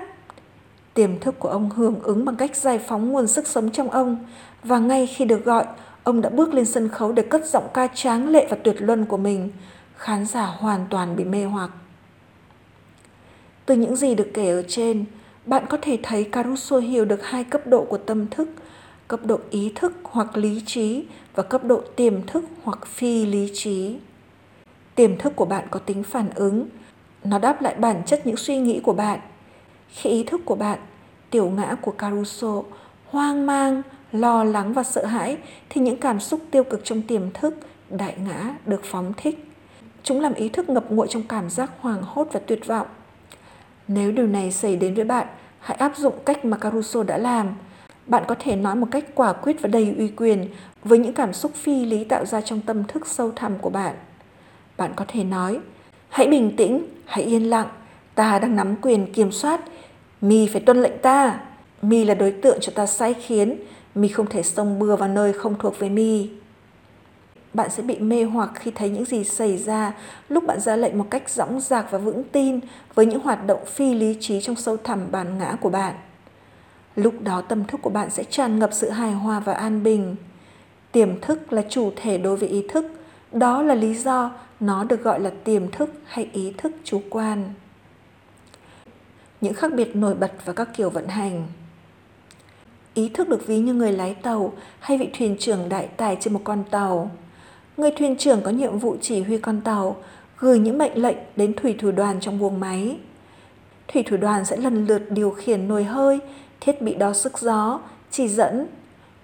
Tiềm 0.94 1.20
thức 1.20 1.34
của 1.38 1.48
ông 1.48 1.70
hưởng 1.70 2.00
ứng 2.02 2.24
bằng 2.24 2.36
cách 2.36 2.56
giải 2.56 2.78
phóng 2.78 3.12
nguồn 3.12 3.26
sức 3.26 3.46
sống 3.46 3.70
trong 3.70 3.90
ông 3.90 4.26
và 4.64 4.78
ngay 4.78 5.06
khi 5.06 5.24
được 5.24 5.44
gọi, 5.44 5.64
ông 6.04 6.20
đã 6.20 6.30
bước 6.30 6.54
lên 6.54 6.64
sân 6.64 6.88
khấu 6.88 7.12
để 7.12 7.22
cất 7.22 7.46
giọng 7.46 7.68
ca 7.74 7.86
tráng 7.86 8.28
lệ 8.28 8.46
và 8.50 8.56
tuyệt 8.64 8.76
luân 8.78 9.04
của 9.04 9.16
mình. 9.16 9.50
Khán 9.96 10.26
giả 10.26 10.46
hoàn 10.46 10.86
toàn 10.90 11.16
bị 11.16 11.24
mê 11.24 11.44
hoặc. 11.44 11.70
Từ 13.66 13.74
những 13.74 13.96
gì 13.96 14.14
được 14.14 14.30
kể 14.34 14.50
ở 14.50 14.62
trên, 14.68 15.04
bạn 15.46 15.64
có 15.68 15.78
thể 15.82 15.98
thấy 16.02 16.24
Caruso 16.24 16.78
hiểu 16.78 17.04
được 17.04 17.24
hai 17.24 17.44
cấp 17.44 17.66
độ 17.66 17.84
của 17.84 17.98
tâm 17.98 18.26
thức, 18.26 18.48
cấp 19.08 19.20
độ 19.24 19.38
ý 19.50 19.72
thức 19.74 19.92
hoặc 20.02 20.36
lý 20.36 20.62
trí 20.66 21.04
và 21.34 21.42
cấp 21.42 21.64
độ 21.64 21.80
tiềm 21.96 22.22
thức 22.26 22.44
hoặc 22.62 22.86
phi 22.86 23.26
lý 23.26 23.50
trí 23.54 23.96
tiềm 24.96 25.16
thức 25.16 25.36
của 25.36 25.44
bạn 25.44 25.64
có 25.70 25.78
tính 25.78 26.02
phản 26.02 26.30
ứng. 26.34 26.68
Nó 27.24 27.38
đáp 27.38 27.62
lại 27.62 27.74
bản 27.74 28.02
chất 28.06 28.26
những 28.26 28.36
suy 28.36 28.58
nghĩ 28.58 28.80
của 28.80 28.92
bạn. 28.92 29.20
Khi 29.88 30.10
ý 30.10 30.24
thức 30.24 30.40
của 30.44 30.54
bạn, 30.54 30.78
tiểu 31.30 31.50
ngã 31.50 31.76
của 31.80 31.90
caruso, 31.90 32.62
hoang 33.06 33.46
mang, 33.46 33.82
lo 34.12 34.44
lắng 34.44 34.72
và 34.72 34.82
sợ 34.82 35.04
hãi, 35.04 35.36
thì 35.68 35.80
những 35.80 35.96
cảm 35.96 36.20
xúc 36.20 36.40
tiêu 36.50 36.64
cực 36.64 36.84
trong 36.84 37.02
tiềm 37.02 37.30
thức, 37.30 37.54
đại 37.90 38.14
ngã 38.26 38.54
được 38.66 38.80
phóng 38.84 39.12
thích. 39.16 39.52
Chúng 40.02 40.20
làm 40.20 40.34
ý 40.34 40.48
thức 40.48 40.68
ngập 40.68 40.90
nguội 40.90 41.06
trong 41.10 41.22
cảm 41.22 41.50
giác 41.50 41.70
hoảng 41.80 42.02
hốt 42.02 42.28
và 42.32 42.40
tuyệt 42.46 42.66
vọng. 42.66 42.86
Nếu 43.88 44.12
điều 44.12 44.26
này 44.26 44.52
xảy 44.52 44.76
đến 44.76 44.94
với 44.94 45.04
bạn, 45.04 45.26
hãy 45.60 45.76
áp 45.76 45.96
dụng 45.96 46.14
cách 46.24 46.44
mà 46.44 46.56
caruso 46.56 47.02
đã 47.02 47.18
làm. 47.18 47.54
Bạn 48.06 48.24
có 48.28 48.34
thể 48.38 48.56
nói 48.56 48.76
một 48.76 48.88
cách 48.90 49.04
quả 49.14 49.32
quyết 49.32 49.62
và 49.62 49.68
đầy 49.68 49.94
uy 49.98 50.08
quyền 50.08 50.48
với 50.84 50.98
những 50.98 51.14
cảm 51.14 51.32
xúc 51.32 51.54
phi 51.54 51.84
lý 51.84 52.04
tạo 52.04 52.26
ra 52.26 52.40
trong 52.40 52.60
tâm 52.60 52.84
thức 52.84 53.06
sâu 53.06 53.32
thẳm 53.36 53.58
của 53.58 53.70
bạn 53.70 53.94
bạn 54.76 54.92
có 54.96 55.04
thể 55.08 55.24
nói. 55.24 55.58
Hãy 56.08 56.28
bình 56.28 56.56
tĩnh, 56.56 56.86
hãy 57.04 57.24
yên 57.24 57.50
lặng. 57.50 57.68
Ta 58.14 58.38
đang 58.38 58.56
nắm 58.56 58.76
quyền 58.82 59.12
kiểm 59.12 59.32
soát. 59.32 59.60
Mi 60.20 60.46
phải 60.46 60.60
tuân 60.60 60.82
lệnh 60.82 60.98
ta. 60.98 61.40
Mi 61.82 62.04
là 62.04 62.14
đối 62.14 62.32
tượng 62.32 62.58
cho 62.60 62.72
ta 62.74 62.86
sai 62.86 63.14
khiến. 63.14 63.56
Mi 63.94 64.08
không 64.08 64.26
thể 64.26 64.42
xông 64.42 64.78
bừa 64.78 64.96
vào 64.96 65.08
nơi 65.08 65.32
không 65.32 65.54
thuộc 65.58 65.78
về 65.78 65.88
mi. 65.88 66.28
Bạn 67.54 67.70
sẽ 67.70 67.82
bị 67.82 67.98
mê 67.98 68.24
hoặc 68.24 68.50
khi 68.54 68.70
thấy 68.70 68.90
những 68.90 69.04
gì 69.04 69.24
xảy 69.24 69.56
ra. 69.56 69.92
Lúc 70.28 70.46
bạn 70.46 70.60
ra 70.60 70.76
lệnh 70.76 70.98
một 70.98 71.06
cách 71.10 71.30
dõng 71.30 71.60
dạc 71.60 71.90
và 71.90 71.98
vững 71.98 72.24
tin 72.24 72.60
với 72.94 73.06
những 73.06 73.20
hoạt 73.20 73.46
động 73.46 73.64
phi 73.66 73.94
lý 73.94 74.16
trí 74.20 74.40
trong 74.40 74.56
sâu 74.56 74.76
thẳm 74.76 75.00
bản 75.10 75.38
ngã 75.38 75.56
của 75.60 75.70
bạn. 75.70 75.94
Lúc 76.96 77.14
đó 77.22 77.40
tâm 77.40 77.64
thức 77.64 77.82
của 77.82 77.90
bạn 77.90 78.10
sẽ 78.10 78.24
tràn 78.24 78.58
ngập 78.58 78.70
sự 78.72 78.90
hài 78.90 79.12
hòa 79.12 79.40
và 79.40 79.52
an 79.52 79.82
bình. 79.82 80.16
Tiềm 80.92 81.20
thức 81.20 81.52
là 81.52 81.62
chủ 81.68 81.92
thể 81.96 82.18
đối 82.18 82.36
với 82.36 82.48
ý 82.48 82.64
thức. 82.68 82.86
Đó 83.32 83.62
là 83.62 83.74
lý 83.74 83.94
do 83.94 84.32
nó 84.60 84.84
được 84.84 85.02
gọi 85.02 85.20
là 85.20 85.30
tiềm 85.44 85.70
thức 85.70 85.90
hay 86.04 86.30
ý 86.32 86.52
thức 86.58 86.72
chủ 86.84 87.02
quan 87.10 87.54
những 89.40 89.54
khác 89.54 89.72
biệt 89.74 89.96
nổi 89.96 90.14
bật 90.14 90.32
và 90.44 90.52
các 90.52 90.68
kiểu 90.76 90.90
vận 90.90 91.08
hành 91.08 91.46
ý 92.94 93.08
thức 93.08 93.28
được 93.28 93.46
ví 93.46 93.58
như 93.58 93.74
người 93.74 93.92
lái 93.92 94.14
tàu 94.14 94.52
hay 94.80 94.98
vị 94.98 95.10
thuyền 95.18 95.36
trưởng 95.38 95.68
đại 95.68 95.88
tài 95.96 96.16
trên 96.20 96.32
một 96.32 96.40
con 96.44 96.64
tàu 96.70 97.10
người 97.76 97.90
thuyền 97.90 98.16
trưởng 98.16 98.42
có 98.42 98.50
nhiệm 98.50 98.78
vụ 98.78 98.96
chỉ 99.00 99.22
huy 99.22 99.38
con 99.38 99.60
tàu, 99.60 99.96
gửi 100.38 100.58
những 100.58 100.78
mệnh 100.78 101.02
lệnh 101.02 101.16
đến 101.36 101.54
thủy 101.54 101.74
thủ 101.78 101.90
đoàn 101.90 102.20
trong 102.20 102.38
buồng 102.38 102.60
máy. 102.60 102.98
Thủy 103.88 104.02
thủ 104.02 104.16
đoàn 104.16 104.44
sẽ 104.44 104.56
lần 104.56 104.86
lượt 104.86 105.02
điều 105.10 105.30
khiển 105.30 105.68
nồi 105.68 105.84
hơi, 105.84 106.20
thiết 106.60 106.82
bị 106.82 106.94
đo 106.94 107.12
sức 107.12 107.38
gió, 107.38 107.80
chỉ 108.10 108.28
dẫn. 108.28 108.66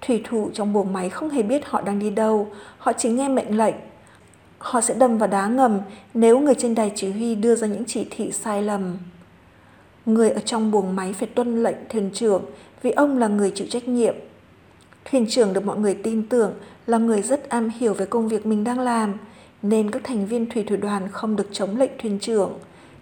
Thủy 0.07 0.23
thủ 0.29 0.51
trong 0.55 0.73
buồng 0.73 0.93
máy 0.93 1.11
không 1.11 1.31
hề 1.31 1.43
biết 1.43 1.67
họ 1.67 1.81
đang 1.81 1.99
đi 1.99 2.11
đâu, 2.11 2.49
họ 2.79 2.93
chỉ 2.93 3.11
nghe 3.11 3.29
mệnh 3.29 3.59
lệnh. 3.59 3.75
Họ 4.63 4.81
sẽ 4.81 4.95
đâm 4.95 5.19
vào 5.19 5.29
đá 5.29 5.47
ngầm 5.47 5.81
nếu 6.15 6.39
người 6.39 6.55
trên 6.55 6.75
đài 6.75 6.93
chỉ 6.95 7.11
huy 7.11 7.35
đưa 7.35 7.55
ra 7.55 7.67
những 7.67 7.85
chỉ 7.87 8.07
thị 8.11 8.33
sai 8.33 8.63
lầm. 8.63 8.97
Người 10.07 10.31
ở 10.31 10.41
trong 10.41 10.71
buồng 10.71 10.97
máy 10.97 11.13
phải 11.13 11.29
tuân 11.29 11.63
lệnh 11.63 11.77
thuyền 11.89 12.11
trưởng 12.15 12.45
vì 12.83 12.91
ông 12.91 13.19
là 13.19 13.29
người 13.29 13.53
chịu 13.55 13.67
trách 13.71 13.89
nhiệm. 13.89 14.15
Thuyền 15.05 15.27
trưởng 15.29 15.53
được 15.53 15.65
mọi 15.65 15.79
người 15.79 15.95
tin 15.95 16.29
tưởng 16.29 16.53
là 16.87 16.99
người 16.99 17.23
rất 17.23 17.49
am 17.49 17.69
hiểu 17.69 17.95
về 17.95 18.07
công 18.07 18.29
việc 18.29 18.47
mình 18.47 18.65
đang 18.65 18.81
làm, 18.81 19.15
nên 19.63 19.91
các 19.91 20.05
thành 20.05 20.27
viên 20.27 20.51
thủy 20.51 20.65
thủ 20.69 20.77
đoàn 20.77 21.09
không 21.13 21.37
được 21.37 21.49
chống 21.53 21.77
lệnh 21.77 21.91
thuyền 21.99 22.19
trưởng. 22.19 22.59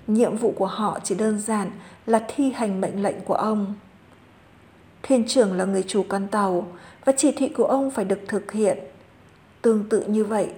Nhiệm 0.07 0.37
vụ 0.37 0.55
của 0.57 0.67
họ 0.67 0.99
chỉ 1.05 1.15
đơn 1.15 1.39
giản 1.39 1.71
là 2.07 2.27
thi 2.29 2.53
hành 2.53 2.81
mệnh 2.81 3.03
lệnh 3.03 3.21
của 3.21 3.35
ông. 3.35 3.75
Thuyền 5.03 5.25
trưởng 5.29 5.53
là 5.53 5.65
người 5.65 5.85
chủ 5.87 6.05
con 6.09 6.27
tàu 6.27 6.67
và 7.05 7.13
chỉ 7.17 7.33
thị 7.33 7.49
của 7.49 7.65
ông 7.65 7.91
phải 7.91 8.05
được 8.05 8.21
thực 8.29 8.53
hiện. 8.53 8.79
Tương 9.63 9.85
tự 9.89 10.05
như 10.07 10.25
vậy, 10.25 10.49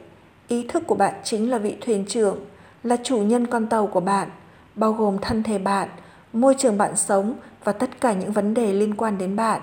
ý 0.53 0.67
thức 0.69 0.83
của 0.87 0.95
bạn 0.95 1.15
chính 1.25 1.51
là 1.51 1.59
vị 1.59 1.77
thuyền 1.81 2.05
trưởng, 2.09 2.37
là 2.85 2.97
chủ 3.03 3.19
nhân 3.19 3.47
con 3.47 3.67
tàu 3.67 3.87
của 3.87 4.01
bạn, 4.01 4.29
bao 4.75 4.93
gồm 4.93 5.19
thân 5.19 5.43
thể 5.43 5.59
bạn, 5.59 5.88
môi 6.33 6.55
trường 6.59 6.79
bạn 6.79 6.97
sống 6.97 7.35
và 7.65 7.73
tất 7.73 8.01
cả 8.01 8.12
những 8.12 8.33
vấn 8.33 8.55
đề 8.55 8.73
liên 8.73 8.95
quan 8.95 9.19
đến 9.19 9.37
bạn. 9.37 9.61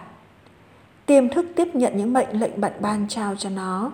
Tiềm 1.05 1.29
thức 1.29 1.45
tiếp 1.55 1.75
nhận 1.75 1.97
những 1.97 2.13
mệnh 2.13 2.39
lệnh 2.39 2.61
bạn 2.61 2.71
ban 2.79 3.07
trao 3.07 3.35
cho 3.35 3.49
nó. 3.49 3.91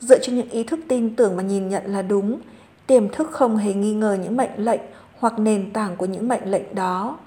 Dựa 0.00 0.18
trên 0.18 0.36
những 0.36 0.50
ý 0.50 0.64
thức 0.64 0.80
tin 0.88 1.16
tưởng 1.16 1.36
và 1.36 1.42
nhìn 1.42 1.68
nhận 1.68 1.82
là 1.86 2.02
đúng, 2.02 2.40
tiềm 2.86 3.08
thức 3.08 3.30
không 3.30 3.56
hề 3.56 3.74
nghi 3.74 3.94
ngờ 3.94 4.18
những 4.22 4.36
mệnh 4.36 4.56
lệnh 4.56 4.80
hoặc 5.18 5.38
nền 5.38 5.72
tảng 5.72 5.96
của 5.96 6.06
những 6.06 6.28
mệnh 6.28 6.50
lệnh 6.50 6.74
đó. 6.74 7.18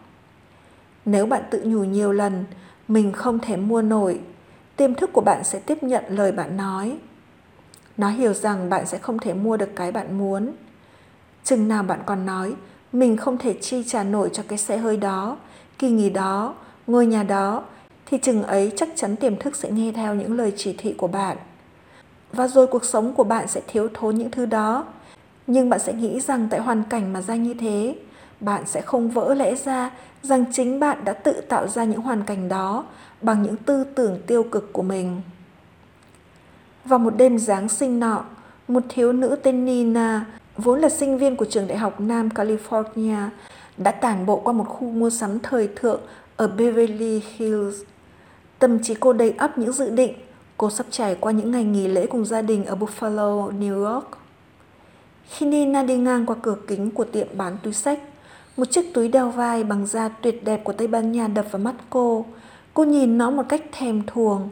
Nếu 1.05 1.25
bạn 1.25 1.43
tự 1.51 1.61
nhủ 1.65 1.83
nhiều 1.83 2.11
lần, 2.11 2.45
mình 2.87 3.11
không 3.11 3.39
thể 3.39 3.57
mua 3.57 3.81
nổi, 3.81 4.19
tiềm 4.75 4.95
thức 4.95 5.09
của 5.13 5.21
bạn 5.21 5.43
sẽ 5.43 5.59
tiếp 5.59 5.83
nhận 5.83 6.03
lời 6.09 6.31
bạn 6.31 6.57
nói. 6.57 6.97
Nó 7.97 8.09
hiểu 8.09 8.33
rằng 8.33 8.69
bạn 8.69 8.85
sẽ 8.85 8.97
không 8.97 9.19
thể 9.19 9.33
mua 9.33 9.57
được 9.57 9.75
cái 9.75 9.91
bạn 9.91 10.17
muốn. 10.17 10.51
Chừng 11.43 11.67
nào 11.67 11.83
bạn 11.83 11.99
còn 12.05 12.25
nói, 12.25 12.55
mình 12.93 13.17
không 13.17 13.37
thể 13.37 13.53
chi 13.61 13.83
trả 13.87 14.03
nổi 14.03 14.29
cho 14.33 14.43
cái 14.47 14.57
xe 14.57 14.77
hơi 14.77 14.97
đó, 14.97 15.37
kỳ 15.79 15.89
nghỉ 15.89 16.09
đó, 16.09 16.55
ngôi 16.87 17.05
nhà 17.05 17.23
đó, 17.23 17.63
thì 18.05 18.17
chừng 18.17 18.43
ấy 18.43 18.71
chắc 18.75 18.89
chắn 18.95 19.15
tiềm 19.15 19.35
thức 19.35 19.55
sẽ 19.55 19.71
nghe 19.71 19.91
theo 19.91 20.15
những 20.15 20.37
lời 20.37 20.53
chỉ 20.57 20.75
thị 20.77 20.93
của 20.97 21.07
bạn. 21.07 21.37
Và 22.33 22.47
rồi 22.47 22.67
cuộc 22.67 22.85
sống 22.85 23.13
của 23.13 23.23
bạn 23.23 23.47
sẽ 23.47 23.61
thiếu 23.67 23.87
thốn 23.93 24.15
những 24.15 24.31
thứ 24.31 24.45
đó. 24.45 24.85
Nhưng 25.47 25.69
bạn 25.69 25.79
sẽ 25.79 25.93
nghĩ 25.93 26.19
rằng 26.19 26.47
tại 26.51 26.59
hoàn 26.59 26.83
cảnh 26.83 27.13
mà 27.13 27.21
ra 27.21 27.35
như 27.35 27.53
thế, 27.53 27.95
bạn 28.39 28.63
sẽ 28.65 28.81
không 28.81 29.09
vỡ 29.09 29.33
lẽ 29.33 29.55
ra 29.55 29.91
rằng 30.23 30.45
chính 30.51 30.79
bạn 30.79 31.05
đã 31.05 31.13
tự 31.13 31.41
tạo 31.49 31.67
ra 31.67 31.83
những 31.83 32.01
hoàn 32.01 32.23
cảnh 32.23 32.49
đó 32.49 32.85
bằng 33.21 33.43
những 33.43 33.55
tư 33.55 33.83
tưởng 33.83 34.21
tiêu 34.27 34.43
cực 34.43 34.73
của 34.73 34.81
mình. 34.81 35.21
Vào 36.87 36.99
một 36.99 37.13
đêm 37.17 37.37
Giáng 37.37 37.69
sinh 37.69 37.99
nọ, 37.99 38.23
một 38.67 38.83
thiếu 38.89 39.13
nữ 39.13 39.35
tên 39.43 39.65
Nina, 39.65 40.25
vốn 40.57 40.79
là 40.79 40.89
sinh 40.89 41.17
viên 41.17 41.35
của 41.35 41.45
trường 41.45 41.67
đại 41.67 41.77
học 41.77 41.99
Nam 41.99 42.29
California, 42.29 43.29
đã 43.77 43.91
tản 43.91 44.25
bộ 44.25 44.41
qua 44.43 44.53
một 44.53 44.63
khu 44.63 44.89
mua 44.89 45.09
sắm 45.09 45.39
thời 45.39 45.69
thượng 45.75 46.01
ở 46.37 46.47
Beverly 46.47 47.21
Hills. 47.35 47.75
Tâm 48.59 48.83
trí 48.83 48.93
cô 48.93 49.13
đầy 49.13 49.31
ắp 49.37 49.57
những 49.57 49.71
dự 49.71 49.89
định, 49.89 50.13
cô 50.57 50.69
sắp 50.69 50.85
trải 50.91 51.15
qua 51.15 51.31
những 51.31 51.51
ngày 51.51 51.63
nghỉ 51.63 51.87
lễ 51.87 52.07
cùng 52.07 52.25
gia 52.25 52.41
đình 52.41 52.65
ở 52.65 52.75
Buffalo, 52.75 53.59
New 53.59 53.93
York. 53.93 54.17
Khi 55.29 55.45
Nina 55.45 55.83
đi 55.83 55.97
ngang 55.97 56.25
qua 56.25 56.35
cửa 56.41 56.55
kính 56.67 56.91
của 56.91 57.05
tiệm 57.05 57.27
bán 57.33 57.57
túi 57.63 57.73
sách, 57.73 57.99
một 58.57 58.71
chiếc 58.71 58.93
túi 58.93 59.07
đeo 59.07 59.29
vai 59.29 59.63
bằng 59.63 59.87
da 59.87 60.09
tuyệt 60.09 60.43
đẹp 60.43 60.63
của 60.63 60.73
Tây 60.73 60.87
Ban 60.87 61.11
Nha 61.11 61.27
đập 61.27 61.45
vào 61.51 61.59
mắt 61.59 61.75
cô. 61.89 62.25
Cô 62.73 62.83
nhìn 62.83 63.17
nó 63.17 63.29
một 63.29 63.43
cách 63.49 63.61
thèm 63.71 64.03
thuồng. 64.07 64.49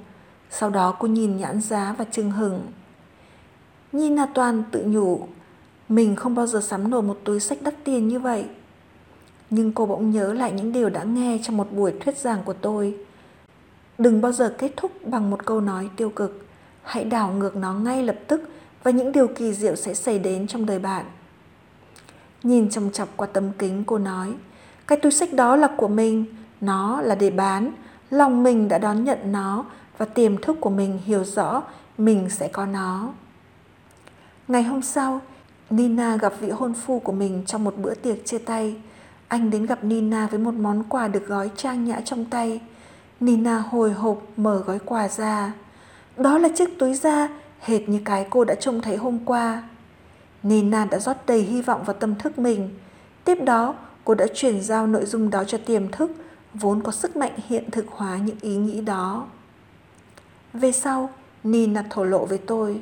Sau 0.52 0.70
đó 0.70 0.96
cô 1.00 1.08
nhìn 1.08 1.38
nhãn 1.38 1.62
giá 1.62 1.96
và 1.98 2.06
chưng 2.12 2.32
hừng. 2.32 2.62
là 3.92 4.26
Toàn 4.34 4.64
tự 4.72 4.84
nhủ, 4.88 5.28
mình 5.90 6.16
không 6.16 6.36
bao 6.36 6.48
giờ 6.48 6.62
sắm 6.62 6.90
nổi 6.90 7.02
một 7.02 7.20
túi 7.24 7.40
sách 7.40 7.58
đắt 7.62 7.74
tiền 7.84 8.08
như 8.08 8.20
vậy. 8.20 8.46
Nhưng 9.50 9.72
cô 9.72 9.86
bỗng 9.86 10.12
nhớ 10.12 10.34
lại 10.34 10.52
những 10.52 10.72
điều 10.72 10.90
đã 10.90 11.04
nghe 11.04 11.40
trong 11.44 11.58
một 11.58 11.72
buổi 11.72 11.94
thuyết 12.00 12.18
giảng 12.18 12.44
của 12.44 12.54
tôi. 12.54 12.98
Đừng 13.98 14.22
bao 14.22 14.32
giờ 14.32 14.56
kết 14.58 14.72
thúc 14.78 14.92
bằng 15.06 15.30
một 15.30 15.46
câu 15.46 15.62
nói 15.62 15.90
tiêu 15.96 16.10
cực. 16.10 16.46
Hãy 16.84 17.04
đảo 17.04 17.32
ngược 17.32 17.56
nó 17.56 17.74
ngay 17.74 18.04
lập 18.04 18.16
tức 18.28 18.50
và 18.84 18.92
những 18.92 19.12
điều 19.12 19.28
kỳ 19.28 19.54
diệu 19.54 19.76
sẽ 19.76 19.94
xảy 19.94 20.20
đến 20.20 20.48
trong 20.48 20.66
đời 20.66 20.80
bạn. 20.80 21.06
Nhìn 22.44 22.70
chòng 22.70 22.90
chọc 22.94 23.10
qua 23.16 23.28
tấm 23.28 23.52
kính 23.58 23.84
cô 23.88 23.98
nói, 23.98 24.34
cái 24.88 25.00
túi 25.00 25.12
sách 25.12 25.34
đó 25.34 25.56
là 25.56 25.68
của 25.78 25.88
mình, 25.88 26.26
nó 26.62 27.02
là 27.02 27.16
để 27.16 27.30
bán, 27.30 27.72
lòng 28.10 28.44
mình 28.44 28.68
đã 28.68 28.78
đón 28.78 29.04
nhận 29.04 29.32
nó 29.32 29.66
và 29.98 30.06
tiềm 30.06 30.38
thức 30.38 30.58
của 30.62 30.70
mình 30.70 31.00
hiểu 31.06 31.24
rõ 31.24 31.64
mình 31.98 32.30
sẽ 32.30 32.48
có 32.48 32.66
nó. 32.66 33.14
Ngày 34.48 34.64
hôm 34.64 34.82
sau, 34.82 35.22
Nina 35.70 36.18
gặp 36.18 36.34
vị 36.40 36.50
hôn 36.50 36.74
phu 36.74 37.00
của 37.00 37.12
mình 37.12 37.44
trong 37.46 37.64
một 37.64 37.78
bữa 37.78 37.94
tiệc 37.94 38.26
chia 38.26 38.38
tay. 38.38 38.76
Anh 39.28 39.50
đến 39.50 39.66
gặp 39.66 39.84
Nina 39.84 40.28
với 40.28 40.40
một 40.40 40.54
món 40.54 40.84
quà 40.90 41.08
được 41.08 41.28
gói 41.28 41.52
trang 41.56 41.86
nhã 41.86 42.02
trong 42.06 42.26
tay. 42.26 42.62
Nina 43.20 43.58
hồi 43.58 43.94
hộp 43.94 44.22
mở 44.38 44.64
gói 44.66 44.80
quà 44.80 45.08
ra. 45.08 45.54
Đó 46.18 46.38
là 46.38 46.50
chiếc 46.56 46.80
túi 46.80 46.94
da 46.94 47.28
hệt 47.62 47.90
như 47.90 48.02
cái 48.06 48.28
cô 48.30 48.44
đã 48.44 48.56
trông 48.56 48.82
thấy 48.82 48.98
hôm 48.98 49.20
qua. 49.26 49.64
Nina 50.44 50.86
đã 50.86 51.00
rót 51.00 51.18
đầy 51.26 51.42
hy 51.42 51.62
vọng 51.62 51.84
vào 51.84 51.96
tâm 52.00 52.16
thức 52.16 52.40
mình. 52.40 52.70
Tiếp 53.24 53.38
đó, 53.46 53.76
cô 54.04 54.16
đã 54.16 54.26
chuyển 54.34 54.62
giao 54.62 54.88
nội 54.88 55.06
dung 55.06 55.30
đó 55.30 55.44
cho 55.44 55.58
tiềm 55.58 55.92
thức, 55.92 56.12
vốn 56.54 56.84
có 56.84 56.92
sức 56.92 57.16
mạnh 57.16 57.34
hiện 57.48 57.72
thực 57.72 57.86
hóa 57.90 58.18
những 58.18 58.38
ý 58.42 58.56
nghĩ 58.56 58.82
đó. 58.82 59.28
Về 60.56 60.72
sau, 60.72 61.10
Nina 61.44 61.84
thổ 61.90 62.04
lộ 62.04 62.26
với 62.26 62.38
tôi. 62.38 62.82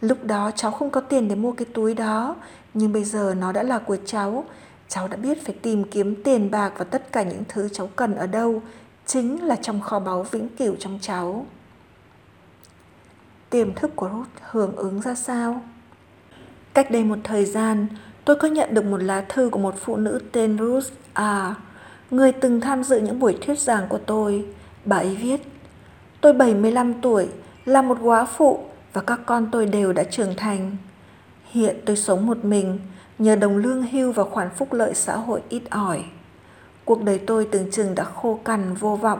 Lúc 0.00 0.24
đó 0.24 0.50
cháu 0.56 0.70
không 0.70 0.90
có 0.90 1.00
tiền 1.00 1.28
để 1.28 1.34
mua 1.34 1.52
cái 1.52 1.66
túi 1.74 1.94
đó, 1.94 2.36
nhưng 2.74 2.92
bây 2.92 3.04
giờ 3.04 3.34
nó 3.38 3.52
đã 3.52 3.62
là 3.62 3.78
của 3.78 3.96
cháu. 4.06 4.44
Cháu 4.88 5.08
đã 5.08 5.16
biết 5.16 5.44
phải 5.46 5.54
tìm 5.62 5.84
kiếm 5.84 6.22
tiền 6.22 6.50
bạc 6.50 6.72
và 6.78 6.84
tất 6.84 7.12
cả 7.12 7.22
những 7.22 7.42
thứ 7.48 7.68
cháu 7.72 7.90
cần 7.96 8.14
ở 8.14 8.26
đâu, 8.26 8.62
chính 9.06 9.44
là 9.44 9.56
trong 9.56 9.80
kho 9.80 9.98
báu 9.98 10.22
vĩnh 10.22 10.48
cửu 10.48 10.74
trong 10.78 10.98
cháu. 11.02 11.46
Tiềm 13.50 13.74
thức 13.74 13.96
của 13.96 14.08
Ruth 14.12 14.44
hưởng 14.50 14.76
ứng 14.76 15.00
ra 15.00 15.14
sao? 15.14 15.62
Cách 16.74 16.90
đây 16.90 17.04
một 17.04 17.18
thời 17.24 17.44
gian, 17.44 17.86
tôi 18.24 18.36
có 18.36 18.48
nhận 18.48 18.74
được 18.74 18.84
một 18.84 19.02
lá 19.02 19.24
thư 19.28 19.48
của 19.50 19.58
một 19.58 19.74
phụ 19.78 19.96
nữ 19.96 20.20
tên 20.32 20.58
Ruth 20.58 20.92
A, 21.12 21.54
người 22.10 22.32
từng 22.32 22.60
tham 22.60 22.84
dự 22.84 23.00
những 23.00 23.18
buổi 23.18 23.38
thuyết 23.46 23.58
giảng 23.58 23.88
của 23.88 24.00
tôi. 24.06 24.46
Bà 24.84 24.96
ấy 24.96 25.16
viết, 25.16 25.40
tôi 26.20 26.32
75 26.32 26.94
tuổi, 27.00 27.28
là 27.64 27.82
một 27.82 28.00
góa 28.00 28.24
phụ 28.24 28.60
và 28.92 29.02
các 29.02 29.20
con 29.26 29.48
tôi 29.52 29.66
đều 29.66 29.92
đã 29.92 30.04
trưởng 30.04 30.34
thành. 30.36 30.76
Hiện 31.50 31.76
tôi 31.84 31.96
sống 31.96 32.26
một 32.26 32.44
mình, 32.44 32.78
nhờ 33.18 33.36
đồng 33.36 33.56
lương 33.56 33.82
hưu 33.82 34.12
và 34.12 34.24
khoản 34.24 34.48
phúc 34.56 34.72
lợi 34.72 34.94
xã 34.94 35.16
hội 35.16 35.42
ít 35.48 35.62
ỏi. 35.70 36.04
Cuộc 36.84 37.02
đời 37.02 37.18
tôi 37.18 37.48
từng 37.50 37.70
chừng 37.70 37.94
đã 37.94 38.04
khô 38.04 38.40
cằn 38.44 38.74
vô 38.74 38.96
vọng, 38.96 39.18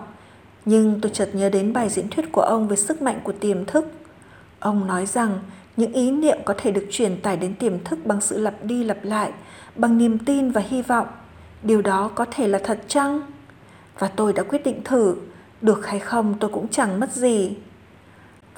nhưng 0.64 1.00
tôi 1.00 1.11
chợt 1.14 1.30
nhớ 1.32 1.48
đến 1.48 1.72
bài 1.72 1.88
diễn 1.88 2.09
thuyết 2.09 2.32
của 2.32 2.40
ông 2.40 2.68
về 2.68 2.76
sức 2.76 3.02
mạnh 3.02 3.20
của 3.24 3.32
tiềm 3.32 3.64
thức. 3.64 3.87
Ông 4.61 4.87
nói 4.87 5.06
rằng 5.06 5.38
những 5.76 5.92
ý 5.92 6.11
niệm 6.11 6.38
có 6.44 6.54
thể 6.59 6.70
được 6.70 6.87
truyền 6.90 7.20
tải 7.20 7.37
đến 7.37 7.54
tiềm 7.54 7.85
thức 7.85 7.98
bằng 8.04 8.20
sự 8.20 8.38
lặp 8.38 8.64
đi 8.64 8.85
lặp 8.85 8.98
lại, 9.02 9.32
bằng 9.76 9.98
niềm 9.98 10.18
tin 10.18 10.50
và 10.50 10.61
hy 10.61 10.82
vọng. 10.82 11.06
Điều 11.62 11.82
đó 11.82 12.11
có 12.14 12.24
thể 12.30 12.48
là 12.48 12.59
thật 12.64 12.80
chăng? 12.88 13.20
Và 13.98 14.09
tôi 14.09 14.32
đã 14.32 14.42
quyết 14.42 14.64
định 14.64 14.85
thử, 14.85 15.14
được 15.61 15.87
hay 15.87 15.99
không 15.99 16.35
tôi 16.40 16.51
cũng 16.51 16.69
chẳng 16.69 17.01
mất 17.01 17.12
gì. 17.12 17.57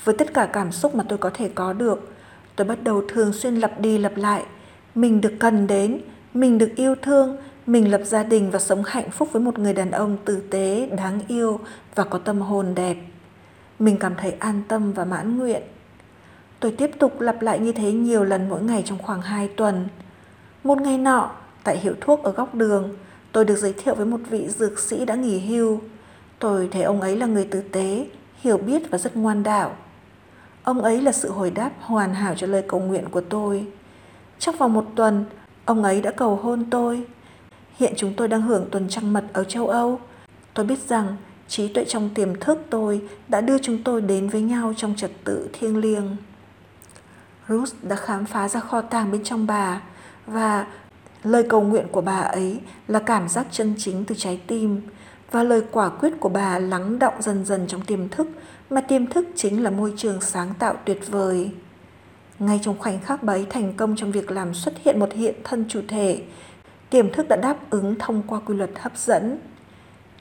Với 0.05 0.15
tất 0.19 0.35
cả 0.35 0.49
cảm 0.53 0.73
xúc 0.73 0.95
mà 0.95 1.05
tôi 1.09 1.19
có 1.19 1.31
thể 1.35 1.51
có 1.55 1.73
được, 1.73 2.13
tôi 2.57 2.67
bắt 2.67 2.83
đầu 2.83 3.03
thường 3.09 3.33
xuyên 3.33 3.55
lặp 3.57 3.81
đi 3.81 3.99
lặp 3.99 4.17
lại. 4.17 4.45
Mình 4.95 5.21
được 5.21 5.33
cần 5.39 5.67
đến, 5.67 6.01
mình 6.35 6.59
được 6.59 6.71
yêu 6.77 6.95
thương, 7.03 7.37
mình 7.67 7.91
lập 7.91 8.01
gia 8.05 8.23
đình 8.23 8.51
và 8.51 8.59
sống 8.59 8.83
hạnh 8.87 9.11
phúc 9.11 9.29
với 9.33 9.43
một 9.43 9.59
người 9.59 9.73
đàn 9.73 9.91
ông 9.91 10.17
tử 10.25 10.41
tế, 10.51 10.89
đáng 10.97 11.21
yêu 11.29 11.61
và 11.95 12.05
có 12.05 12.19
tâm 12.19 12.41
hồn 12.41 12.75
đẹp. 12.75 12.97
Mình 13.79 13.97
cảm 13.97 14.15
thấy 14.15 14.33
an 14.39 14.63
tâm 14.69 14.93
và 14.93 15.05
mãn 15.05 15.39
nguyện. 15.39 15.63
Tôi 16.61 16.73
tiếp 16.73 16.91
tục 16.99 17.21
lặp 17.21 17.43
lại 17.43 17.59
như 17.59 17.73
thế 17.73 17.93
nhiều 17.93 18.25
lần 18.25 18.49
mỗi 18.49 18.63
ngày 18.63 18.83
trong 18.87 18.99
khoảng 18.99 19.23
2 19.23 19.49
tuần. 19.49 19.89
Một 20.65 20.81
ngày 20.81 20.99
nọ, 20.99 21.31
tại 21.65 21.79
hiệu 21.79 21.95
thuốc 22.01 22.23
ở 22.23 22.33
góc 22.33 22.55
đường, 22.55 22.95
tôi 23.33 23.45
được 23.45 23.57
giới 23.57 23.73
thiệu 23.73 23.95
với 23.95 24.07
một 24.07 24.21
vị 24.31 24.49
dược 24.49 24.79
sĩ 24.79 25.05
đã 25.05 25.15
nghỉ 25.15 25.39
hưu. 25.39 25.81
Tôi 26.39 26.69
thấy 26.73 26.83
ông 26.83 27.01
ấy 27.01 27.17
là 27.17 27.27
người 27.27 27.45
tử 27.45 27.61
tế, 27.61 28.07
hiểu 28.41 28.59
biết 28.59 28.91
và 28.91 28.99
rất 28.99 29.17
ngoan 29.17 29.43
đạo. 29.43 29.77
Ông 30.63 30.83
ấy 30.83 31.03
là 31.03 31.13
sự 31.13 31.31
hồi 31.31 31.51
đáp 31.51 31.71
hoàn 31.81 32.15
hảo 32.15 32.35
cho 32.35 32.47
lời 32.47 32.65
cầu 32.69 32.81
nguyện 32.81 33.05
của 33.11 33.21
tôi. 33.21 33.67
Trong 34.39 34.57
vòng 34.57 34.73
một 34.73 34.87
tuần, 34.95 35.25
ông 35.65 35.85
ấy 35.85 36.03
đã 36.03 36.11
cầu 36.11 36.37
hôn 36.37 36.65
tôi. 36.71 37.07
Hiện 37.77 37.93
chúng 37.97 38.15
tôi 38.15 38.29
đang 38.29 38.43
hưởng 38.43 38.69
tuần 38.71 38.89
trăng 38.89 39.13
mật 39.13 39.25
ở 39.33 39.45
châu 39.45 39.69
Âu. 39.69 40.01
Tôi 40.55 40.67
biết 40.67 40.79
rằng 40.89 41.17
trí 41.49 41.69
tuệ 41.69 41.85
trong 41.85 42.11
tiềm 42.15 42.41
thức 42.41 42.59
tôi 42.71 43.03
đã 43.29 43.41
đưa 43.41 43.59
chúng 43.59 43.83
tôi 43.83 44.03
đến 44.03 44.29
với 44.29 44.41
nhau 44.41 44.75
trong 44.77 44.95
trật 44.97 45.11
tự 45.25 45.49
thiêng 45.53 45.77
liêng. 45.77 46.17
Ruth 47.49 47.73
đã 47.83 47.97
khám 47.97 48.25
phá 48.25 48.49
ra 48.49 48.61
kho 48.61 48.81
tàng 48.81 49.13
bên 49.13 49.25
trong 49.25 49.47
bà 49.47 49.81
và 50.27 50.67
lời 51.25 51.47
cầu 51.49 51.61
nguyện 51.61 51.87
của 51.93 52.01
bà 52.01 52.19
ấy 52.19 52.61
là 52.89 52.99
cảm 52.99 53.29
giác 53.29 53.47
chân 53.51 53.75
chính 53.79 54.05
từ 54.05 54.15
trái 54.19 54.41
tim 54.47 54.81
và 55.31 55.43
lời 55.43 55.63
quả 55.71 55.89
quyết 55.89 56.13
của 56.21 56.29
bà 56.29 56.59
lắng 56.59 56.99
động 56.99 57.15
dần 57.23 57.45
dần 57.45 57.67
trong 57.67 57.81
tiềm 57.81 58.09
thức 58.09 58.29
mà 58.71 58.81
tiềm 58.81 59.07
thức 59.07 59.27
chính 59.37 59.63
là 59.63 59.71
môi 59.71 59.93
trường 59.97 60.21
sáng 60.21 60.55
tạo 60.59 60.75
tuyệt 60.85 61.01
vời. 61.07 61.51
Ngay 62.39 62.61
trong 62.63 62.79
khoảnh 62.79 63.01
khắc 63.01 63.23
bà 63.23 63.33
ấy 63.33 63.47
thành 63.51 63.73
công 63.77 63.97
trong 63.97 64.13
việc 64.13 64.31
làm 64.31 64.55
xuất 64.55 64.75
hiện 64.85 65.01
một 65.01 65.13
hiện 65.13 65.35
thân 65.45 65.65
chủ 65.69 65.81
thể, 65.89 66.23
tiềm 66.91 67.13
thức 67.13 67.29
đã 67.29 67.37
đáp 67.37 67.71
ứng 67.71 67.95
thông 67.99 68.23
qua 68.27 68.41
quy 68.41 68.55
luật 68.55 68.71
hấp 68.79 68.99
dẫn. 68.99 69.39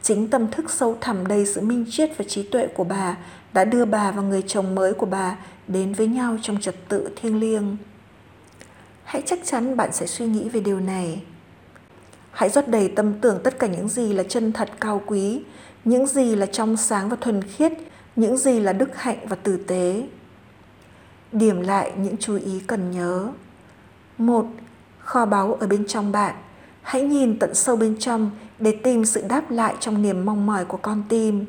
Chính 0.01 0.29
tâm 0.29 0.51
thức 0.51 0.69
sâu 0.69 0.97
thẳm 1.01 1.27
đầy 1.27 1.45
sự 1.45 1.61
minh 1.61 1.85
triết 1.89 2.17
và 2.17 2.25
trí 2.27 2.43
tuệ 2.43 2.67
của 2.67 2.83
bà 2.83 3.17
đã 3.53 3.65
đưa 3.65 3.85
bà 3.85 4.11
và 4.11 4.21
người 4.21 4.43
chồng 4.47 4.75
mới 4.75 4.93
của 4.93 5.05
bà 5.05 5.37
đến 5.67 5.93
với 5.93 6.07
nhau 6.07 6.37
trong 6.41 6.61
trật 6.61 6.75
tự 6.89 7.09
thiêng 7.15 7.39
liêng. 7.39 7.77
Hãy 9.03 9.21
chắc 9.25 9.39
chắn 9.43 9.77
bạn 9.77 9.93
sẽ 9.93 10.05
suy 10.05 10.25
nghĩ 10.25 10.49
về 10.49 10.59
điều 10.59 10.79
này. 10.79 11.21
Hãy 12.37 12.49
rót 12.49 12.67
đầy 12.67 12.87
tâm 12.87 13.13
tưởng 13.21 13.39
tất 13.43 13.59
cả 13.59 13.67
những 13.67 13.89
gì 13.89 14.13
là 14.13 14.23
chân 14.23 14.53
thật 14.53 14.69
cao 14.79 15.01
quý, 15.05 15.41
những 15.85 16.07
gì 16.07 16.35
là 16.35 16.45
trong 16.45 16.77
sáng 16.77 17.09
và 17.09 17.17
thuần 17.21 17.41
khiết, 17.41 17.71
những 18.15 18.37
gì 18.37 18.59
là 18.59 18.73
đức 18.73 18.97
hạnh 18.97 19.17
và 19.29 19.35
tử 19.35 19.57
tế. 19.67 20.07
Điểm 21.31 21.61
lại 21.61 21.91
những 21.97 22.17
chú 22.17 22.35
ý 22.35 22.59
cần 22.67 22.91
nhớ. 22.91 23.27
Một, 24.17 24.45
kho 24.99 25.25
báu 25.25 25.53
ở 25.53 25.67
bên 25.67 25.87
trong 25.87 26.11
bạn. 26.11 26.35
Hãy 26.81 27.01
nhìn 27.01 27.39
tận 27.39 27.55
sâu 27.55 27.75
bên 27.75 27.95
trong 27.99 28.31
để 28.59 28.77
tìm 28.83 29.05
sự 29.05 29.23
đáp 29.29 29.51
lại 29.51 29.75
trong 29.79 30.01
niềm 30.01 30.25
mong 30.25 30.45
mỏi 30.45 30.65
của 30.65 30.77
con 30.77 31.03
tim. 31.09 31.45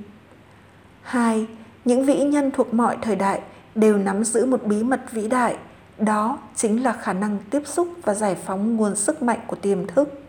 Hai, 1.02 1.46
những 1.84 2.04
vĩ 2.04 2.20
nhân 2.20 2.50
thuộc 2.50 2.74
mọi 2.74 2.96
thời 3.02 3.16
đại 3.16 3.40
đều 3.74 3.96
nắm 3.96 4.24
giữ 4.24 4.46
một 4.46 4.64
bí 4.64 4.82
mật 4.82 5.00
vĩ 5.12 5.28
đại, 5.28 5.56
đó 5.98 6.38
chính 6.56 6.82
là 6.82 6.92
khả 6.92 7.12
năng 7.12 7.38
tiếp 7.50 7.62
xúc 7.66 7.88
và 8.04 8.14
giải 8.14 8.34
phóng 8.34 8.76
nguồn 8.76 8.96
sức 8.96 9.22
mạnh 9.22 9.40
của 9.46 9.56
tiềm 9.56 9.86
thức. 9.86 10.27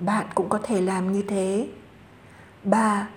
Bạn 0.00 0.26
cũng 0.34 0.48
có 0.48 0.58
thể 0.62 0.80
làm 0.80 1.12
như 1.12 1.22
thế. 1.22 1.68
3. 2.64 3.08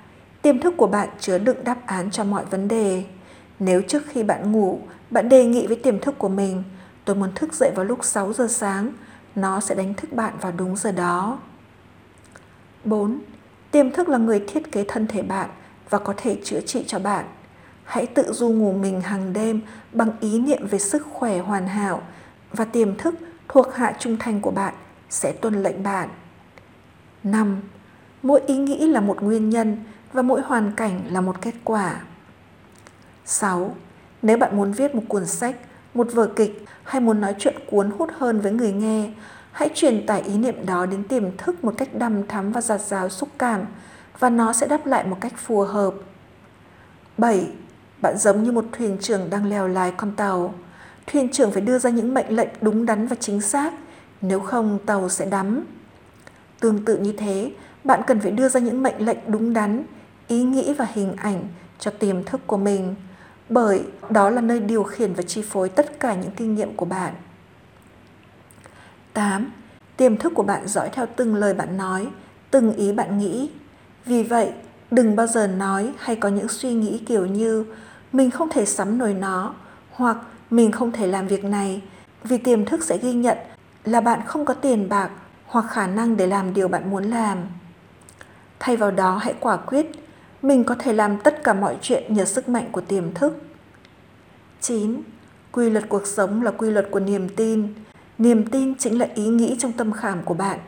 Tiềm 0.41 0.59
thức 0.59 0.73
của 0.77 0.87
bạn 0.87 1.09
chứa 1.19 1.37
đựng 1.37 1.63
đáp 1.63 1.87
án 1.87 2.11
cho 2.11 2.23
mọi 2.23 2.45
vấn 2.45 2.67
đề. 2.67 3.03
Nếu 3.59 3.81
trước 3.81 4.03
khi 4.07 4.23
bạn 4.23 4.51
ngủ, 4.51 4.79
bạn 5.09 5.29
đề 5.29 5.45
nghị 5.45 5.67
với 5.67 5.75
tiềm 5.75 5.99
thức 5.99 6.15
của 6.17 6.29
mình, 6.29 6.63
tôi 7.05 7.15
muốn 7.15 7.31
thức 7.35 7.53
dậy 7.53 7.71
vào 7.75 7.85
lúc 7.85 7.99
6 8.05 8.33
giờ 8.33 8.47
sáng, 8.49 8.93
nó 9.35 9.59
sẽ 9.59 9.75
đánh 9.75 9.93
thức 9.93 10.13
bạn 10.13 10.33
vào 10.41 10.51
đúng 10.57 10.75
giờ 10.75 10.91
đó. 10.91 11.39
4. 12.83 13.19
Tiềm 13.71 13.91
thức 13.91 14.09
là 14.09 14.17
người 14.17 14.43
thiết 14.47 14.71
kế 14.71 14.85
thân 14.87 15.07
thể 15.07 15.21
bạn 15.21 15.49
và 15.89 15.99
có 15.99 16.13
thể 16.17 16.37
chữa 16.43 16.61
trị 16.61 16.83
cho 16.87 16.99
bạn. 16.99 17.25
Hãy 17.83 18.05
tự 18.05 18.33
du 18.33 18.49
ngủ 18.49 18.73
mình 18.73 19.01
hàng 19.01 19.33
đêm 19.33 19.61
bằng 19.91 20.11
ý 20.19 20.39
niệm 20.39 20.67
về 20.67 20.79
sức 20.79 21.07
khỏe 21.13 21.39
hoàn 21.39 21.67
hảo 21.67 22.01
và 22.51 22.65
tiềm 22.65 22.97
thức 22.97 23.15
thuộc 23.47 23.73
hạ 23.73 23.95
trung 23.99 24.17
thành 24.17 24.41
của 24.41 24.51
bạn 24.51 24.73
sẽ 25.09 25.31
tuân 25.31 25.63
lệnh 25.63 25.83
bạn. 25.83 26.09
5. 27.23 27.61
Mỗi 28.23 28.41
ý 28.47 28.57
nghĩ 28.57 28.87
là 28.87 28.99
một 28.99 29.21
nguyên 29.21 29.49
nhân 29.49 29.77
và 30.13 30.21
mỗi 30.21 30.41
hoàn 30.41 30.71
cảnh 30.71 31.01
là 31.09 31.21
một 31.21 31.41
kết 31.41 31.53
quả. 31.63 32.01
6. 33.25 33.75
Nếu 34.21 34.37
bạn 34.37 34.57
muốn 34.57 34.71
viết 34.71 34.95
một 34.95 35.03
cuốn 35.07 35.25
sách, 35.25 35.55
một 35.93 36.07
vở 36.13 36.27
kịch 36.35 36.65
hay 36.83 37.01
muốn 37.01 37.21
nói 37.21 37.35
chuyện 37.39 37.55
cuốn 37.69 37.91
hút 37.97 38.09
hơn 38.17 38.41
với 38.41 38.51
người 38.51 38.73
nghe, 38.73 39.09
hãy 39.51 39.69
truyền 39.75 40.05
tải 40.05 40.21
ý 40.21 40.37
niệm 40.37 40.65
đó 40.65 40.85
đến 40.85 41.03
tiềm 41.03 41.37
thức 41.37 41.63
một 41.63 41.73
cách 41.77 41.89
đầm 41.93 42.27
thắm 42.27 42.51
và 42.51 42.61
giạt 42.61 42.81
rào 42.81 43.09
xúc 43.09 43.29
cảm 43.37 43.65
và 44.19 44.29
nó 44.29 44.53
sẽ 44.53 44.67
đáp 44.67 44.85
lại 44.85 45.07
một 45.07 45.17
cách 45.21 45.33
phù 45.37 45.61
hợp. 45.61 45.93
7. 47.17 47.51
Bạn 48.01 48.17
giống 48.17 48.43
như 48.43 48.51
một 48.51 48.65
thuyền 48.71 48.97
trưởng 49.01 49.29
đang 49.29 49.49
lèo 49.49 49.67
lái 49.67 49.91
con 49.91 50.11
tàu. 50.11 50.53
Thuyền 51.07 51.29
trưởng 51.31 51.51
phải 51.51 51.61
đưa 51.61 51.79
ra 51.79 51.89
những 51.89 52.13
mệnh 52.13 52.35
lệnh 52.35 52.49
đúng 52.61 52.85
đắn 52.85 53.07
và 53.07 53.15
chính 53.19 53.41
xác, 53.41 53.73
nếu 54.21 54.39
không 54.39 54.79
tàu 54.85 55.09
sẽ 55.09 55.25
đắm. 55.25 55.63
Tương 56.61 56.85
tự 56.85 56.97
như 56.97 57.11
thế, 57.11 57.51
bạn 57.83 58.01
cần 58.07 58.19
phải 58.19 58.31
đưa 58.31 58.49
ra 58.49 58.59
những 58.59 58.83
mệnh 58.83 59.05
lệnh 59.05 59.17
đúng 59.27 59.53
đắn, 59.53 59.83
ý 60.27 60.43
nghĩ 60.43 60.73
và 60.73 60.87
hình 60.93 61.15
ảnh 61.15 61.43
cho 61.79 61.91
tiềm 61.91 62.23
thức 62.23 62.41
của 62.47 62.57
mình, 62.57 62.95
bởi 63.49 63.83
đó 64.09 64.29
là 64.29 64.41
nơi 64.41 64.59
điều 64.59 64.83
khiển 64.83 65.13
và 65.13 65.23
chi 65.23 65.41
phối 65.41 65.69
tất 65.69 65.99
cả 65.99 66.15
những 66.15 66.31
kinh 66.31 66.55
nghiệm 66.55 66.75
của 66.75 66.85
bạn. 66.85 67.13
8. 69.13 69.51
Tiềm 69.97 70.17
thức 70.17 70.33
của 70.35 70.43
bạn 70.43 70.67
dõi 70.67 70.89
theo 70.93 71.05
từng 71.15 71.35
lời 71.35 71.53
bạn 71.53 71.77
nói, 71.77 72.07
từng 72.51 72.73
ý 72.73 72.91
bạn 72.91 73.19
nghĩ. 73.19 73.49
Vì 74.05 74.23
vậy, 74.23 74.51
đừng 74.91 75.15
bao 75.15 75.27
giờ 75.27 75.47
nói 75.47 75.93
hay 75.97 76.15
có 76.15 76.29
những 76.29 76.47
suy 76.47 76.73
nghĩ 76.73 76.97
kiểu 77.07 77.25
như 77.25 77.65
mình 78.13 78.31
không 78.31 78.49
thể 78.49 78.65
sắm 78.65 78.97
nổi 78.97 79.13
nó 79.13 79.53
hoặc 79.91 80.17
mình 80.49 80.71
không 80.71 80.91
thể 80.91 81.07
làm 81.07 81.27
việc 81.27 81.43
này 81.43 81.81
vì 82.23 82.37
tiềm 82.37 82.65
thức 82.65 82.83
sẽ 82.83 82.97
ghi 82.97 83.13
nhận 83.13 83.37
là 83.83 84.01
bạn 84.01 84.19
không 84.25 84.45
có 84.45 84.53
tiền 84.53 84.89
bạc 84.89 85.09
hoặc 85.51 85.65
khả 85.69 85.87
năng 85.87 86.17
để 86.17 86.27
làm 86.27 86.53
điều 86.53 86.67
bạn 86.67 86.89
muốn 86.89 87.03
làm. 87.03 87.37
Thay 88.59 88.77
vào 88.77 88.91
đó 88.91 89.17
hãy 89.17 89.33
quả 89.39 89.57
quyết, 89.57 89.91
mình 90.41 90.63
có 90.63 90.75
thể 90.79 90.93
làm 90.93 91.17
tất 91.17 91.43
cả 91.43 91.53
mọi 91.53 91.77
chuyện 91.81 92.13
nhờ 92.13 92.25
sức 92.25 92.49
mạnh 92.49 92.69
của 92.71 92.81
tiềm 92.81 93.13
thức. 93.13 93.41
9. 94.61 95.01
Quy 95.51 95.69
luật 95.69 95.89
cuộc 95.89 96.07
sống 96.07 96.43
là 96.43 96.51
quy 96.51 96.71
luật 96.71 96.87
của 96.91 96.99
niềm 96.99 97.29
tin. 97.29 97.73
Niềm 98.17 98.45
tin 98.45 98.75
chính 98.75 98.99
là 98.99 99.07
ý 99.15 99.27
nghĩ 99.27 99.55
trong 99.59 99.71
tâm 99.71 99.91
khảm 99.91 100.23
của 100.23 100.33
bạn. 100.33 100.59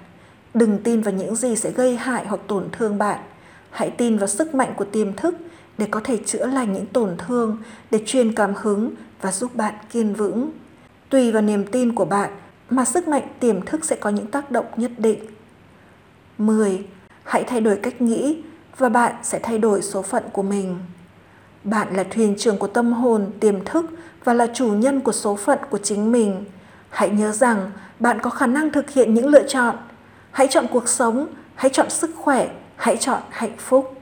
Đừng 0.53 0.83
tin 0.83 1.01
vào 1.01 1.13
những 1.13 1.35
gì 1.35 1.55
sẽ 1.55 1.71
gây 1.71 1.97
hại 1.97 2.25
hoặc 2.27 2.41
tổn 2.47 2.67
thương 2.71 2.97
bạn. 2.97 3.19
Hãy 3.69 3.89
tin 3.89 4.17
vào 4.17 4.27
sức 4.27 4.55
mạnh 4.55 4.73
của 4.75 4.85
tiềm 4.85 5.13
thức 5.13 5.35
để 5.77 5.87
có 5.91 6.01
thể 6.03 6.17
chữa 6.25 6.45
lành 6.45 6.73
những 6.73 6.85
tổn 6.85 7.15
thương, 7.17 7.57
để 7.91 8.03
truyền 8.05 8.33
cảm 8.33 8.53
hứng 8.55 8.91
và 9.21 9.31
giúp 9.31 9.55
bạn 9.55 9.73
kiên 9.91 10.13
vững. 10.13 10.51
Tùy 11.09 11.31
vào 11.31 11.41
niềm 11.41 11.65
tin 11.65 11.95
của 11.95 12.05
bạn 12.05 12.29
mà 12.69 12.85
sức 12.85 13.07
mạnh 13.07 13.27
tiềm 13.39 13.61
thức 13.61 13.85
sẽ 13.85 13.95
có 13.95 14.09
những 14.09 14.27
tác 14.27 14.51
động 14.51 14.65
nhất 14.77 14.91
định. 14.97 15.19
10. 16.37 16.85
Hãy 17.23 17.43
thay 17.43 17.61
đổi 17.61 17.79
cách 17.83 18.01
nghĩ 18.01 18.41
và 18.77 18.89
bạn 18.89 19.15
sẽ 19.23 19.39
thay 19.39 19.57
đổi 19.57 19.81
số 19.81 20.01
phận 20.01 20.23
của 20.33 20.43
mình. 20.43 20.77
Bạn 21.63 21.95
là 21.95 22.03
thuyền 22.03 22.35
trưởng 22.37 22.57
của 22.57 22.67
tâm 22.67 22.93
hồn, 22.93 23.31
tiềm 23.39 23.65
thức 23.65 23.85
và 24.23 24.33
là 24.33 24.47
chủ 24.53 24.73
nhân 24.73 24.99
của 24.99 25.11
số 25.11 25.35
phận 25.35 25.59
của 25.69 25.77
chính 25.77 26.11
mình. 26.11 26.45
Hãy 26.89 27.09
nhớ 27.09 27.31
rằng 27.31 27.71
bạn 27.99 28.19
có 28.21 28.29
khả 28.29 28.47
năng 28.47 28.71
thực 28.71 28.89
hiện 28.89 29.13
những 29.13 29.27
lựa 29.27 29.47
chọn. 29.47 29.75
Hãy 30.31 30.47
chọn 30.49 30.65
cuộc 30.71 30.87
sống, 30.87 31.27
hãy 31.55 31.69
chọn 31.69 31.89
sức 31.89 32.11
khỏe, 32.15 32.49
hãy 32.75 32.97
chọn 32.97 33.21
hạnh 33.29 33.57
phúc. 33.57 33.92